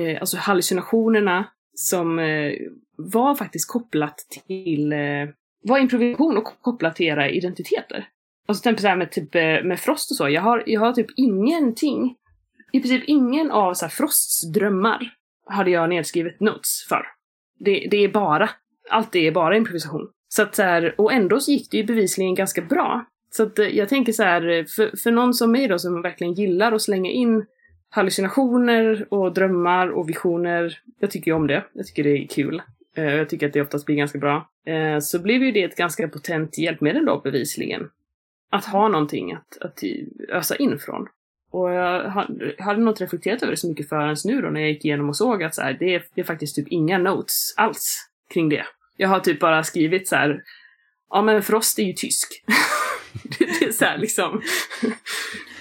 eh, 0.00 0.20
alltså 0.20 0.36
hallucinationerna 0.36 1.46
som 1.74 2.18
eh, 2.18 2.52
var 2.96 3.34
faktiskt 3.34 3.72
kopplat 3.72 4.16
till, 4.46 4.92
eh, 4.92 4.98
vad 5.64 5.70
var 5.70 5.78
improvisation 5.78 6.36
och 6.36 6.44
kopplat 6.60 6.96
till 6.96 7.06
era 7.06 7.30
identiteter. 7.30 7.96
Alltså, 7.96 8.10
och 8.48 8.56
så 8.56 8.60
exempel 8.60 8.82
så 8.82 8.88
här 8.88 8.96
med, 8.96 9.12
typ, 9.12 9.34
eh, 9.34 9.40
med 9.42 9.80
Frost 9.80 10.10
och 10.10 10.16
så, 10.16 10.28
jag 10.28 10.42
har, 10.42 10.62
jag 10.66 10.80
har 10.80 10.92
typ 10.92 11.06
ingenting, 11.16 12.16
i 12.72 12.80
princip 12.80 13.04
ingen 13.06 13.50
av 13.50 13.74
så 13.74 13.84
här, 13.84 13.90
Frosts 13.90 14.52
drömmar 14.52 15.12
hade 15.46 15.70
jag 15.70 15.88
nedskrivet 15.88 16.40
notes 16.40 16.86
för. 16.88 17.06
Det, 17.58 17.88
det 17.90 17.96
är 17.96 18.08
bara, 18.08 18.50
allt 18.90 19.12
det 19.12 19.26
är 19.26 19.32
bara 19.32 19.56
improvisation. 19.56 20.08
Så 20.28 20.42
att 20.42 20.54
så 20.54 20.62
här, 20.62 20.94
och 21.00 21.12
ändå 21.12 21.40
så 21.40 21.50
gick 21.50 21.70
det 21.70 21.76
ju 21.76 21.84
bevisligen 21.84 22.34
ganska 22.34 22.62
bra. 22.62 23.04
Så 23.30 23.42
att 23.42 23.58
eh, 23.58 23.66
jag 23.66 23.88
tänker 23.88 24.12
så 24.12 24.22
här, 24.22 24.48
eh, 24.48 24.64
för, 24.64 24.96
för 25.02 25.10
någon 25.10 25.34
som 25.34 25.52
mig 25.52 25.68
då 25.68 25.78
som 25.78 26.02
verkligen 26.02 26.34
gillar 26.34 26.72
att 26.72 26.82
slänga 26.82 27.10
in 27.10 27.46
hallucinationer 27.90 29.06
och 29.10 29.34
drömmar 29.34 29.88
och 29.88 30.08
visioner. 30.08 30.78
Jag 31.00 31.10
tycker 31.10 31.30
ju 31.30 31.36
om 31.36 31.46
det. 31.46 31.64
Jag 31.72 31.86
tycker 31.86 32.04
det 32.04 32.10
är 32.10 32.26
kul. 32.26 32.62
Jag 32.94 33.28
tycker 33.28 33.46
att 33.46 33.52
det 33.52 33.62
oftast 33.62 33.86
blir 33.86 33.96
ganska 33.96 34.18
bra. 34.18 34.50
Eh, 34.66 34.98
Så 34.98 35.18
blev 35.18 35.42
ju 35.42 35.52
det 35.52 35.62
ett 35.62 35.76
ganska 35.76 36.08
potent 36.08 36.58
hjälpmedel 36.58 37.04
då 37.04 37.20
bevisligen. 37.20 37.90
Att 38.50 38.64
ha 38.64 38.88
någonting 38.88 39.32
att, 39.32 39.58
att 39.60 39.80
ösa 40.28 40.56
in 40.56 40.78
från. 40.78 41.08
Och 41.50 41.70
jag 41.70 42.10
hade 42.58 42.80
nog 42.80 42.92
inte 42.92 43.04
reflekterat 43.04 43.42
över 43.42 43.50
det 43.50 43.56
så 43.56 43.68
mycket 43.68 43.88
förrän 43.88 44.16
nu 44.24 44.40
då 44.40 44.48
när 44.48 44.60
jag 44.60 44.70
gick 44.70 44.84
igenom 44.84 45.08
och 45.08 45.16
såg 45.16 45.42
att 45.42 45.54
så 45.54 45.62
här, 45.62 45.76
det, 45.80 45.94
är, 45.94 46.04
det 46.14 46.20
är 46.20 46.24
faktiskt 46.24 46.56
typ 46.56 46.68
inga 46.68 46.98
notes 46.98 47.54
alls 47.56 48.08
kring 48.34 48.48
det. 48.48 48.66
Jag 48.96 49.08
har 49.08 49.20
typ 49.20 49.40
bara 49.40 49.64
skrivit 49.64 50.08
så 50.08 50.16
här, 50.16 50.42
ja 51.10 51.22
men 51.22 51.42
Frost 51.42 51.78
är 51.78 51.82
ju 51.82 51.92
tysk. 51.92 52.44
det, 53.38 53.44
det 53.60 53.66
är 53.66 53.72
så 53.72 53.84
här 53.84 53.98
liksom 53.98 54.42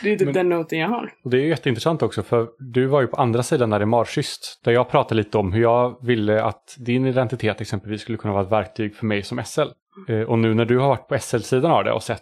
det 0.03 0.11
är 0.11 0.17
typ 0.17 0.25
Men- 0.25 0.33
den 0.33 0.49
noten 0.49 0.79
jag 0.79 0.87
har. 0.89 1.13
Och 1.23 1.29
det 1.29 1.37
är 1.37 1.45
jätteintressant 1.45 2.01
också 2.01 2.23
för 2.23 2.47
du 2.59 2.85
var 2.85 3.01
ju 3.01 3.07
på 3.07 3.17
andra 3.17 3.43
sidan 3.43 3.69
där 3.69 3.81
i 3.81 3.85
Marschyst. 3.85 4.61
Där 4.63 4.71
jag 4.71 4.89
pratade 4.89 5.15
lite 5.15 5.37
om 5.37 5.53
hur 5.53 5.61
jag 5.61 6.05
ville 6.05 6.43
att 6.43 6.75
din 6.79 7.05
identitet 7.07 7.61
exempelvis 7.61 8.01
skulle 8.01 8.17
kunna 8.17 8.33
vara 8.33 8.43
ett 8.43 8.51
verktyg 8.51 8.95
för 8.95 9.05
mig 9.05 9.23
som 9.23 9.43
SL. 9.43 9.61
Eh, 10.09 10.21
Och 10.21 10.39
nu 10.39 10.53
när 10.53 10.65
du 10.65 10.77
har 10.79 10.87
varit 10.87 11.07
på 11.07 11.19
SL-sidan 11.19 11.71
av 11.71 11.83
det 11.83 11.91
och 11.91 12.03
sett 12.03 12.21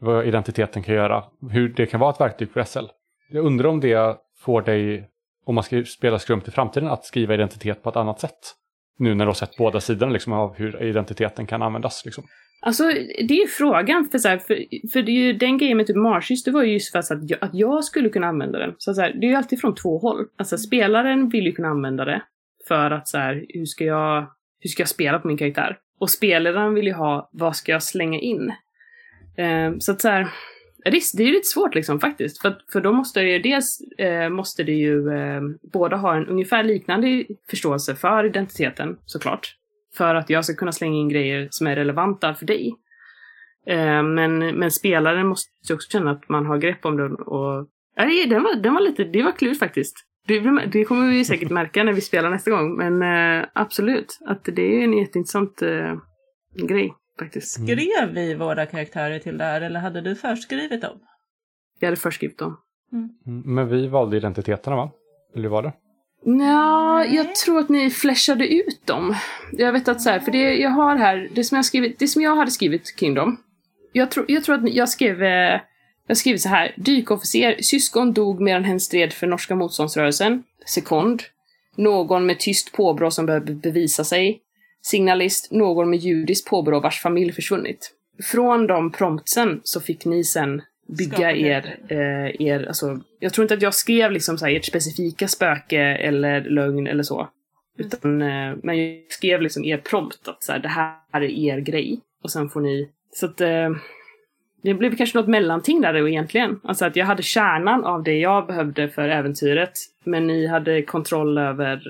vad 0.00 0.26
identiteten 0.26 0.82
kan 0.82 0.94
göra, 0.94 1.24
hur 1.50 1.68
det 1.68 1.86
kan 1.86 2.00
vara 2.00 2.10
ett 2.10 2.20
verktyg 2.20 2.50
för 2.52 2.60
SL. 2.64 2.84
Jag 3.30 3.44
undrar 3.44 3.68
om 3.68 3.80
det 3.80 4.16
får 4.40 4.62
dig, 4.62 5.08
om 5.46 5.54
man 5.54 5.64
ska 5.64 5.84
spela 5.84 6.18
skrumt 6.18 6.48
i 6.48 6.50
framtiden, 6.50 6.88
att 6.88 7.04
skriva 7.04 7.34
identitet 7.34 7.82
på 7.82 7.88
ett 7.90 7.96
annat 7.96 8.20
sätt. 8.20 8.38
Nu 8.98 9.14
när 9.14 9.24
du 9.24 9.28
har 9.28 9.34
sett 9.34 9.56
båda 9.56 9.80
sidorna 9.80 10.12
liksom, 10.12 10.32
av 10.32 10.54
hur 10.54 10.82
identiteten 10.82 11.46
kan 11.46 11.62
användas. 11.62 12.02
Liksom. 12.04 12.24
Alltså, 12.64 12.84
det 13.28 13.34
är 13.34 13.40
ju 13.40 13.46
frågan. 13.46 14.08
För, 14.10 14.18
så 14.18 14.28
här, 14.28 14.38
för, 14.38 14.54
för 14.92 15.02
det 15.02 15.12
är 15.12 15.16
ju 15.16 15.32
den 15.32 15.58
grejen 15.58 15.76
med 15.76 15.86
typ 15.86 15.96
Marschys, 15.96 16.44
det 16.44 16.50
var 16.50 16.62
ju 16.62 16.72
just 16.72 16.92
för 16.92 16.98
att 16.98 17.30
jag, 17.30 17.38
att 17.40 17.54
jag 17.54 17.84
skulle 17.84 18.08
kunna 18.08 18.26
använda 18.26 18.58
den. 18.58 18.74
Så, 18.78 18.94
så 18.94 19.00
här, 19.00 19.12
det 19.12 19.26
är 19.26 19.30
ju 19.30 19.34
alltid 19.34 19.60
från 19.60 19.74
två 19.74 19.98
håll. 19.98 20.26
Alltså 20.36 20.58
spelaren 20.58 21.28
vill 21.28 21.46
ju 21.46 21.52
kunna 21.52 21.68
använda 21.68 22.04
det. 22.04 22.22
För 22.68 22.90
att 22.90 23.08
så 23.08 23.18
här, 23.18 23.46
hur 23.48 23.64
ska 23.64 23.84
jag, 23.84 24.26
hur 24.60 24.68
ska 24.68 24.80
jag 24.80 24.88
spela 24.88 25.18
på 25.18 25.28
min 25.28 25.36
karaktär? 25.36 25.78
Och 25.98 26.10
spelaren 26.10 26.74
vill 26.74 26.86
ju 26.86 26.92
ha, 26.92 27.30
vad 27.32 27.56
ska 27.56 27.72
jag 27.72 27.82
slänga 27.82 28.18
in? 28.18 28.52
Eh, 29.36 29.72
så 29.78 29.92
att 29.92 30.00
så 30.00 30.08
här, 30.08 30.28
det 30.84 30.88
är, 30.88 31.16
det 31.16 31.22
är 31.22 31.26
ju 31.26 31.32
lite 31.32 31.48
svårt 31.48 31.74
liksom 31.74 32.00
faktiskt. 32.00 32.42
För, 32.42 32.58
för 32.72 32.80
då 32.80 32.92
måste 32.92 33.20
det 33.20 33.30
ju 33.30 33.38
dels, 33.38 33.80
eh, 33.98 34.28
måste 34.28 34.62
det 34.62 34.72
ju 34.72 35.12
eh, 35.12 35.40
båda 35.72 35.96
ha 35.96 36.16
en 36.16 36.26
ungefär 36.26 36.62
liknande 36.62 37.24
förståelse 37.50 37.94
för 37.94 38.26
identiteten, 38.26 38.98
såklart. 39.04 39.56
För 39.96 40.14
att 40.14 40.30
jag 40.30 40.44
ska 40.44 40.54
kunna 40.54 40.72
slänga 40.72 40.96
in 40.96 41.08
grejer 41.08 41.48
som 41.50 41.66
är 41.66 41.76
relevanta 41.76 42.34
för 42.34 42.46
dig. 42.46 42.74
Eh, 43.66 44.02
men, 44.02 44.38
men 44.38 44.70
spelaren 44.70 45.26
måste 45.26 45.50
ju 45.68 45.74
också 45.74 45.90
känna 45.90 46.10
att 46.10 46.28
man 46.28 46.46
har 46.46 46.58
grepp 46.58 46.84
om 46.84 46.96
den 46.96 47.14
och... 47.14 47.68
Ja, 47.96 48.04
det, 48.04 48.26
den, 48.26 48.42
var, 48.42 48.54
den 48.54 48.74
var 48.74 48.80
lite, 48.80 49.04
det 49.04 49.22
var 49.22 49.32
klurigt 49.32 49.58
faktiskt. 49.58 49.96
Det, 50.26 50.66
det 50.72 50.84
kommer 50.84 51.10
vi 51.10 51.24
säkert 51.24 51.50
märka 51.60 51.84
när 51.84 51.92
vi 51.92 52.00
spelar 52.00 52.30
nästa 52.30 52.50
gång, 52.50 52.76
men 52.76 53.02
eh, 53.02 53.48
absolut. 53.54 54.18
Att 54.26 54.44
det 54.44 54.62
är 54.62 54.84
en 54.84 54.98
jätteintressant 54.98 55.62
eh, 55.62 55.94
grej 56.68 56.94
faktiskt. 57.18 57.62
Skrev 57.62 58.14
vi 58.14 58.34
våra 58.34 58.66
karaktärer 58.66 59.18
till 59.18 59.38
det 59.38 59.44
här 59.44 59.60
eller 59.60 59.80
hade 59.80 60.00
du 60.00 60.14
förskrivit 60.14 60.82
dem? 60.82 61.00
Jag 61.78 61.86
hade 61.86 62.00
först 62.00 62.16
skrivit 62.16 62.38
dem. 62.38 62.56
Mm, 62.92 63.42
Men 63.44 63.68
vi 63.68 63.88
valde 63.88 64.16
identiteterna 64.16 64.76
va? 64.76 64.90
Eller 65.34 65.42
hur 65.42 65.50
var 65.50 65.62
det? 65.62 65.72
Ja, 66.24 67.04
jag 67.04 67.34
tror 67.34 67.58
att 67.58 67.68
ni 67.68 67.90
flashade 67.90 68.54
ut 68.54 68.86
dem. 68.86 69.16
Jag 69.52 69.72
vet 69.72 69.88
att 69.88 70.02
så 70.02 70.10
här, 70.10 70.20
för 70.20 70.32
det 70.32 70.54
jag 70.54 70.70
har 70.70 70.96
här, 70.96 71.28
det 71.32 71.44
som 71.44 71.56
jag, 71.56 71.64
skrivit, 71.64 71.98
det 71.98 72.08
som 72.08 72.22
jag 72.22 72.36
hade 72.36 72.50
skrivit 72.50 72.96
kring 72.96 73.14
dem. 73.14 73.36
Jag, 73.92 74.10
tror 74.10 74.26
jag 74.28 74.44
tror 74.44 74.54
att 74.54 74.74
jag 74.74 74.88
skrev, 74.88 75.22
eh, 75.22 75.60
jag 76.06 76.16
skrev 76.16 76.36
så 76.36 76.48
här. 76.48 76.74
Dykofficer, 76.76 77.56
syskon 77.62 78.12
dog 78.12 78.40
medan 78.40 78.64
hen 78.64 78.80
stred 78.80 79.12
för 79.12 79.26
norska 79.26 79.54
motståndsrörelsen. 79.54 80.42
Sekond. 80.66 81.22
Någon 81.76 82.26
med 82.26 82.38
tyst 82.38 82.72
påbrå 82.72 83.10
som 83.10 83.26
behöver 83.26 83.54
bevisa 83.54 84.04
sig. 84.04 84.40
Signalist, 84.82 85.52
någon 85.52 85.90
med 85.90 85.98
judiskt 85.98 86.48
påbrå 86.48 86.80
vars 86.80 87.00
familj 87.00 87.32
försvunnit. 87.32 87.92
Från 88.22 88.66
de 88.66 88.92
promptsen 88.92 89.60
så 89.64 89.80
fick 89.80 90.04
ni 90.04 90.24
sen 90.24 90.62
bygga 90.98 91.32
er, 91.32 91.76
eh, 91.88 92.46
er, 92.46 92.66
alltså, 92.66 93.00
jag 93.18 93.32
tror 93.32 93.44
inte 93.44 93.54
att 93.54 93.62
jag 93.62 93.74
skrev 93.74 94.12
liksom 94.12 94.38
så 94.38 94.46
här, 94.46 94.56
ert 94.56 94.64
specifika 94.64 95.28
spöke 95.28 95.80
eller 95.80 96.40
lögn 96.40 96.86
eller 96.86 97.02
så. 97.02 97.28
Utan, 97.78 98.22
eh, 98.22 98.54
men 98.62 98.78
jag 98.78 99.02
skrev 99.08 99.42
liksom 99.42 99.64
er 99.64 99.76
prompt 99.76 100.28
att 100.28 100.42
så 100.42 100.52
här, 100.52 100.58
det 100.58 100.68
här 100.68 100.96
är 101.12 101.22
er 101.22 101.58
grej. 101.58 102.00
Och 102.22 102.30
sen 102.30 102.48
får 102.48 102.60
ni, 102.60 102.88
så 103.12 103.26
att 103.26 103.40
eh, 103.40 103.70
det 104.62 104.74
blev 104.74 104.96
kanske 104.96 105.18
något 105.18 105.28
mellanting 105.28 105.80
där 105.80 105.92
då 105.92 106.08
egentligen. 106.08 106.60
Alltså 106.64 106.84
att 106.84 106.96
jag 106.96 107.06
hade 107.06 107.22
kärnan 107.22 107.84
av 107.84 108.02
det 108.02 108.18
jag 108.18 108.46
behövde 108.46 108.88
för 108.88 109.08
äventyret. 109.08 109.72
Men 110.04 110.26
ni 110.26 110.46
hade 110.46 110.82
kontroll 110.82 111.38
över 111.38 111.86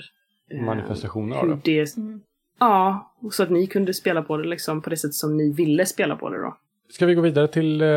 eh, 0.51 0.63
Manifestationer 0.63 1.37
av 1.37 1.47
hur 1.47 1.59
det. 1.65 1.85
det. 1.85 2.19
Ja, 2.59 3.13
och 3.21 3.35
så 3.35 3.43
att 3.43 3.51
ni 3.51 3.67
kunde 3.67 3.95
spela 3.95 4.23
på 4.23 4.37
det 4.37 4.49
liksom 4.49 4.83
på 4.83 4.91
det 4.91 4.97
sätt 4.97 5.15
som 5.15 5.37
ni 5.37 5.53
ville 5.53 5.87
spela 5.87 6.17
på 6.17 6.31
det 6.31 6.39
då. 6.39 6.57
Ska 6.91 7.07
vi 7.07 7.15
gå 7.15 7.21
vidare 7.21 7.49
till, 7.49 7.83
eh, 7.83 7.89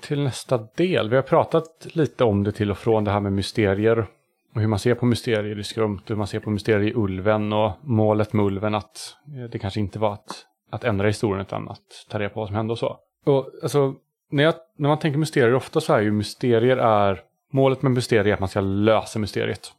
till 0.00 0.24
nästa 0.24 0.68
del? 0.76 1.10
Vi 1.10 1.16
har 1.16 1.22
pratat 1.22 1.86
lite 1.92 2.24
om 2.24 2.44
det 2.44 2.52
till 2.52 2.70
och 2.70 2.78
från, 2.78 3.04
det 3.04 3.10
här 3.10 3.20
med 3.20 3.32
mysterier. 3.32 4.06
Och 4.54 4.60
hur 4.60 4.68
man 4.68 4.78
ser 4.78 4.94
på 4.94 5.06
mysterier 5.06 5.58
i 5.58 5.64
Skrumt, 5.64 6.10
hur 6.10 6.16
man 6.16 6.26
ser 6.26 6.40
på 6.40 6.50
mysterier 6.50 6.88
i 6.88 6.94
Ulven 6.94 7.52
och 7.52 7.72
målet 7.80 8.32
med 8.32 8.46
Ulven 8.46 8.74
att 8.74 9.16
eh, 9.36 9.50
det 9.50 9.58
kanske 9.58 9.80
inte 9.80 9.98
var 9.98 10.12
att, 10.12 10.46
att 10.70 10.84
ändra 10.84 11.06
historien 11.06 11.40
utan 11.40 11.68
att 11.68 12.06
ta 12.08 12.18
reda 12.18 12.30
på 12.30 12.40
vad 12.40 12.48
som 12.48 12.56
hände 12.56 12.72
och 12.72 12.78
så. 12.78 12.98
Och 13.26 13.50
alltså, 13.62 13.94
när, 14.30 14.44
jag, 14.44 14.54
när 14.76 14.88
man 14.88 14.98
tänker 14.98 15.18
mysterier 15.18 15.54
ofta 15.54 15.80
så 15.80 15.94
är 15.94 16.00
ju 16.00 16.10
mysterier 16.10 16.76
är, 16.76 17.20
målet 17.52 17.82
med 17.82 17.92
mysterier 17.92 18.26
är 18.26 18.34
att 18.34 18.40
man 18.40 18.48
ska 18.48 18.60
lösa 18.60 19.18
mysteriet. 19.18 19.72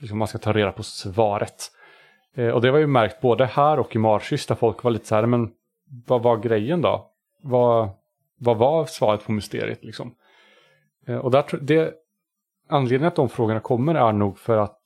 Liksom 0.00 0.18
man 0.18 0.28
ska 0.28 0.38
ta 0.38 0.52
reda 0.52 0.72
på 0.72 0.82
svaret. 0.82 1.72
Eh, 2.34 2.48
och 2.48 2.60
det 2.60 2.70
var 2.70 2.78
ju 2.78 2.86
märkt 2.86 3.20
både 3.20 3.46
här 3.46 3.78
och 3.78 3.96
i 3.96 3.98
Marschys 3.98 4.46
där 4.46 4.54
folk 4.54 4.82
var 4.82 4.90
lite 4.90 5.06
så 5.06 5.14
här, 5.14 5.26
men 5.26 5.50
vad 6.06 6.22
var 6.22 6.36
grejen 6.36 6.80
då? 6.80 7.10
Vad, 7.42 7.90
vad 8.38 8.56
var 8.56 8.86
svaret 8.86 9.24
på 9.24 9.32
mysteriet 9.32 9.84
liksom? 9.84 10.14
Eh, 11.06 11.16
och 11.16 11.30
där, 11.30 11.44
det, 11.60 11.94
anledningen 12.68 13.08
att 13.08 13.16
de 13.16 13.28
frågorna 13.28 13.60
kommer 13.60 13.94
är 13.94 14.12
nog 14.12 14.38
för 14.38 14.56
att 14.56 14.78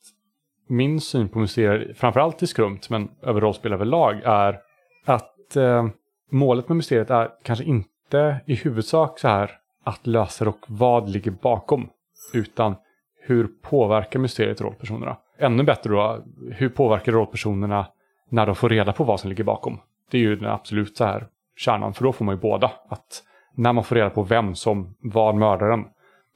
min 0.68 1.00
syn 1.00 1.28
på 1.28 1.38
mysterier, 1.38 1.92
framförallt 1.96 2.42
i 2.42 2.46
Skrumt, 2.46 2.90
men 2.90 3.10
över 3.22 3.40
rollspel 3.40 3.72
överlag, 3.72 4.20
är 4.24 4.60
att 5.04 5.56
eh, 5.56 5.86
målet 6.30 6.68
med 6.68 6.76
mysteriet 6.76 7.10
är 7.10 7.30
kanske 7.42 7.64
inte 7.64 8.40
i 8.46 8.54
huvudsak 8.54 9.18
så 9.18 9.28
här 9.28 9.50
att 9.84 10.06
lösa 10.06 10.44
det 10.44 10.50
och 10.50 10.64
vad 10.66 11.08
ligger 11.08 11.30
bakom, 11.30 11.88
utan 12.34 12.74
hur 13.20 13.48
påverkar 13.62 14.18
mysteriet 14.18 14.60
rollpersonerna? 14.60 15.16
Ännu 15.38 15.62
bättre 15.62 15.90
då, 15.90 16.24
hur 16.52 16.68
påverkar 16.68 17.12
rollpersonerna 17.12 17.86
när 18.28 18.46
de 18.46 18.54
får 18.54 18.68
reda 18.68 18.92
på 18.92 19.04
vad 19.04 19.20
som 19.20 19.30
ligger 19.30 19.44
bakom? 19.44 19.80
Det 20.10 20.18
är 20.18 20.22
ju 20.22 20.36
den 20.36 20.50
absolut 20.50 20.96
så 20.96 21.04
här 21.04 21.26
kärnan, 21.56 21.94
för 21.94 22.04
då 22.04 22.12
får 22.12 22.24
man 22.24 22.34
ju 22.34 22.40
båda. 22.40 22.72
Att 22.88 23.22
när 23.54 23.72
man 23.72 23.84
får 23.84 23.96
reda 23.96 24.10
på 24.10 24.22
vem 24.22 24.54
som 24.54 24.94
var 25.00 25.32
mördaren, 25.32 25.84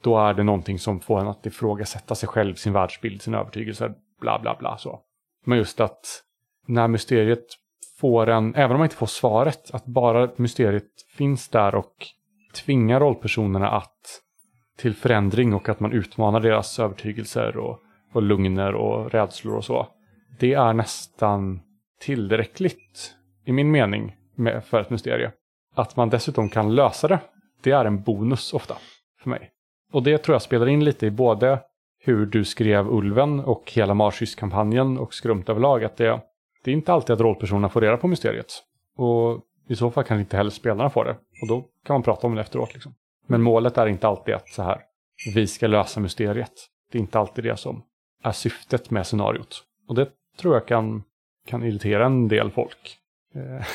då 0.03 0.19
är 0.19 0.33
det 0.33 0.43
någonting 0.43 0.79
som 0.79 0.99
får 0.99 1.19
en 1.19 1.27
att 1.27 1.45
ifrågasätta 1.45 2.15
sig 2.15 2.29
själv, 2.29 2.55
sin 2.55 2.73
världsbild, 2.73 3.21
sin 3.21 3.33
övertygelse, 3.33 3.93
bla 4.21 4.39
bla 4.39 4.55
bla 4.59 4.77
så. 4.77 4.99
Men 5.45 5.57
just 5.57 5.79
att 5.79 6.23
när 6.65 6.87
mysteriet 6.87 7.45
får 7.99 8.29
en, 8.29 8.55
även 8.55 8.71
om 8.71 8.77
man 8.77 8.85
inte 8.85 8.95
får 8.95 9.07
svaret, 9.07 9.71
att 9.73 9.85
bara 9.85 10.29
mysteriet 10.35 10.91
finns 11.17 11.49
där 11.49 11.75
och 11.75 11.93
tvingar 12.65 12.99
rollpersonerna 12.99 13.69
att 13.69 14.21
till 14.77 14.95
förändring 14.95 15.53
och 15.53 15.69
att 15.69 15.79
man 15.79 15.91
utmanar 15.91 16.39
deras 16.39 16.79
övertygelser 16.79 17.57
och, 17.57 17.79
och 18.13 18.21
lugner 18.21 18.73
och 18.73 19.11
rädslor 19.11 19.55
och 19.55 19.65
så. 19.65 19.87
Det 20.39 20.53
är 20.53 20.73
nästan 20.73 21.59
tillräckligt, 21.99 23.15
i 23.45 23.51
min 23.51 23.71
mening, 23.71 24.15
med, 24.35 24.63
för 24.63 24.81
ett 24.81 24.89
mysterie. 24.89 25.31
Att 25.77 25.95
man 25.95 26.09
dessutom 26.09 26.49
kan 26.49 26.75
lösa 26.75 27.07
det, 27.07 27.19
det 27.61 27.71
är 27.71 27.85
en 27.85 28.01
bonus 28.01 28.53
ofta 28.53 28.77
för 29.21 29.29
mig. 29.29 29.51
Och 29.93 30.03
det 30.03 30.17
tror 30.17 30.35
jag 30.35 30.41
spelar 30.41 30.67
in 30.67 30.83
lite 30.83 31.05
i 31.05 31.11
både 31.11 31.59
hur 31.99 32.25
du 32.25 32.45
skrev 32.45 32.87
Ulven 32.87 33.39
och 33.39 33.71
hela 33.71 33.93
Marschys-kampanjen 33.93 34.97
och 34.97 35.13
Skrumt 35.13 35.49
överlag. 35.49 35.83
Att 35.83 35.97
det, 35.97 36.21
det 36.63 36.71
är 36.71 36.75
inte 36.75 36.93
alltid 36.93 37.13
att 37.13 37.19
rollpersonerna 37.19 37.69
får 37.69 37.81
reda 37.81 37.97
på 37.97 38.07
mysteriet. 38.07 38.63
Och 38.97 39.41
i 39.67 39.75
så 39.75 39.91
fall 39.91 40.03
kan 40.03 40.19
inte 40.19 40.37
heller 40.37 40.49
spelarna 40.49 40.89
få 40.89 41.03
det. 41.03 41.15
Och 41.41 41.47
då 41.47 41.61
kan 41.85 41.93
man 41.93 42.03
prata 42.03 42.27
om 42.27 42.35
det 42.35 42.41
efteråt. 42.41 42.73
Liksom. 42.73 42.93
Men 43.27 43.41
målet 43.41 43.77
är 43.77 43.87
inte 43.87 44.07
alltid 44.07 44.35
att 44.35 44.49
så 44.49 44.63
här, 44.63 44.81
vi 45.35 45.47
ska 45.47 45.67
lösa 45.67 45.99
mysteriet. 45.99 46.53
Det 46.91 46.97
är 46.97 47.01
inte 47.01 47.19
alltid 47.19 47.43
det 47.43 47.57
som 47.57 47.83
är 48.23 48.31
syftet 48.31 48.89
med 48.89 49.07
scenariot. 49.07 49.63
Och 49.87 49.95
det 49.95 50.09
tror 50.39 50.53
jag 50.53 50.67
kan, 50.67 51.03
kan 51.47 51.63
irritera 51.63 52.05
en 52.05 52.27
del 52.27 52.51
folk. 52.51 52.97
Eh, 53.37 53.65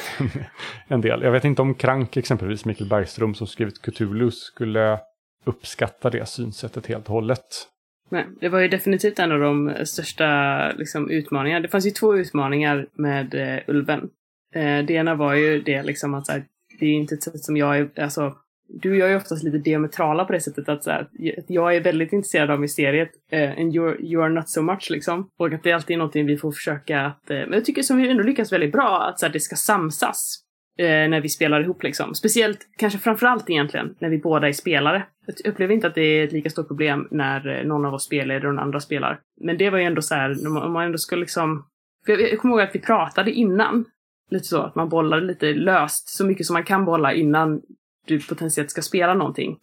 en 0.89 1.01
del. 1.01 1.23
Jag 1.23 1.33
vet 1.33 1.45
inte 1.45 1.63
om 1.63 1.75
Krank, 1.75 2.17
exempelvis 2.17 2.65
Mikael 2.65 2.91
Bergström 2.91 3.35
som 3.35 3.47
skrivit 3.47 3.83
Cthulhu, 3.83 4.31
skulle 4.31 4.99
uppskatta 5.45 6.11
det 6.11 6.29
synsättet 6.29 6.87
helt 6.87 7.07
och 7.07 7.15
hållet. 7.15 7.69
Nej, 8.09 8.27
det 8.41 8.49
var 8.49 8.61
ju 8.61 8.69
definitivt 8.69 9.19
en 9.19 9.33
av 9.33 9.41
de 9.41 9.75
största 9.85 10.71
liksom, 10.73 11.11
utmaningarna. 11.11 11.61
Det 11.61 11.69
fanns 11.69 11.87
ju 11.87 11.91
två 11.91 12.17
utmaningar 12.17 12.87
med 12.95 13.35
eh, 13.35 13.59
Ulven. 13.67 14.11
Eh, 14.55 14.79
det 14.85 14.91
ena 14.91 15.15
var 15.15 15.35
ju 15.35 15.63
det 15.63 15.83
liksom 15.83 16.15
att 16.15 16.27
så 16.27 16.33
här, 16.33 16.45
det 16.81 16.87
är 16.87 16.93
inte 16.93 17.15
ett 17.15 17.23
sätt 17.23 17.41
som 17.41 17.57
jag 17.57 17.79
är, 17.79 17.91
alltså 18.01 18.37
du 18.81 18.91
och 18.91 18.97
jag 18.97 19.13
är 19.13 19.17
oftast 19.17 19.45
lite 19.45 19.59
diametrala 19.59 20.25
på 20.25 20.33
det 20.33 20.41
sättet 20.41 20.69
att, 20.69 20.85
så 20.85 20.91
här, 20.91 21.09
jag 21.49 21.77
är 21.77 21.81
väldigt 21.81 22.13
intresserad 22.13 22.51
av 22.51 22.61
mysteriet 22.61 23.11
uh, 23.33 23.51
and 23.51 23.75
you're, 23.77 24.01
you 24.01 24.23
are 24.23 24.33
not 24.33 24.49
so 24.49 24.63
much 24.63 24.91
liksom. 24.91 25.29
Och 25.39 25.53
att 25.53 25.63
det 25.63 25.73
alltid 25.73 25.95
är 25.95 25.99
någonting 25.99 26.27
vi 26.27 26.37
får 26.37 26.53
försöka 26.53 27.01
att, 27.01 27.31
uh, 27.31 27.37
men 27.37 27.53
jag 27.53 27.65
tycker 27.65 27.83
som 27.83 27.97
vi 27.97 28.11
ändå 28.11 28.23
lyckas 28.23 28.53
väldigt 28.53 28.73
bra, 28.73 29.03
att 29.03 29.21
så 29.21 29.27
här, 29.27 29.33
det 29.33 29.41
ska 29.41 29.57
samsas 29.57 30.39
uh, 30.81 30.87
när 30.87 31.21
vi 31.21 31.29
spelar 31.29 31.61
ihop 31.61 31.83
liksom. 31.83 32.15
Speciellt, 32.15 32.59
kanske 32.79 32.99
framförallt 32.99 33.51
egentligen, 33.51 33.95
när 33.99 34.09
vi 34.09 34.19
båda 34.19 34.49
är 34.49 34.53
spelare. 34.53 35.07
Jag 35.27 35.53
upplever 35.53 35.75
inte 35.75 35.87
att 35.87 35.95
det 35.95 36.03
är 36.03 36.25
ett 36.25 36.33
lika 36.33 36.51
stort 36.51 36.69
problem 36.69 37.09
när 37.11 37.65
någon 37.65 37.85
av 37.85 37.95
oss 37.95 38.05
spelar 38.05 38.35
och 38.35 38.41
den 38.41 38.59
andra 38.59 38.81
spelar. 38.81 39.21
Men 39.41 39.59
det 39.59 39.71
var 39.71 39.79
ju 39.79 39.85
ändå 39.85 40.03
så 40.03 40.15
här, 40.15 40.47
om 40.47 40.73
man 40.73 40.85
ändå 40.85 40.99
ska 40.99 41.17
liksom 41.17 41.65
för 42.07 42.13
jag, 42.13 42.33
jag 42.33 42.39
kommer 42.39 42.55
ihåg 42.55 42.63
att 42.63 42.75
vi 42.75 42.81
pratade 42.81 43.33
innan. 43.33 43.85
Lite 44.31 44.45
så, 44.45 44.63
att 44.63 44.75
man 44.75 44.89
bollade 44.89 45.27
lite 45.27 45.53
löst, 45.55 46.09
så 46.09 46.27
mycket 46.27 46.47
som 46.47 46.55
man 46.55 46.65
kan 46.65 46.85
bolla 46.85 47.13
innan 47.13 47.63
du 48.07 48.21
potentiellt 48.21 48.71
ska 48.71 48.83
spela 48.83 49.15
någonting. 49.15 49.59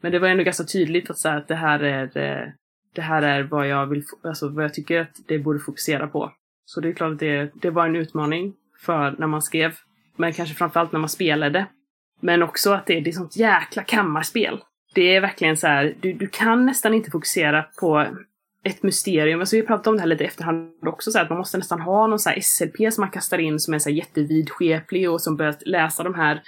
Men 0.00 0.12
det 0.12 0.18
var 0.18 0.28
ändå 0.28 0.44
ganska 0.44 0.64
tydligt 0.64 1.10
att, 1.10 1.18
så 1.18 1.28
här, 1.28 1.36
att 1.36 1.48
det 1.48 1.54
här 1.54 1.80
är 1.80 2.18
eh, 2.18 2.48
det 2.94 3.02
här 3.02 3.22
är 3.22 3.42
vad 3.42 3.68
jag 3.68 3.86
vill, 3.86 4.04
alltså 4.22 4.48
vad 4.48 4.64
jag 4.64 4.74
tycker 4.74 5.00
att 5.00 5.20
det 5.26 5.38
borde 5.38 5.58
fokusera 5.58 6.06
på. 6.06 6.32
Så 6.64 6.80
det 6.80 6.88
är 6.88 6.92
klart 6.92 7.12
att 7.12 7.18
det, 7.18 7.50
det 7.54 7.70
var 7.70 7.86
en 7.86 7.96
utmaning 7.96 8.54
för 8.80 9.14
när 9.18 9.26
man 9.26 9.42
skrev, 9.42 9.74
men 10.16 10.32
kanske 10.32 10.54
framförallt 10.54 10.92
när 10.92 11.00
man 11.00 11.08
spelade. 11.08 11.66
Men 12.20 12.42
också 12.42 12.72
att 12.72 12.86
det, 12.86 13.00
det 13.00 13.10
är 13.10 13.12
sånt 13.12 13.36
jäkla 13.36 13.82
kammarspel. 13.82 14.60
Det 14.94 15.16
är 15.16 15.20
verkligen 15.20 15.56
så 15.56 15.66
här, 15.66 15.94
du, 16.00 16.12
du 16.12 16.26
kan 16.26 16.66
nästan 16.66 16.94
inte 16.94 17.10
fokusera 17.10 17.62
på 17.80 18.06
ett 18.64 18.82
mysterium. 18.82 19.40
Alltså 19.40 19.56
vi 19.56 19.62
pratade 19.62 19.90
om 19.90 19.96
det 19.96 20.02
här 20.02 20.08
lite 20.08 20.24
i 20.24 20.26
efterhand 20.26 20.72
också, 20.86 21.10
så 21.10 21.18
här, 21.18 21.24
att 21.24 21.30
man 21.30 21.38
måste 21.38 21.58
nästan 21.58 21.80
ha 21.80 22.06
någon 22.06 22.18
så 22.18 22.30
här 22.30 22.40
SLP 22.40 22.92
som 22.92 23.02
man 23.02 23.10
kastar 23.10 23.38
in 23.38 23.60
som 23.60 23.74
är 23.74 23.78
så 23.78 23.88
här 23.88 23.96
jättevidskeplig 23.96 25.10
och 25.10 25.20
som 25.20 25.36
börjar 25.36 25.56
läsa 25.66 26.02
de 26.02 26.14
här 26.14 26.42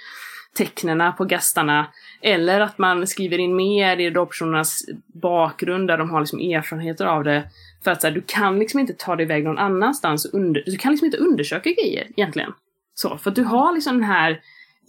tecknena 0.57 1.11
på 1.11 1.25
gastarna. 1.25 1.87
Eller 2.21 2.59
att 2.59 2.77
man 2.77 3.07
skriver 3.07 3.37
in 3.37 3.55
mer 3.55 3.97
i 3.97 4.09
rollpersonernas 4.09 4.85
bakgrund 5.07 5.87
där 5.87 5.97
de 5.97 6.09
har 6.09 6.19
liksom 6.19 6.39
erfarenheter 6.39 7.05
av 7.05 7.23
det. 7.23 7.43
För 7.83 7.91
att 7.91 8.01
så 8.01 8.07
här, 8.07 8.13
du 8.13 8.21
kan 8.25 8.59
liksom 8.59 8.79
inte 8.79 8.93
ta 8.93 9.15
dig 9.15 9.25
iväg 9.25 9.43
någon 9.43 9.57
annanstans. 9.57 10.25
Under, 10.25 10.63
du 10.65 10.77
kan 10.77 10.91
liksom 10.91 11.05
inte 11.05 11.17
undersöka 11.17 11.69
grejer 11.69 12.07
egentligen. 12.09 12.53
Så, 12.93 13.17
för 13.17 13.29
att 13.29 13.35
du 13.35 13.43
har 13.43 13.73
liksom 13.73 13.93
den 13.93 14.03
här 14.03 14.41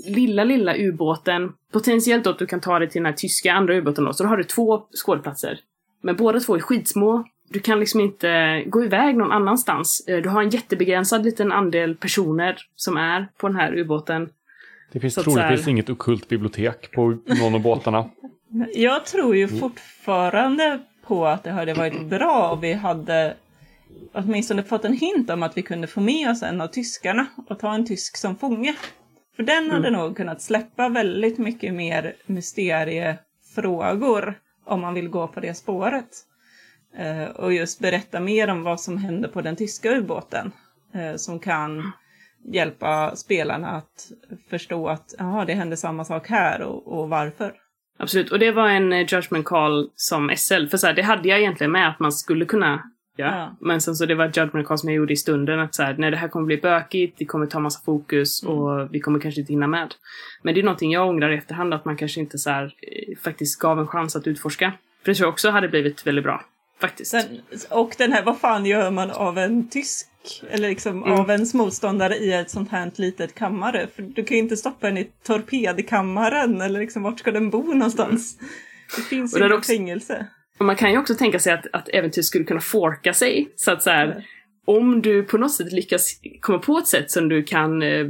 lilla, 0.07 0.45
lilla 0.45 0.77
ubåten. 0.77 1.53
Potentiellt 1.73 2.25
då 2.25 2.31
att 2.31 2.39
du 2.39 2.47
kan 2.47 2.61
ta 2.61 2.79
dig 2.79 2.89
till 2.89 2.99
den 2.99 3.07
här 3.07 3.13
tyska 3.13 3.53
andra 3.53 3.77
ubåten 3.77 4.05
då. 4.05 4.13
Så 4.13 4.23
då 4.23 4.29
har 4.29 4.37
du 4.37 4.45
två 4.45 4.83
skådeplatser. 5.05 5.61
Men 6.03 6.17
båda 6.17 6.41
två 6.41 6.57
är 6.57 6.61
skitsmå. 6.61 7.25
Du 7.51 7.61
kan 7.61 7.81
liksom 7.81 8.01
inte 8.01 8.63
gå 8.67 8.85
iväg 8.85 9.17
någon 9.17 9.33
annanstans. 9.33 10.05
Eh, 10.09 10.23
du 10.23 10.29
har 10.29 10.43
en 10.43 10.51
jättebegränsad 10.51 11.25
liten 11.25 11.53
andel 11.53 11.97
personer 11.97 12.57
som 12.77 12.97
är 12.97 13.29
på 13.37 13.49
den 13.49 13.57
här 13.57 13.79
ubåten. 13.79 14.31
Det 14.93 15.01
finns 15.01 15.15
troligtvis 15.15 15.65
här... 15.65 15.69
inget 15.69 15.91
okult 15.91 16.29
bibliotek 16.29 16.93
på 16.93 17.19
någon 17.27 17.55
av 17.55 17.61
båtarna. 17.61 18.11
Jag 18.75 19.07
tror 19.07 19.37
ju 19.37 19.49
fortfarande 19.49 20.81
på 21.07 21.27
att 21.27 21.45
det 21.45 21.51
hade 21.51 21.75
varit 21.75 22.07
bra 22.07 22.51
om 22.53 22.61
vi 22.61 22.73
hade 22.73 23.37
åtminstone 24.13 24.63
fått 24.63 24.85
en 24.85 24.97
hint 24.97 25.31
om 25.31 25.43
att 25.43 25.57
vi 25.57 25.63
kunde 25.63 25.87
få 25.87 26.01
med 26.01 26.31
oss 26.31 26.43
en 26.43 26.61
av 26.61 26.67
tyskarna 26.67 27.27
och 27.49 27.59
ta 27.59 27.75
en 27.75 27.87
tysk 27.87 28.17
som 28.17 28.37
fånge. 28.37 28.77
För 29.37 29.43
den 29.43 29.71
hade 29.71 29.89
mm. 29.89 30.01
nog 30.01 30.17
kunnat 30.17 30.43
släppa 30.43 30.89
väldigt 30.89 31.39
mycket 31.39 31.75
mer 31.75 32.17
mysteriefrågor 32.27 34.35
om 34.65 34.81
man 34.81 34.95
vill 34.95 35.09
gå 35.09 35.29
på 35.29 35.41
det 35.41 35.55
spåret. 35.55 36.09
Eh, 36.97 37.25
och 37.25 37.53
just 37.53 37.81
berätta 37.81 38.21
mer 38.21 38.51
om 38.51 38.63
vad 38.63 38.81
som 38.81 38.99
hände 38.99 39.29
på 39.29 39.41
den 39.41 39.57
tyska 39.57 39.91
ubåten. 39.91 40.53
Eh, 40.95 41.17
som 41.17 41.41
kan 41.41 41.93
hjälpa 42.45 43.17
spelarna 43.17 43.69
att 43.69 44.13
förstå 44.51 44.89
att 44.89 45.21
aha, 45.21 45.45
det 45.45 45.55
hände 45.55 45.77
samma 45.77 46.05
sak 46.05 46.29
här 46.29 46.63
och, 46.63 46.99
och 46.99 47.09
varför. 47.09 47.53
Absolut, 47.99 48.33
och 48.33 48.39
det 48.39 48.53
var 48.53 48.69
en 48.69 48.93
eh, 48.93 49.07
judgment 49.13 49.45
call 49.45 49.91
som 49.95 50.31
SL. 50.37 50.67
För 50.67 50.77
så 50.77 50.87
här, 50.87 50.95
det 50.95 51.03
hade 51.03 51.29
jag 51.29 51.39
egentligen 51.39 51.73
med 51.73 51.89
att 51.89 52.01
man 52.01 52.13
skulle 52.13 52.45
kunna 52.45 52.83
Ja. 53.21 53.27
ja. 53.27 53.57
Men 53.61 53.81
sen 53.81 53.95
så 53.95 54.07
det 54.07 54.15
var 54.15 54.25
ett 54.25 54.37
judgment 54.37 54.69
call 54.69 54.79
som 54.79 54.89
jag 54.89 54.97
gjorde 54.97 55.13
i 55.13 55.17
stunden 55.17 55.61
att 55.61 55.75
så 55.75 55.83
här, 55.83 55.95
nej 55.99 56.11
det 56.11 56.17
här 56.17 56.29
kommer 56.29 56.47
bli 56.47 56.57
bökigt, 56.57 57.19
det 57.19 57.25
kommer 57.25 57.47
ta 57.47 57.59
massa 57.61 57.81
fokus 57.85 58.43
mm. 58.43 58.55
och 58.55 58.95
vi 58.95 59.01
kommer 59.01 59.21
kanske 59.21 59.41
inte 59.41 59.53
hinna 59.53 59.67
med. 59.67 59.95
Men 60.43 60.55
det 60.55 60.61
är 60.61 60.65
någonting 60.65 60.93
jag 60.93 61.09
ångrar 61.09 61.31
i 61.31 61.37
efterhand 61.37 61.75
att 61.75 61.85
man 61.85 61.97
kanske 61.97 62.21
inte 62.21 62.39
så 62.39 62.51
här, 62.51 62.65
eh, 62.65 63.19
faktiskt 63.19 63.59
gav 63.61 63.79
en 63.79 63.87
chans 63.87 64.17
att 64.17 64.27
utforska. 64.27 64.73
För 65.03 65.11
det 65.13 65.15
tror 65.15 65.27
jag 65.27 65.33
också 65.33 65.51
hade 65.51 65.69
blivit 65.69 66.07
väldigt 66.07 66.25
bra. 66.25 66.45
Faktiskt. 66.81 67.11
Sen, 67.11 67.25
och 67.71 67.95
den 67.99 68.13
här, 68.13 68.23
vad 68.23 68.39
fan 68.39 68.67
gör 68.67 68.91
man 68.91 69.11
av 69.11 69.39
en 69.39 69.69
tysk, 69.69 70.07
eller 70.51 70.69
liksom 70.69 71.03
mm. 71.03 71.21
av 71.21 71.31
ens 71.31 71.55
motståndare 71.55 72.17
i 72.17 72.33
ett 72.33 72.51
sånt 72.51 72.71
här 72.71 72.91
litet 72.95 73.35
kammare? 73.35 73.87
För 73.97 74.03
du 74.03 74.25
kan 74.25 74.37
ju 74.37 74.43
inte 74.43 74.57
stoppa 74.57 74.87
den 74.87 74.99
i 74.99 75.11
torpedkammaren, 75.27 76.61
eller 76.61 76.81
liksom 76.81 77.03
vart 77.03 77.19
ska 77.19 77.31
den 77.31 77.51
bo 77.51 77.63
någonstans? 77.63 78.37
Mm. 78.41 78.51
Det 78.97 79.03
finns 79.03 79.37
ju 79.37 79.47
inget 79.47 79.67
fängelse. 79.67 80.27
Och 80.59 80.65
man 80.65 80.77
kan 80.77 80.93
ju 80.93 80.99
också 80.99 81.15
tänka 81.15 81.39
sig 81.39 81.53
att, 81.53 81.67
att 81.73 81.89
äventyr 81.89 82.23
skulle 82.23 82.45
kunna 82.45 82.61
forka 82.61 83.15
sig. 83.15 83.53
Så 83.57 83.73
att 83.73 83.83
så 83.83 83.91
här, 83.91 84.07
mm. 84.07 84.23
om 84.67 85.03
du 85.03 85.23
på 85.23 85.39
något 85.39 85.55
sätt 85.55 85.73
lyckas 85.73 86.21
komma 86.41 86.59
på 86.59 86.79
ett 86.79 86.87
sätt 86.87 87.11
som 87.11 87.29
du 87.29 87.43
kan 87.43 87.83
eh, 87.83 88.05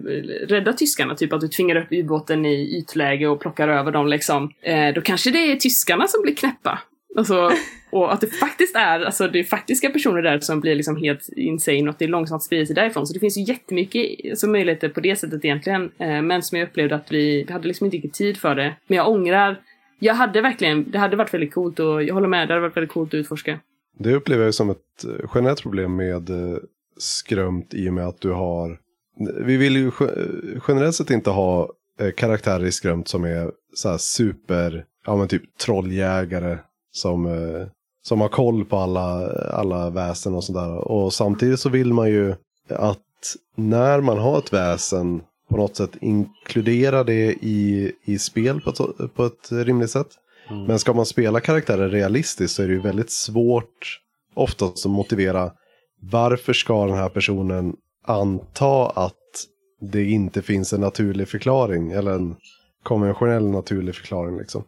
rädda 0.48 0.72
tyskarna, 0.72 1.14
typ 1.14 1.32
att 1.32 1.40
du 1.40 1.48
tvingar 1.48 1.76
upp 1.76 1.88
ubåten 1.90 2.46
i 2.46 2.78
ytläge 2.78 3.28
och 3.28 3.40
plockar 3.40 3.68
över 3.68 3.92
dem 3.92 4.08
liksom, 4.08 4.52
eh, 4.62 4.94
då 4.94 5.00
kanske 5.00 5.30
det 5.30 5.52
är 5.52 5.56
tyskarna 5.56 6.08
som 6.08 6.22
blir 6.22 6.34
knäppa. 6.34 6.78
Alltså, 7.16 7.50
och 7.90 8.12
att 8.12 8.20
det 8.20 8.26
faktiskt 8.26 8.76
är, 8.76 9.00
alltså 9.00 9.28
det 9.28 9.38
är 9.38 9.44
faktiska 9.44 9.90
personer 9.90 10.22
där 10.22 10.40
som 10.40 10.60
blir 10.60 10.74
liksom 10.74 10.96
helt 10.96 11.28
insane 11.28 11.82
och 11.82 11.88
att 11.88 11.98
det 11.98 12.04
är 12.04 12.08
långsamt 12.08 12.42
sprider 12.42 12.64
sig 12.64 12.74
därifrån. 12.74 13.06
Så 13.06 13.12
det 13.12 13.20
finns 13.20 13.38
ju 13.38 13.42
jättemycket 13.42 14.30
alltså, 14.30 14.46
möjligheter 14.46 14.88
på 14.88 15.00
det 15.00 15.16
sättet 15.16 15.44
egentligen. 15.44 15.90
Eh, 15.98 16.22
men 16.22 16.42
som 16.42 16.58
jag 16.58 16.68
upplevde 16.68 16.94
att 16.94 17.12
vi, 17.12 17.44
vi 17.44 17.52
hade 17.52 17.68
liksom 17.68 17.84
inte 17.84 17.96
riktigt 17.96 18.14
tid 18.14 18.36
för 18.36 18.54
det. 18.54 18.74
Men 18.86 18.96
jag 18.96 19.08
ångrar, 19.08 19.60
jag 19.98 20.14
hade 20.14 20.40
verkligen, 20.40 20.90
det 20.90 20.98
hade 20.98 21.16
varit 21.16 21.34
väldigt 21.34 21.54
coolt 21.54 21.78
och 21.78 22.02
jag 22.02 22.14
håller 22.14 22.28
med, 22.28 22.48
det 22.48 22.54
hade 22.54 22.60
varit 22.60 22.76
väldigt 22.76 22.92
coolt 22.92 23.14
att 23.14 23.18
utforska. 23.18 23.60
Det 23.98 24.14
upplever 24.14 24.44
jag 24.44 24.54
som 24.54 24.70
ett 24.70 25.04
eh, 25.04 25.30
generellt 25.34 25.62
problem 25.62 25.96
med 25.96 26.30
eh, 26.30 26.58
skrömt 26.98 27.74
i 27.74 27.88
och 27.88 27.92
med 27.92 28.06
att 28.06 28.20
du 28.20 28.30
har, 28.30 28.78
vi 29.44 29.56
vill 29.56 29.76
ju 29.76 29.86
eh, 29.86 30.62
generellt 30.68 30.94
sett 30.94 31.10
inte 31.10 31.30
ha 31.30 31.72
karaktärer 32.16 32.64
i 32.64 32.72
skrömt 32.72 33.08
som 33.08 33.24
är 33.24 33.52
så 33.74 33.88
här 33.88 33.98
super, 33.98 34.84
ja 35.06 35.16
men 35.16 35.28
typ 35.28 35.58
trolljägare 35.58 36.58
som, 36.90 37.26
eh, 37.26 37.66
som 38.08 38.20
har 38.20 38.28
koll 38.28 38.64
på 38.64 38.76
alla, 38.76 39.30
alla 39.50 39.90
väsen 39.90 40.34
och 40.34 40.44
sådär. 40.44 40.74
Och 40.74 41.12
samtidigt 41.12 41.60
så 41.60 41.68
vill 41.68 41.92
man 41.92 42.08
ju 42.08 42.34
att 42.68 43.36
när 43.54 44.00
man 44.00 44.18
har 44.18 44.38
ett 44.38 44.52
väsen 44.52 45.22
på 45.50 45.56
något 45.56 45.76
sätt 45.76 45.90
inkludera 46.00 47.04
det 47.04 47.32
i, 47.32 47.92
i 48.04 48.18
spel 48.18 48.60
på 48.60 48.70
ett, 48.70 49.14
på 49.14 49.24
ett 49.24 49.52
rimligt 49.52 49.90
sätt. 49.90 50.06
Mm. 50.50 50.64
Men 50.64 50.78
ska 50.78 50.92
man 50.92 51.06
spela 51.06 51.40
karaktärer 51.40 51.88
realistiskt 51.88 52.56
så 52.56 52.62
är 52.62 52.66
det 52.66 52.72
ju 52.72 52.80
väldigt 52.80 53.10
svårt 53.10 54.00
oftast 54.34 54.86
att 54.86 54.92
motivera 54.92 55.52
varför 56.02 56.52
ska 56.52 56.86
den 56.86 56.96
här 56.96 57.08
personen 57.08 57.76
anta 58.06 58.86
att 58.86 59.14
det 59.80 60.04
inte 60.04 60.42
finns 60.42 60.72
en 60.72 60.80
naturlig 60.80 61.28
förklaring 61.28 61.92
eller 61.92 62.10
en 62.10 62.36
konventionell 62.82 63.46
naturlig 63.46 63.94
förklaring. 63.94 64.38
Liksom. 64.38 64.64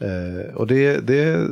Eh, 0.00 0.54
och 0.54 0.66
det, 0.66 1.06
det 1.06 1.48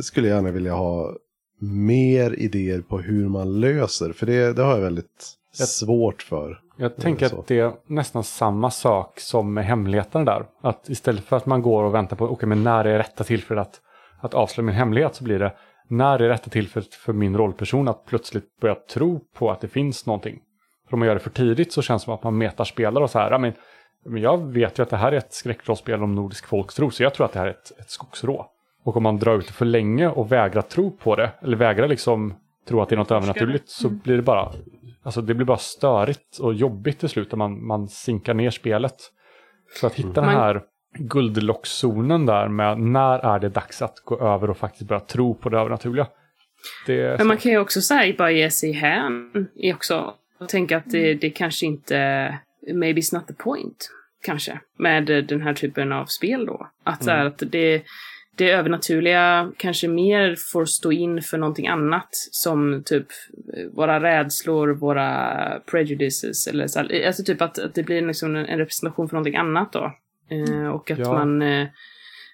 skulle 0.00 0.28
jag 0.28 0.36
gärna 0.36 0.50
vilja 0.50 0.74
ha 0.74 1.16
mer 1.60 2.40
idéer 2.40 2.80
på 2.80 2.98
hur 2.98 3.28
man 3.28 3.60
löser. 3.60 4.12
För 4.12 4.26
det, 4.26 4.56
det 4.56 4.62
har 4.62 4.74
jag 4.74 4.80
väldigt 4.80 5.34
jag, 5.58 5.68
svårt 5.68 6.22
för. 6.22 6.60
Jag 6.76 6.96
tänker 6.96 7.26
att 7.26 7.46
det 7.46 7.58
är 7.58 7.72
nästan 7.86 8.24
samma 8.24 8.70
sak 8.70 9.20
som 9.20 9.54
med 9.54 9.64
hemligheten 9.64 10.24
där. 10.24 10.46
Att 10.60 10.88
istället 10.88 11.24
för 11.24 11.36
att 11.36 11.46
man 11.46 11.62
går 11.62 11.84
och 11.84 11.94
väntar 11.94 12.16
på, 12.16 12.24
okej 12.24 12.34
okay, 12.34 12.48
men 12.48 12.64
när 12.64 12.84
är 12.84 12.98
rätta 12.98 13.24
tillfället 13.24 13.66
att, 13.66 13.80
att 14.20 14.34
avslöja 14.34 14.66
min 14.66 14.74
hemlighet 14.74 15.14
så 15.14 15.24
blir 15.24 15.38
det 15.38 15.54
när 15.88 16.18
är 16.18 16.28
rätta 16.28 16.50
tillfället 16.50 16.94
för 16.94 17.12
min 17.12 17.36
rollperson 17.36 17.88
att 17.88 18.06
plötsligt 18.06 18.60
börja 18.60 18.74
tro 18.74 19.20
på 19.34 19.50
att 19.50 19.60
det 19.60 19.68
finns 19.68 20.06
någonting. 20.06 20.40
För 20.88 20.94
om 20.94 20.98
man 20.98 21.08
gör 21.08 21.14
det 21.14 21.20
för 21.20 21.30
tidigt 21.30 21.72
så 21.72 21.82
känns 21.82 22.02
det 22.02 22.04
som 22.04 22.14
att 22.14 22.22
man 22.22 22.38
metaspelar 22.38 23.00
och 23.00 23.10
så 23.10 23.18
här, 23.18 23.38
men 23.38 23.52
men 24.04 24.22
jag 24.22 24.52
vet 24.52 24.78
ju 24.78 24.82
att 24.82 24.90
det 24.90 24.96
här 24.96 25.12
är 25.12 25.16
ett 25.16 25.32
skräckrollspel 25.32 26.02
om 26.02 26.14
nordisk 26.14 26.46
folktro, 26.46 26.90
så 26.90 27.02
jag 27.02 27.14
tror 27.14 27.26
att 27.26 27.32
det 27.32 27.38
här 27.38 27.46
är 27.46 27.50
ett, 27.50 27.80
ett 27.80 27.90
skogsrå. 27.90 28.46
Och 28.84 28.96
om 28.96 29.02
man 29.02 29.18
drar 29.18 29.38
ut 29.38 29.46
det 29.46 29.52
för 29.52 29.64
länge 29.64 30.08
och 30.08 30.32
vägrar 30.32 30.62
tro 30.62 30.90
på 30.90 31.16
det, 31.16 31.30
eller 31.42 31.56
vägrar 31.56 31.88
liksom 31.88 32.34
tro 32.68 32.80
att 32.80 32.88
det 32.88 32.94
är 32.94 32.96
något 32.96 33.10
övernaturligt, 33.10 33.68
så 33.68 33.88
mm. 33.88 34.00
blir 34.04 34.16
det 34.16 34.22
bara, 34.22 34.52
alltså 35.02 35.20
det 35.20 35.34
blir 35.34 35.46
bara 35.46 35.58
störigt 35.58 36.38
och 36.38 36.54
jobbigt 36.54 36.98
till 36.98 37.08
slut 37.08 37.32
man, 37.32 37.66
man 37.66 37.88
sinkar 37.88 38.34
ner 38.34 38.50
spelet. 38.50 38.96
Så 39.80 39.86
att 39.86 39.94
hitta 39.94 40.22
mm. 40.22 40.34
den 40.34 40.40
här 40.40 40.62
guldlockszonen 40.98 42.26
där 42.26 42.48
med 42.48 42.80
när 42.80 43.18
är 43.18 43.38
det 43.38 43.48
dags 43.48 43.82
att 43.82 44.00
gå 44.04 44.20
över 44.20 44.50
och 44.50 44.56
faktiskt 44.56 44.88
börja 44.88 45.00
tro 45.00 45.34
på 45.34 45.48
det 45.48 45.58
övernaturliga. 45.58 46.06
Det 46.86 47.18
Men 47.18 47.26
man 47.26 47.36
kan 47.36 47.52
ju 47.52 47.58
också 47.58 47.80
säga 47.80 48.14
bara 48.18 48.30
ge 48.30 48.50
sig 48.50 48.72
hän 48.72 49.48
också 49.74 50.14
och 50.38 50.48
tänka 50.48 50.76
att 50.76 50.90
det, 50.90 51.14
det 51.14 51.30
kanske 51.30 51.66
inte, 51.66 52.38
maybe 52.74 53.00
it's 53.00 53.14
not 53.14 53.26
the 53.26 53.34
point, 53.34 53.90
kanske, 54.24 54.60
med 54.78 55.04
den 55.04 55.42
här 55.42 55.54
typen 55.54 55.92
av 55.92 56.06
spel 56.06 56.46
då. 56.46 56.68
Att, 56.84 57.04
så 57.04 57.10
här, 57.10 57.20
Mm. 57.20 57.28
att 57.28 57.42
det, 57.46 57.82
det 58.36 58.50
övernaturliga 58.50 59.52
kanske 59.56 59.88
mer 59.88 60.36
får 60.52 60.64
stå 60.64 60.92
in 60.92 61.22
för 61.22 61.38
någonting 61.38 61.66
annat 61.68 62.08
som 62.30 62.82
typ 62.86 63.06
våra 63.72 64.02
rädslor, 64.02 64.68
våra 64.68 65.36
prejudices 65.70 66.46
eller 66.46 66.66
så 66.66 66.80
alltså 66.80 67.24
typ 67.24 67.42
att, 67.42 67.58
att 67.58 67.74
det 67.74 67.82
blir 67.82 68.06
liksom 68.06 68.36
en, 68.36 68.46
en 68.46 68.58
representation 68.58 69.08
för 69.08 69.14
någonting 69.16 69.36
annat 69.36 69.72
då. 69.72 69.92
Eh, 70.30 70.68
och 70.68 70.90
att 70.90 70.98
Ja. 70.98 71.12
man 71.12 71.42
eh, 71.42 71.66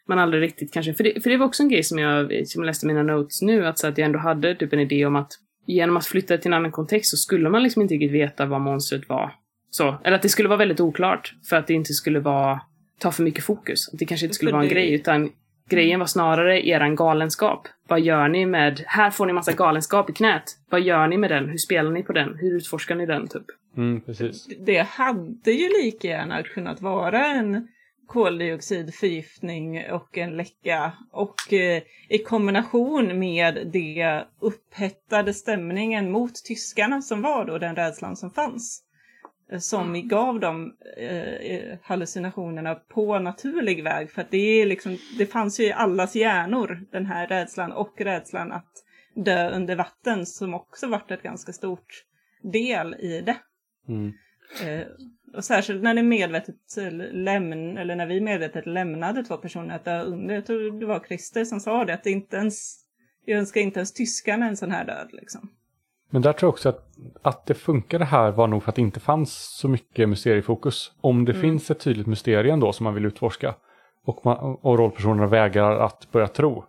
man 0.09 0.19
aldrig 0.19 0.43
riktigt 0.43 0.73
kanske, 0.73 0.95
för 0.95 1.05
det, 1.05 1.23
för 1.23 1.31
det 1.31 1.37
var 1.37 1.47
också 1.47 1.63
en 1.63 1.69
grej 1.69 1.83
som 1.83 1.99
jag, 1.99 2.47
som 2.49 2.63
jag 2.63 2.67
läste 2.67 2.87
mina 2.87 3.03
notes 3.03 3.43
nu, 3.43 3.67
att, 3.67 3.79
så 3.79 3.87
att 3.87 3.99
jag 3.99 4.07
ändå 4.07 4.19
hade 4.19 4.55
typ 4.55 4.73
en 4.73 4.81
idé 4.81 5.07
om 5.07 5.17
att 5.17 5.33
genom 5.67 5.97
att 5.97 6.07
flytta 6.07 6.39
till 6.39 6.49
en 6.49 6.55
annan 6.55 6.73
kontext 6.73 7.11
så 7.11 7.17
skulle 7.17 7.51
man 7.51 7.63
liksom 7.63 7.83
inte 7.83 7.95
riktigt 7.95 8.13
veta 8.13 8.47
vad 8.47 8.61
monstret 8.61 9.09
var. 9.09 9.33
Så, 9.71 9.97
eller 10.05 10.17
att 10.17 10.23
det 10.23 10.29
skulle 10.29 10.49
vara 10.49 10.59
väldigt 10.59 10.81
oklart 10.81 11.35
för 11.49 11.57
att 11.57 11.67
det 11.67 11.75
inte 11.75 11.93
skulle 11.93 12.21
vara, 12.21 12.61
ta 12.99 13.13
för 13.13 13.23
mycket 13.23 13.45
fokus. 13.45 13.89
Att 13.93 13.99
det 13.99 14.05
kanske 14.05 14.27
inte 14.27 14.35
skulle 14.35 14.49
För 14.51 14.53
vara 14.57 14.63
en 14.63 14.69
det- 14.69 14.75
grej, 14.75 14.95
utan 14.95 15.31
grejen 15.71 16.01
var 16.01 16.07
snarare 16.07 16.69
eran 16.69 16.97
galenskap. 16.97 17.69
Vad 17.89 18.01
gör 18.01 18.29
ni 18.29 18.47
med, 18.47 18.85
här 18.87 19.11
får 19.11 19.27
ni 19.27 19.33
massa 19.33 19.53
galenskap 19.53 20.11
i 20.11 20.13
knät. 20.13 20.43
Vad 20.71 20.81
gör 20.81 21.07
ni 21.07 21.17
med 21.17 21.31
den? 21.31 21.49
Hur 21.49 21.59
spelar 21.59 21.91
ni 21.91 22.03
på 22.03 22.13
den? 22.13 22.35
Hur 22.35 22.57
utforskar 22.57 22.95
ni 22.95 23.07
den, 23.07 23.29
typ? 23.29 23.45
Mm, 23.77 24.01
precis. 24.01 24.49
Det 24.67 24.87
hade 24.89 25.53
ju 25.53 25.69
lika 25.83 26.09
gärna 26.09 26.43
kunnat 26.43 26.83
vara 26.83 27.27
en 27.27 27.69
koldioxidförgiftning 28.07 29.91
och 29.91 30.19
en 30.19 30.37
läcka 30.37 30.93
och 31.13 31.53
eh, 31.53 31.83
i 32.09 32.19
kombination 32.19 33.19
med 33.19 33.71
det 33.73 34.25
upphettade 34.41 35.35
stämningen 35.35 36.11
mot 36.11 36.35
tyskarna 36.45 37.03
som 37.03 37.23
var 37.23 37.45
då 37.45 37.59
den 37.59 37.77
rädslan 37.77 38.17
som 38.17 38.31
fanns. 38.31 38.83
Eh, 39.51 39.59
Som 39.59 40.09
gav 40.09 40.41
dem 40.41 40.77
eh, 40.97 41.35
eh, 41.35 41.79
hallucinationerna 41.83 42.75
på 42.75 43.19
naturlig 43.19 43.85
väg. 43.85 44.11
För 44.11 44.21
att 44.21 44.31
det, 44.31 44.61
är 44.63 44.67
liksom, 44.67 44.99
det 45.19 45.27
fanns 45.27 45.61
ju 45.61 45.65
i 45.65 45.73
allas 45.73 46.17
hjärnor, 46.17 46.87
den 46.93 47.07
här 47.07 47.27
rädslan 47.27 47.73
och 47.73 48.01
rädslan 48.01 48.53
att 48.53 48.85
dö 49.15 49.51
under 49.51 49.77
vatten 49.77 50.27
som 50.27 50.55
också 50.55 50.87
varit 50.87 51.11
ett 51.11 51.23
ganska 51.23 51.53
stort 51.53 52.05
del 52.43 52.95
i 52.95 53.21
det. 53.21 53.37
Mm. 53.89 54.13
Eh, 54.65 54.87
och 55.35 55.45
särskilt 55.45 55.83
när 55.83 55.95
det 55.95 56.03
medvetet 56.03 56.77
lämn, 57.13 57.79
eller 57.79 57.97
när 57.97 58.07
vi 58.07 58.21
medvetet 58.21 58.67
lämnade 58.67 59.25
två 59.25 59.37
personer 59.37 59.77
att 59.77 59.85
dö 59.85 60.03
under. 60.03 60.35
Jag 60.35 60.47
tror 60.47 60.81
det 60.81 60.87
var 60.87 61.05
Christer 61.09 61.45
som 61.45 61.61
sa 61.61 61.85
det, 61.85 61.95
att 61.95 62.05
det 62.05 62.11
inte 62.11 62.37
ens, 62.37 62.85
jag 63.25 63.39
önskar 63.39 63.61
inte 63.61 63.79
ens 63.79 63.93
tyskarna 63.93 64.47
en 64.47 64.57
sån 64.57 64.71
här 64.71 64.85
död 64.85 65.09
liksom. 65.13 65.51
Men 66.11 66.23
där 66.23 66.33
tror 66.33 66.49
jag 66.49 66.53
också 66.53 66.69
att, 66.69 66.87
att 67.23 67.47
det 67.47 67.55
funkade 67.55 68.05
här 68.05 68.31
var 68.31 68.47
nog 68.47 68.63
för 68.63 68.69
att 68.71 68.77
det 68.77 68.83
inte 68.83 69.01
fanns 69.01 69.59
så 69.59 69.69
mycket 69.69 70.09
mysteriefokus. 70.09 70.93
Om 71.01 71.25
det 71.25 71.33
Mm. 71.33 71.43
finns 71.43 71.71
ett 71.71 71.81
tydligt 71.81 72.07
mysterium 72.07 72.61
då 72.61 72.73
som 72.73 72.85
man 72.85 72.95
vill 72.95 73.05
utforska 73.07 73.55
och, 74.07 74.27
man, 74.27 74.37
och 74.63 74.79
rollpersonerna 74.79 75.27
vägrar 75.27 75.79
att 75.79 76.13
börja 76.13 76.27
tro. 76.29 76.65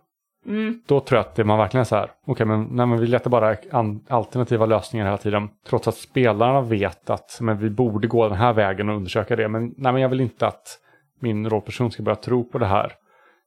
Mm. 0.46 0.82
Då 0.86 1.00
tror 1.00 1.16
jag 1.16 1.26
att 1.26 1.34
det 1.34 1.44
man 1.44 1.58
verkligen 1.58 1.80
är 1.80 1.84
så 1.84 1.96
här, 1.96 2.10
okej 2.26 2.46
men, 2.46 2.62
nej, 2.62 2.86
men 2.86 2.98
vi 3.00 3.06
letar 3.06 3.30
bara 3.30 3.56
an, 3.70 4.04
alternativa 4.08 4.66
lösningar 4.66 5.04
hela 5.06 5.18
tiden. 5.18 5.48
Trots 5.68 5.88
att 5.88 5.94
spelarna 5.94 6.60
vet 6.60 7.10
att 7.10 7.38
men 7.40 7.58
vi 7.58 7.70
borde 7.70 8.08
gå 8.08 8.28
den 8.28 8.38
här 8.38 8.52
vägen 8.52 8.88
och 8.88 8.96
undersöka 8.96 9.36
det. 9.36 9.48
Men, 9.48 9.74
nej, 9.76 9.92
men 9.92 10.02
jag 10.02 10.08
vill 10.08 10.20
inte 10.20 10.46
att 10.46 10.78
min 11.20 11.50
rollperson 11.50 11.90
ska 11.90 12.02
börja 12.02 12.16
tro 12.16 12.44
på 12.44 12.58
det 12.58 12.66
här. 12.66 12.92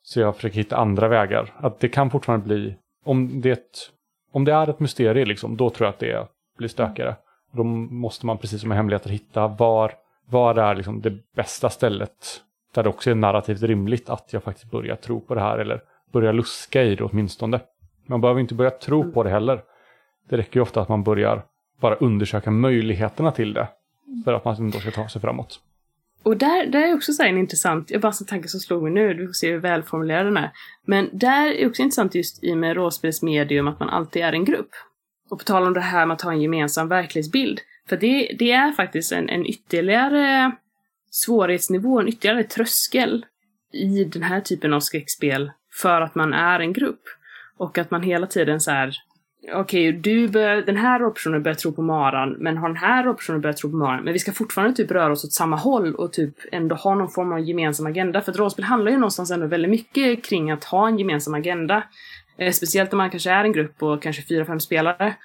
Så 0.01 0.19
jag 0.19 0.35
försöker 0.35 0.55
hitta 0.55 0.77
andra 0.77 1.07
vägar. 1.07 1.53
Att 1.57 1.79
det 1.79 1.89
kan 1.89 2.09
fortfarande 2.09 2.45
bli, 2.45 2.75
om 3.05 3.41
det 3.41 3.49
är 3.49 3.53
ett, 3.53 3.91
om 4.35 4.45
det 4.45 4.53
är 4.53 4.69
ett 4.69 4.79
mysterium 4.79 5.27
liksom, 5.27 5.57
då 5.57 5.69
tror 5.69 5.85
jag 5.85 5.93
att 5.93 5.99
det 5.99 6.27
blir 6.57 6.67
stökigare. 6.67 7.15
Då 7.51 7.63
måste 7.63 8.25
man 8.25 8.37
precis 8.37 8.61
som 8.61 8.69
med 8.69 8.77
hemligheter 8.77 9.09
hitta 9.09 9.47
var, 9.47 9.93
var 10.25 10.55
är 10.55 10.75
liksom 10.75 11.01
det 11.01 11.33
bästa 11.35 11.69
stället 11.69 12.41
där 12.73 12.83
det 12.83 12.89
också 12.89 13.11
är 13.11 13.15
narrativt 13.15 13.61
rimligt 13.61 14.09
att 14.09 14.33
jag 14.33 14.43
faktiskt 14.43 14.71
börjar 14.71 14.95
tro 14.95 15.21
på 15.21 15.35
det 15.35 15.41
här 15.41 15.57
eller 15.57 15.81
börjar 16.11 16.33
luska 16.33 16.83
i 16.83 16.95
det 16.95 17.03
åtminstone. 17.03 17.59
Man 18.05 18.21
behöver 18.21 18.41
inte 18.41 18.55
börja 18.55 18.71
tro 18.71 19.11
på 19.11 19.23
det 19.23 19.29
heller. 19.29 19.63
Det 20.29 20.37
räcker 20.37 20.57
ju 20.57 20.61
ofta 20.61 20.81
att 20.81 20.89
man 20.89 21.03
börjar 21.03 21.45
bara 21.79 21.95
undersöka 21.95 22.51
möjligheterna 22.51 23.31
till 23.31 23.53
det 23.53 23.67
för 24.25 24.33
att 24.33 24.45
man 24.45 24.71
då 24.71 24.79
ska 24.79 24.91
ta 24.91 25.07
sig 25.07 25.21
framåt. 25.21 25.59
Och 26.25 26.37
där, 26.37 26.65
där 26.65 26.79
är 26.79 26.93
också 26.93 27.13
så 27.13 27.23
här 27.23 27.29
en 27.29 27.37
intressant, 27.37 27.91
jag 27.91 28.01
bara 28.01 28.13
en 28.19 28.25
tanke 28.25 28.47
som 28.47 28.59
slog 28.59 28.83
mig 28.83 28.91
nu, 28.91 29.13
du 29.13 29.27
får 29.27 29.33
se 29.33 29.51
hur 29.51 29.59
välformulerad 29.59 30.25
den 30.25 30.37
är. 30.37 30.51
Men 30.85 31.09
där 31.13 31.47
är 31.47 31.67
också 31.67 31.81
intressant 31.81 32.15
just 32.15 32.43
i 32.43 32.55
med 32.55 32.75
rollspelsmedium 32.75 33.67
att 33.67 33.79
man 33.79 33.89
alltid 33.89 34.21
är 34.21 34.33
en 34.33 34.45
grupp. 34.45 34.69
Och 35.29 35.39
på 35.39 35.43
tal 35.43 35.67
om 35.67 35.73
det 35.73 35.79
här 35.79 36.05
med 36.05 36.15
att 36.15 36.21
ha 36.21 36.31
en 36.31 36.41
gemensam 36.41 36.87
verklighetsbild. 36.87 37.61
För 37.89 37.97
det, 37.97 38.35
det 38.39 38.51
är 38.51 38.71
faktiskt 38.71 39.11
en, 39.11 39.29
en 39.29 39.45
ytterligare 39.45 40.51
svårighetsnivå, 41.11 41.99
en 41.99 42.07
ytterligare 42.07 42.43
tröskel 42.43 43.25
i 43.73 44.03
den 44.03 44.23
här 44.23 44.41
typen 44.41 44.73
av 44.73 44.79
skräckspel 44.79 45.51
för 45.81 46.01
att 46.01 46.15
man 46.15 46.33
är 46.33 46.59
en 46.59 46.73
grupp. 46.73 47.01
Och 47.57 47.77
att 47.77 47.91
man 47.91 48.03
hela 48.03 48.27
tiden 48.27 48.59
så 48.59 48.71
här 48.71 48.95
okej, 49.53 49.91
du 49.91 50.27
bör, 50.27 50.61
den 50.61 50.77
här 50.77 50.99
rollpersonen 50.99 51.43
börjar 51.43 51.55
tro 51.55 51.71
på 51.71 51.81
maran, 51.81 52.35
men 52.39 52.57
har 52.57 52.67
den 52.67 52.77
här 52.77 53.03
rollpersonen 53.03 53.41
börjat 53.41 53.57
tro 53.57 53.71
på 53.71 53.77
maran? 53.77 54.03
Men 54.03 54.13
vi 54.13 54.19
ska 54.19 54.31
fortfarande 54.31 54.75
typ 54.75 54.91
röra 54.91 55.11
oss 55.11 55.25
åt 55.25 55.33
samma 55.33 55.55
håll 55.55 55.95
och 55.95 56.13
typ 56.13 56.35
ändå 56.51 56.75
ha 56.75 56.95
någon 56.95 57.09
form 57.09 57.31
av 57.31 57.39
gemensam 57.39 57.85
agenda. 57.85 58.21
För 58.21 58.31
att 58.31 58.37
rollspel 58.37 58.65
handlar 58.65 58.91
ju 58.91 58.97
någonstans 58.97 59.31
ändå 59.31 59.47
väldigt 59.47 59.71
mycket 59.71 60.25
kring 60.25 60.51
att 60.51 60.63
ha 60.63 60.87
en 60.87 60.99
gemensam 60.99 61.33
agenda. 61.33 61.83
Eh, 62.37 62.51
speciellt 62.51 62.93
om 62.93 62.97
man 62.97 63.09
kanske 63.09 63.31
är 63.31 63.43
en 63.43 63.53
grupp 63.53 63.83
och 63.83 64.01
kanske 64.01 64.21
fyra, 64.21 64.45
fem 64.45 64.59
spelare. 64.59 65.15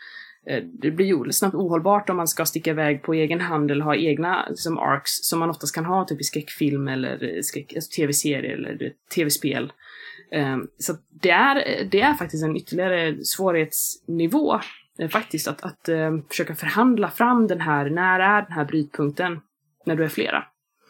Eh, 0.47 0.63
det 0.83 0.91
blir 0.91 1.07
ju 1.07 1.33
snabbt 1.33 1.55
ohållbart 1.55 2.11
om 2.11 2.17
man 2.17 2.29
ska 2.29 2.45
sticka 2.45 2.71
iväg 2.71 3.03
på 3.03 3.15
egen 3.15 3.41
hand 3.41 3.71
eller 3.71 3.85
ha 3.85 3.97
egna 3.97 4.47
liksom, 4.49 4.79
arcs 4.79 5.11
som 5.23 5.39
man 5.39 5.51
oftast 5.51 5.75
kan 5.75 5.85
ha 5.85 6.05
typ 6.05 6.21
i 6.21 6.25
skräckfilm 6.25 6.89
eller 6.89 7.43
skräck, 7.43 7.73
alltså, 7.75 7.91
tv-serier 7.97 8.55
eller 8.55 8.93
tv-spel. 9.15 9.73
Um, 10.33 10.69
så 10.79 10.93
det 11.23 11.31
är, 11.31 11.85
det 11.91 12.01
är 12.01 12.15
faktiskt 12.15 12.45
en 12.45 12.57
ytterligare 12.57 13.25
svårighetsnivå 13.25 14.61
eh, 14.99 15.09
faktiskt 15.09 15.49
att, 15.49 15.63
att 15.63 15.89
eh, 15.89 16.11
försöka 16.29 16.55
förhandla 16.55 17.11
fram 17.11 17.47
den 17.47 17.61
här, 17.61 17.91
när 17.91 18.21
är 18.21 18.43
den 18.43 18.53
här 18.53 18.65
brytpunkten 18.65 19.41
när 19.87 19.97
du 19.97 20.05
är 20.05 20.09
flera? 20.09 20.45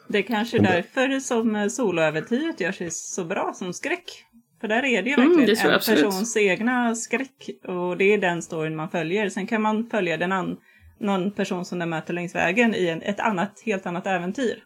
Det 0.09 0.18
är 0.18 0.22
kanske 0.22 0.57
Men 0.57 0.64
det- 0.64 0.72
därför 0.95 1.20
som 1.20 1.57
eh, 1.57 1.68
soloäventyret 1.68 2.61
gör 2.61 2.72
sig 2.72 2.91
så 2.91 3.24
bra 3.24 3.53
som 3.55 3.72
skräck. 3.72 4.24
För 4.61 4.68
där 4.68 4.85
är 4.85 5.03
det 5.03 5.11
ju 5.11 5.14
Mm, 5.14 5.28
verkligen 5.28 5.47
det 5.51 5.57
tror 5.57 5.66
jag 5.66 5.72
en 5.72 5.76
absolut. 5.76 6.03
persons 6.05 6.37
egna 6.37 6.95
skräck 6.95 7.51
och 7.64 7.97
det 7.97 8.05
är 8.05 8.18
den 8.18 8.43
storyn 8.43 8.76
man 8.76 8.91
följer. 8.91 9.28
Sen 9.28 9.47
kan 9.47 9.62
man 9.62 9.91
följa 9.91 10.16
den 10.16 10.33
an- 10.33 10.57
någon 10.99 11.31
person 11.31 11.64
som 11.64 11.78
den 11.78 11.89
möter 11.89 12.14
längs 12.14 12.35
vägen 12.35 12.74
i 12.74 12.87
en, 12.89 13.03
ett 13.03 13.20
annat, 13.20 13.62
helt 13.66 13.87
annat 13.87 14.07
äventyr. 14.07 14.64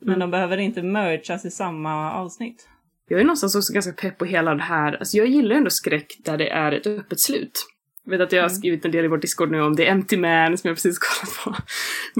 Men 0.00 0.08
Mm. 0.08 0.20
de 0.20 0.30
behöver 0.30 0.56
inte 0.58 0.82
mergas 0.82 1.44
i 1.44 1.50
samma 1.50 2.12
avsnitt. 2.12 2.68
Jag 3.08 3.20
är 3.20 3.24
någonstans 3.24 3.54
också 3.54 3.72
ganska 3.72 3.92
pepp 3.92 4.18
på 4.18 4.24
hela 4.24 4.54
det 4.54 4.62
här. 4.62 4.92
Alltså 4.96 5.16
jag 5.16 5.26
gillar 5.26 5.56
ändå 5.56 5.70
skräck 5.70 6.16
där 6.24 6.38
det 6.38 6.48
är 6.48 6.72
ett 6.72 6.86
öppet 6.86 7.20
slut. 7.20 7.66
Jag 8.04 8.10
vet 8.10 8.20
att 8.20 8.32
jag 8.32 8.42
har 8.42 8.48
Mm. 8.48 8.58
skrivit 8.58 8.84
en 8.84 8.90
del 8.90 9.04
i 9.04 9.08
vår 9.08 9.18
Discord 9.18 9.50
nu 9.50 9.62
om 9.62 9.76
The 9.76 9.86
Empty 9.86 10.16
Man 10.16 10.58
som 10.58 10.68
jag 10.68 10.76
precis 10.76 10.98
kollat 10.98 11.34
på. 11.44 11.62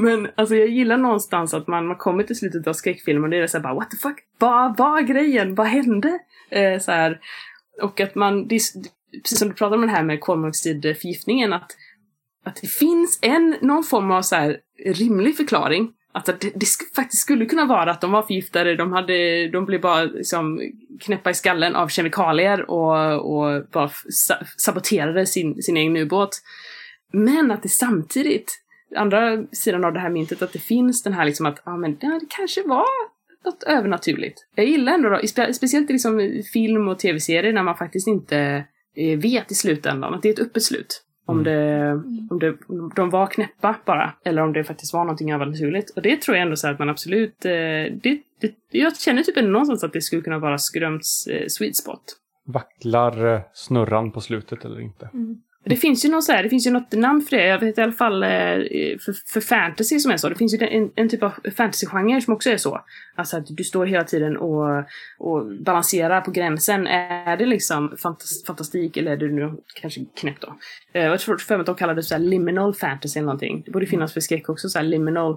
Men 0.01 0.29
alltså 0.35 0.55
jag 0.55 0.69
gillar 0.69 0.97
någonstans 0.97 1.55
att 1.55 1.67
man, 1.67 1.87
man 1.87 1.97
kommer 1.97 2.23
till 2.23 2.37
slutet 2.37 2.67
av 2.67 2.73
skräckfilmen 2.73 3.25
och 3.25 3.31
det 3.31 3.37
är 3.37 3.47
så 3.47 3.57
här 3.57 3.63
bara 3.63 3.75
what 3.75 3.91
the 3.91 3.97
fuck? 3.97 4.19
Vad 4.39 4.77
var 4.77 5.01
grejen? 5.01 5.55
Vad 5.55 5.67
hände? 5.67 6.19
Eh, 6.51 6.81
så 6.81 6.93
här. 6.93 7.21
Och 7.83 8.01
att 8.01 8.15
man, 8.15 8.49
det 8.49 8.55
är, 8.55 8.61
precis 9.23 9.39
som 9.39 9.49
du 9.49 9.55
pratade 9.55 9.77
om 9.77 9.87
det 9.87 9.93
här 9.93 10.03
med 10.03 10.21
kolmonoxidförgiftningen, 10.21 11.53
att, 11.53 11.77
att 12.45 12.57
det 12.61 12.69
finns 12.69 13.19
en, 13.23 13.57
någon 13.61 13.85
form 13.85 14.11
av 14.11 14.23
så 14.23 14.37
här 14.37 14.57
rimlig 14.87 15.37
förklaring. 15.37 15.93
Att 16.13 16.27
det, 16.27 16.33
det 16.41 16.67
sk- 16.67 16.95
faktiskt 16.97 17.23
skulle 17.23 17.47
kunna 17.47 17.65
vara 17.65 17.91
att 17.91 18.01
de 18.01 18.13
var 18.13 18.23
förgiftade, 18.23 18.77
de, 18.77 18.93
hade, 18.93 19.49
de 19.49 19.65
blev 19.65 19.81
bara 19.81 20.05
liksom 20.05 20.61
knäppa 21.01 21.31
i 21.31 21.35
skallen 21.35 21.77
av 21.77 21.89
kemikalier 21.89 22.71
och, 22.71 23.15
och 23.15 23.67
bara 23.73 23.91
sa- 24.11 24.45
saboterade 24.57 25.27
sin, 25.27 25.63
sin 25.63 25.77
egen 25.77 25.97
ubåt. 25.97 26.31
Men 27.13 27.51
att 27.51 27.63
det 27.63 27.69
samtidigt, 27.69 28.53
andra 28.97 29.45
sidan 29.53 29.85
av 29.85 29.93
det 29.93 30.01
här 30.01 30.11
myntet, 30.11 30.43
att 30.43 30.53
det 30.53 30.59
finns 30.59 31.03
den 31.03 31.13
här 31.13 31.25
liksom 31.25 31.47
att, 31.47 31.63
ja 31.65 31.77
men 31.77 31.99
det 31.99 32.21
kanske 32.29 32.63
var 32.63 32.87
något 33.45 33.63
övernaturligt. 33.63 34.39
Jag 34.55 34.67
gillar 34.67 34.93
ändå, 34.93 35.09
då, 35.09 35.27
spe, 35.27 35.55
speciellt 35.55 35.91
i 35.91 35.93
liksom 35.93 36.43
film 36.53 36.89
och 36.89 36.99
tv-serier 36.99 37.53
när 37.53 37.63
man 37.63 37.77
faktiskt 37.77 38.09
inte 38.09 38.65
eh, 38.97 39.19
vet 39.19 39.53
i 39.53 39.55
slutändan 39.55 40.15
att 40.15 40.23
det 40.23 40.29
är 40.29 40.33
ett 40.33 40.39
öppet 40.39 40.63
slut. 40.63 41.05
Om, 41.29 41.45
det, 41.45 41.93
om, 42.31 42.39
det, 42.39 42.57
de 42.97 43.11
var 43.11 43.27
knäppa 43.27 43.77
bara, 43.85 44.13
eller 44.25 44.43
om 44.43 44.53
det 44.53 44.65
faktiskt 44.65 44.93
var 44.93 45.05
någonting 45.05 45.33
övernaturligt. 45.33 45.91
Och 45.91 46.03
det 46.03 46.23
tror 46.23 46.37
jag 46.37 46.43
ändå 46.43 46.57
så 46.57 46.69
att 46.69 46.79
man 46.79 46.89
absolut, 46.89 47.45
eh, 47.45 47.51
det, 48.03 48.23
det, 48.41 48.55
jag 48.71 48.97
känner 48.97 49.23
typ 49.23 49.37
ändå 49.37 49.51
någonstans 49.51 49.85
att 49.85 49.93
det 49.93 50.01
skulle 50.01 50.23
kunna 50.23 50.39
vara 50.39 50.59
Skröms 50.59 51.27
eh, 51.31 51.45
sweet 51.49 51.77
spot. 51.77 52.03
Vacklar 52.47 53.35
eh, 53.35 53.41
snurran 53.53 54.13
på 54.13 54.21
slutet 54.21 54.65
eller 54.65 54.81
inte? 54.81 55.11
Det 55.69 55.77
finns 55.77 56.05
ju 56.05 56.09
någon 56.09 56.23
så 56.23 56.33
här, 56.33 56.43
det 56.43 56.49
finns 56.49 56.67
ju 56.67 56.71
något 56.71 56.93
namn 56.93 57.23
för 57.23 57.37
det. 57.37 57.47
Jag 57.47 57.59
vet 57.59 57.79
i 57.79 57.81
alla 57.81 57.93
fall 57.93 58.23
eh, 58.23 58.29
för, 59.01 59.33
för 59.33 59.41
fantasy 59.41 59.99
som 59.99 60.11
är 60.11 60.17
så. 60.17 60.29
Det 60.29 60.35
finns 60.35 60.55
ju 60.55 60.67
en, 60.67 60.91
en 60.95 61.09
typ 61.09 61.23
av 61.23 61.33
fantasygenre 61.57 62.21
som 62.21 62.35
också 62.35 62.51
är 62.51 62.57
så. 62.57 62.81
Alltså 63.15 63.37
att 63.37 63.47
du 63.49 63.65
står 63.65 63.87
hela 63.87 64.05
tiden 64.05 64.37
och, 64.37 64.85
och 65.19 65.47
balanserar 65.65 66.21
på 66.21 66.31
gränsen. 66.31 66.87
Är 66.87 67.37
det 67.37 67.47
liksom 67.47 67.97
fantas, 68.03 68.45
fantastik 68.47 68.97
eller 68.97 69.13
är 69.13 69.17
det 69.17 69.29
nu 69.29 69.55
kanske 69.81 70.05
knäppt 70.21 70.43
då? 70.43 70.55
Eh, 70.93 71.05
jag 71.05 71.21
tror 71.21 71.37
för 71.37 71.55
mig 71.55 71.61
att 71.61 71.67
de 71.67 71.75
kallar 71.75 71.95
det 71.95 72.03
så 72.03 72.15
här 72.15 72.23
liminal 72.23 72.75
fantasy 72.75 73.19
eller 73.19 73.27
någonting. 73.27 73.63
Det 73.67 73.71
borde 73.71 73.87
finnas 73.87 74.13
för 74.13 74.21
skräck 74.21 74.49
också, 74.49 74.69
så 74.69 74.79
här 74.79 74.87
liminal 74.87 75.37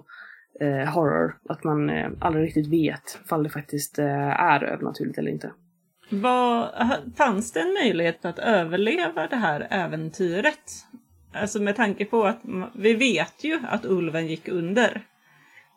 eh, 0.60 0.94
horror. 0.94 1.38
Att 1.50 1.64
man 1.64 1.90
eh, 1.90 2.12
aldrig 2.20 2.46
riktigt 2.46 2.68
vet 2.68 3.20
ifall 3.26 3.44
det 3.44 3.50
faktiskt 3.50 4.00
eh, 4.00 4.42
är 4.42 4.64
övernaturligt 4.64 5.18
eller 5.18 5.32
inte. 5.32 5.52
Vad, 6.14 6.70
fanns 7.16 7.52
det 7.52 7.60
en 7.60 7.74
möjlighet 7.74 8.26
att 8.26 8.40
överleva 8.40 9.28
det 9.28 9.36
här 9.36 9.68
äventyret? 9.70 10.86
Alltså 11.34 11.62
med 11.62 11.76
tanke 11.76 12.06
på 12.06 12.24
att 12.26 12.40
vi 12.74 12.94
vet 12.94 13.44
ju 13.44 13.60
att 13.70 13.86
ulven 13.86 14.28
gick 14.28 14.48
under. 14.48 15.02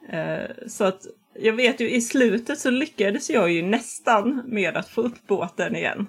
Eh, 0.09 0.66
så 0.66 0.85
att 0.85 1.07
jag 1.35 1.53
vet 1.53 1.80
ju 1.80 1.91
i 1.91 2.01
slutet 2.01 2.59
så 2.59 2.70
lyckades 2.70 3.30
jag 3.30 3.53
ju 3.53 3.62
nästan 3.62 4.43
med 4.47 4.76
att 4.76 4.89
få 4.89 5.01
upp 5.01 5.26
båten 5.26 5.76
igen. 5.76 6.07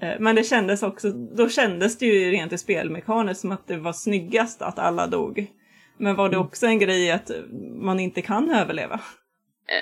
Eh, 0.00 0.14
men 0.18 0.36
det 0.36 0.44
kändes 0.44 0.82
också, 0.82 1.10
då 1.10 1.48
kändes 1.48 1.98
det 1.98 2.06
ju 2.06 2.30
rent 2.30 2.52
i 2.52 2.58
spelmekaniskt 2.58 3.40
som 3.40 3.52
att 3.52 3.66
det 3.66 3.76
var 3.76 3.92
snyggast 3.92 4.62
att 4.62 4.78
alla 4.78 5.06
dog. 5.06 5.46
Men 5.98 6.16
var 6.16 6.28
det 6.28 6.36
också 6.36 6.66
en 6.66 6.78
grej 6.78 7.10
att 7.10 7.30
man 7.80 8.00
inte 8.00 8.22
kan 8.22 8.50
överleva? 8.50 9.00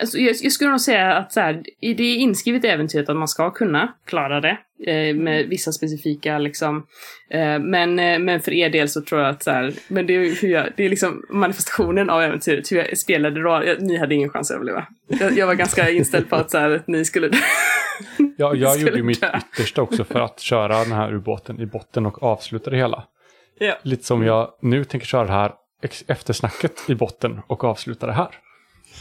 Alltså, 0.00 0.18
jag, 0.18 0.36
jag 0.42 0.52
skulle 0.52 0.70
nog 0.70 0.80
säga 0.80 1.14
att 1.14 1.32
så 1.32 1.40
här, 1.40 1.62
det 1.80 2.02
är 2.02 2.16
inskrivet 2.16 2.64
i 2.64 2.68
äventyret 2.68 3.08
att 3.08 3.16
man 3.16 3.28
ska 3.28 3.50
kunna 3.50 3.94
klara 4.06 4.40
det. 4.40 4.58
Eh, 4.86 5.16
med 5.16 5.48
vissa 5.48 5.72
specifika 5.72 6.38
liksom. 6.38 6.86
Eh, 7.30 7.58
men, 7.58 7.98
eh, 7.98 8.18
men 8.18 8.40
för 8.40 8.52
er 8.52 8.70
del 8.70 8.88
så 8.88 9.02
tror 9.02 9.20
jag 9.20 9.30
att 9.30 9.42
så 9.42 9.50
här, 9.50 9.72
men 9.88 10.06
det 10.06 10.14
är, 10.14 10.42
hur 10.42 10.48
jag, 10.48 10.66
det 10.76 10.84
är 10.84 10.88
liksom 10.88 11.22
manifestationen 11.30 12.10
av 12.10 12.22
äventyret. 12.22 12.72
Hur 12.72 12.76
jag 12.76 12.98
spelade 12.98 13.42
då. 13.42 13.62
Jag, 13.66 13.82
ni 13.82 13.96
hade 13.98 14.14
ingen 14.14 14.30
chans 14.30 14.50
att 14.50 14.54
överleva. 14.54 14.86
Jag, 15.08 15.38
jag 15.38 15.46
var 15.46 15.54
ganska 15.54 15.90
inställd 15.90 16.30
på 16.30 16.36
att 16.36 16.50
så 16.50 16.58
här, 16.58 16.70
att 16.70 16.88
ni 16.88 17.04
skulle 17.04 17.30
Jag, 18.36 18.56
jag 18.56 18.72
Skulle 18.72 18.90
gjorde 18.90 18.98
ju 18.98 19.04
mitt 19.04 19.20
dö. 19.20 19.38
yttersta 19.54 19.82
också 19.82 20.04
för 20.04 20.20
att 20.20 20.40
köra 20.40 20.78
den 20.78 20.92
här 20.92 21.14
ubåten 21.14 21.60
i 21.60 21.66
botten 21.66 22.06
och 22.06 22.22
avsluta 22.22 22.70
det 22.70 22.76
hela. 22.76 23.04
Ja. 23.58 23.74
Lite 23.82 24.04
som 24.04 24.22
jag 24.22 24.50
nu 24.62 24.84
tänker 24.84 25.06
köra 25.06 25.24
det 25.24 25.32
här 25.32 25.52
eftersnacket 26.06 26.72
i 26.88 26.94
botten 26.94 27.40
och 27.46 27.64
avsluta 27.64 28.06
det 28.06 28.12
här. 28.12 28.28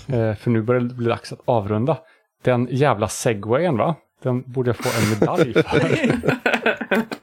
Eh, 0.08 0.36
för 0.36 0.50
nu 0.50 0.62
börjar 0.62 0.82
det 0.82 0.94
bli 0.96 1.08
dags 1.10 1.34
att 1.34 1.40
avrunda. 1.46 1.98
Den 2.44 2.68
jävla 2.72 3.08
segwayen 3.08 3.78
va? 3.78 3.96
Den 4.24 4.42
borde 4.52 4.70
jag 4.70 4.78
få 4.78 4.90
en 5.04 5.20
medalj 5.20 5.54
för. 5.54 6.24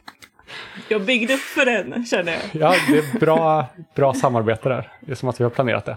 Jag 0.89 1.03
byggde 1.03 1.35
upp 1.35 1.41
för 1.41 1.65
den, 1.65 2.05
känner 2.07 2.33
jag. 2.33 2.41
Ja, 2.63 2.75
det 2.93 2.99
är 2.99 3.19
bra, 3.21 3.67
bra 3.97 4.15
samarbete 4.15 4.69
där. 4.69 4.89
Det 5.01 5.11
är 5.13 5.17
som 5.17 5.29
att 5.29 5.41
vi 5.41 5.45
har 5.45 5.51
planerat 5.51 5.85
det. 5.85 5.97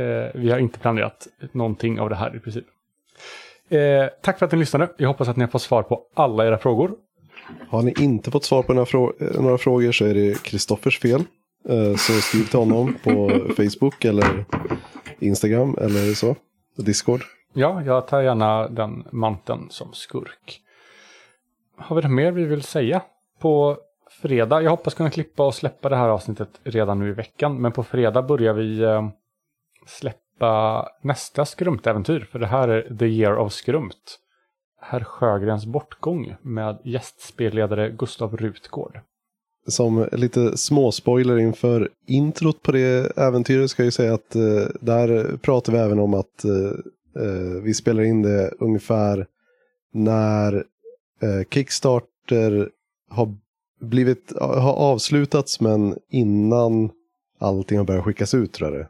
Eh, 0.00 0.40
vi 0.40 0.50
har 0.50 0.58
inte 0.58 0.78
planerat 0.78 1.26
någonting 1.52 2.00
av 2.00 2.08
det 2.10 2.16
här 2.16 2.36
i 2.36 2.38
princip. 2.38 2.64
Eh, 3.68 3.78
tack 4.22 4.38
för 4.38 4.46
att 4.46 4.52
ni 4.52 4.58
lyssnade. 4.58 4.88
Jag 4.96 5.08
hoppas 5.08 5.28
att 5.28 5.36
ni 5.36 5.44
har 5.44 5.50
fått 5.50 5.62
svar 5.62 5.82
på 5.82 6.02
alla 6.14 6.46
era 6.46 6.58
frågor. 6.58 6.92
Har 7.68 7.82
ni 7.82 7.94
inte 7.98 8.30
fått 8.30 8.44
svar 8.44 8.62
på 8.62 8.72
några, 8.72 8.84
frå- 8.86 9.40
några 9.42 9.58
frågor 9.58 9.92
så 9.92 10.04
är 10.04 10.14
det 10.14 10.42
Kristoffers 10.42 10.98
fel. 10.98 11.22
Eh, 11.68 11.96
Så 11.96 12.12
skriv 12.12 12.44
till 12.44 12.58
honom 12.58 12.96
på 13.02 13.30
Facebook 13.56 14.04
eller 14.04 14.44
Instagram 15.22 15.76
eller 15.80 16.14
så. 16.14 16.36
Discord. 16.76 17.20
Ja, 17.52 17.82
jag 17.82 18.06
tar 18.06 18.22
gärna 18.22 18.68
den 18.68 19.04
manteln 19.10 19.70
som 19.70 19.92
skurk. 19.92 20.60
Har 21.76 21.96
vi 21.96 22.02
något 22.02 22.10
mer 22.10 22.32
vi 22.32 22.44
vill 22.44 22.62
säga? 22.62 23.02
På 23.38 23.78
fredag, 24.22 24.62
jag 24.62 24.70
hoppas 24.70 24.94
kunna 24.94 25.10
klippa 25.10 25.46
och 25.46 25.54
släppa 25.54 25.88
det 25.88 25.96
här 25.96 26.08
avsnittet 26.08 26.60
redan 26.64 26.98
nu 26.98 27.08
i 27.08 27.12
veckan. 27.12 27.60
Men 27.62 27.72
på 27.72 27.82
fredag 27.82 28.22
börjar 28.22 28.54
vi 28.54 28.82
eh, 28.82 29.08
släppa 29.86 30.86
nästa 31.02 31.44
skrumtäventyr. 31.44 32.20
För 32.20 32.38
det 32.38 32.46
här 32.46 32.68
är 32.68 32.96
The 32.98 33.06
Year 33.06 33.36
of 33.36 33.52
Skrumt. 33.52 34.18
Herr 34.80 35.04
Sjögrens 35.04 35.66
bortgång 35.66 36.36
med 36.42 36.78
gästspelledare 36.84 37.90
Gustav 37.90 38.36
Rutgård. 38.36 39.00
Som 39.70 40.08
lite 40.12 40.56
småspoiler 40.56 41.38
inför 41.38 41.88
introt 42.06 42.62
på 42.62 42.72
det 42.72 43.18
äventyret 43.18 43.70
ska 43.70 43.82
jag 43.82 43.86
ju 43.86 43.90
säga 43.90 44.14
att 44.14 44.34
eh, 44.36 44.66
där 44.80 45.36
pratar 45.36 45.72
vi 45.72 45.78
även 45.78 45.98
om 45.98 46.14
att 46.14 46.44
eh, 46.44 46.52
eh, 47.24 47.62
vi 47.62 47.74
spelar 47.74 48.02
in 48.02 48.22
det 48.22 48.50
ungefär 48.58 49.26
när 49.92 50.54
eh, 51.22 51.44
Kickstarter 51.50 52.68
har 53.10 53.34
blivit, 53.80 54.32
har 54.40 54.72
avslutats 54.72 55.60
men 55.60 55.96
innan 56.10 56.90
allting 57.38 57.78
har 57.78 57.84
börjat 57.84 58.04
skickas 58.04 58.34
ut 58.34 58.52
tror 58.52 58.70
jag 58.70 58.80
det 58.80 58.88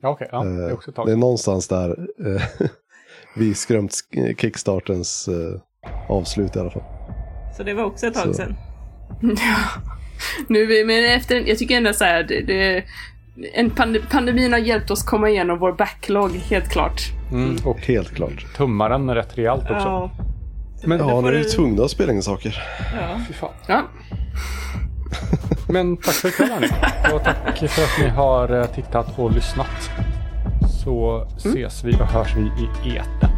Ja, 0.00 0.08
okej. 0.08 0.28
ja, 0.32 0.44
det 0.44 0.62
är 0.62 0.68
Eh, 0.68 0.74
också 0.74 0.90
ett 0.90 0.96
tag. 0.96 1.06
Det 1.06 1.12
är 1.12 1.16
någonstans 1.16 1.68
där 1.68 2.08
eh, 2.26 2.42
vi 3.36 3.54
skrömt 3.54 3.92
Kickstartens 4.38 5.28
eh, 5.28 5.60
avslut 6.08 6.56
i 6.56 6.58
alla 6.58 6.70
fall. 6.70 6.82
Så 7.56 7.62
det 7.62 7.74
var 7.74 7.84
också 7.84 8.06
ett 8.06 8.14
tag 8.14 8.26
Så. 8.26 8.34
sedan. 8.34 8.54
Ja. 9.20 9.56
Nu, 10.48 10.84
men 10.84 11.04
efter, 11.04 11.48
jag 11.48 11.58
tycker 11.58 11.76
ändå 11.76 11.92
så 11.92 12.04
här, 12.04 12.22
det, 12.22 12.40
det, 12.40 12.84
en 13.54 13.70
pande, 13.70 14.00
pandemin 14.10 14.52
har 14.52 14.58
hjälpt 14.58 14.90
oss 14.90 15.02
komma 15.02 15.28
igenom 15.30 15.58
vår 15.58 15.72
backlog, 15.72 16.30
helt 16.36 16.68
klart. 16.68 17.02
Mm, 17.32 17.56
och 17.64 17.78
Helt 17.80 18.14
klart. 18.14 18.46
tummaren 18.56 19.10
rejält 19.14 19.38
rejält 19.38 19.62
också. 19.62 19.74
Ja. 19.74 20.10
Men- 20.84 20.98
Ja, 20.98 21.20
nu 21.20 21.28
är 21.28 21.32
vi 21.32 21.44
tvungna 21.44 21.84
att 21.84 21.90
spela 21.90 22.12
in 22.12 22.22
saker. 22.22 22.62
Ja. 23.00 23.20
Fy 23.28 23.32
fan. 23.34 23.50
Ja. 23.68 23.82
Men 25.68 25.96
tack 25.96 26.14
för 26.14 26.28
ikväll. 26.28 26.64
Och 27.14 27.24
tack 27.24 27.58
för 27.58 27.82
att 27.82 27.98
ni 28.00 28.08
har 28.08 28.60
eh, 28.60 28.66
tittat 28.66 29.18
och 29.18 29.32
lyssnat. 29.32 29.90
Så 30.82 31.26
ses 31.36 31.84
vi 31.84 31.92
och 31.92 32.06
hörs 32.06 32.36
vi 32.36 32.42
i 32.90 32.96
eten. 32.96 33.30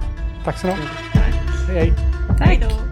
Tack 0.44 0.58
så 0.58 0.66
mycket. 0.66 0.82
Hej 1.12 1.32
hej. 1.68 1.92
Hej 2.40 2.60
då! 2.62 2.87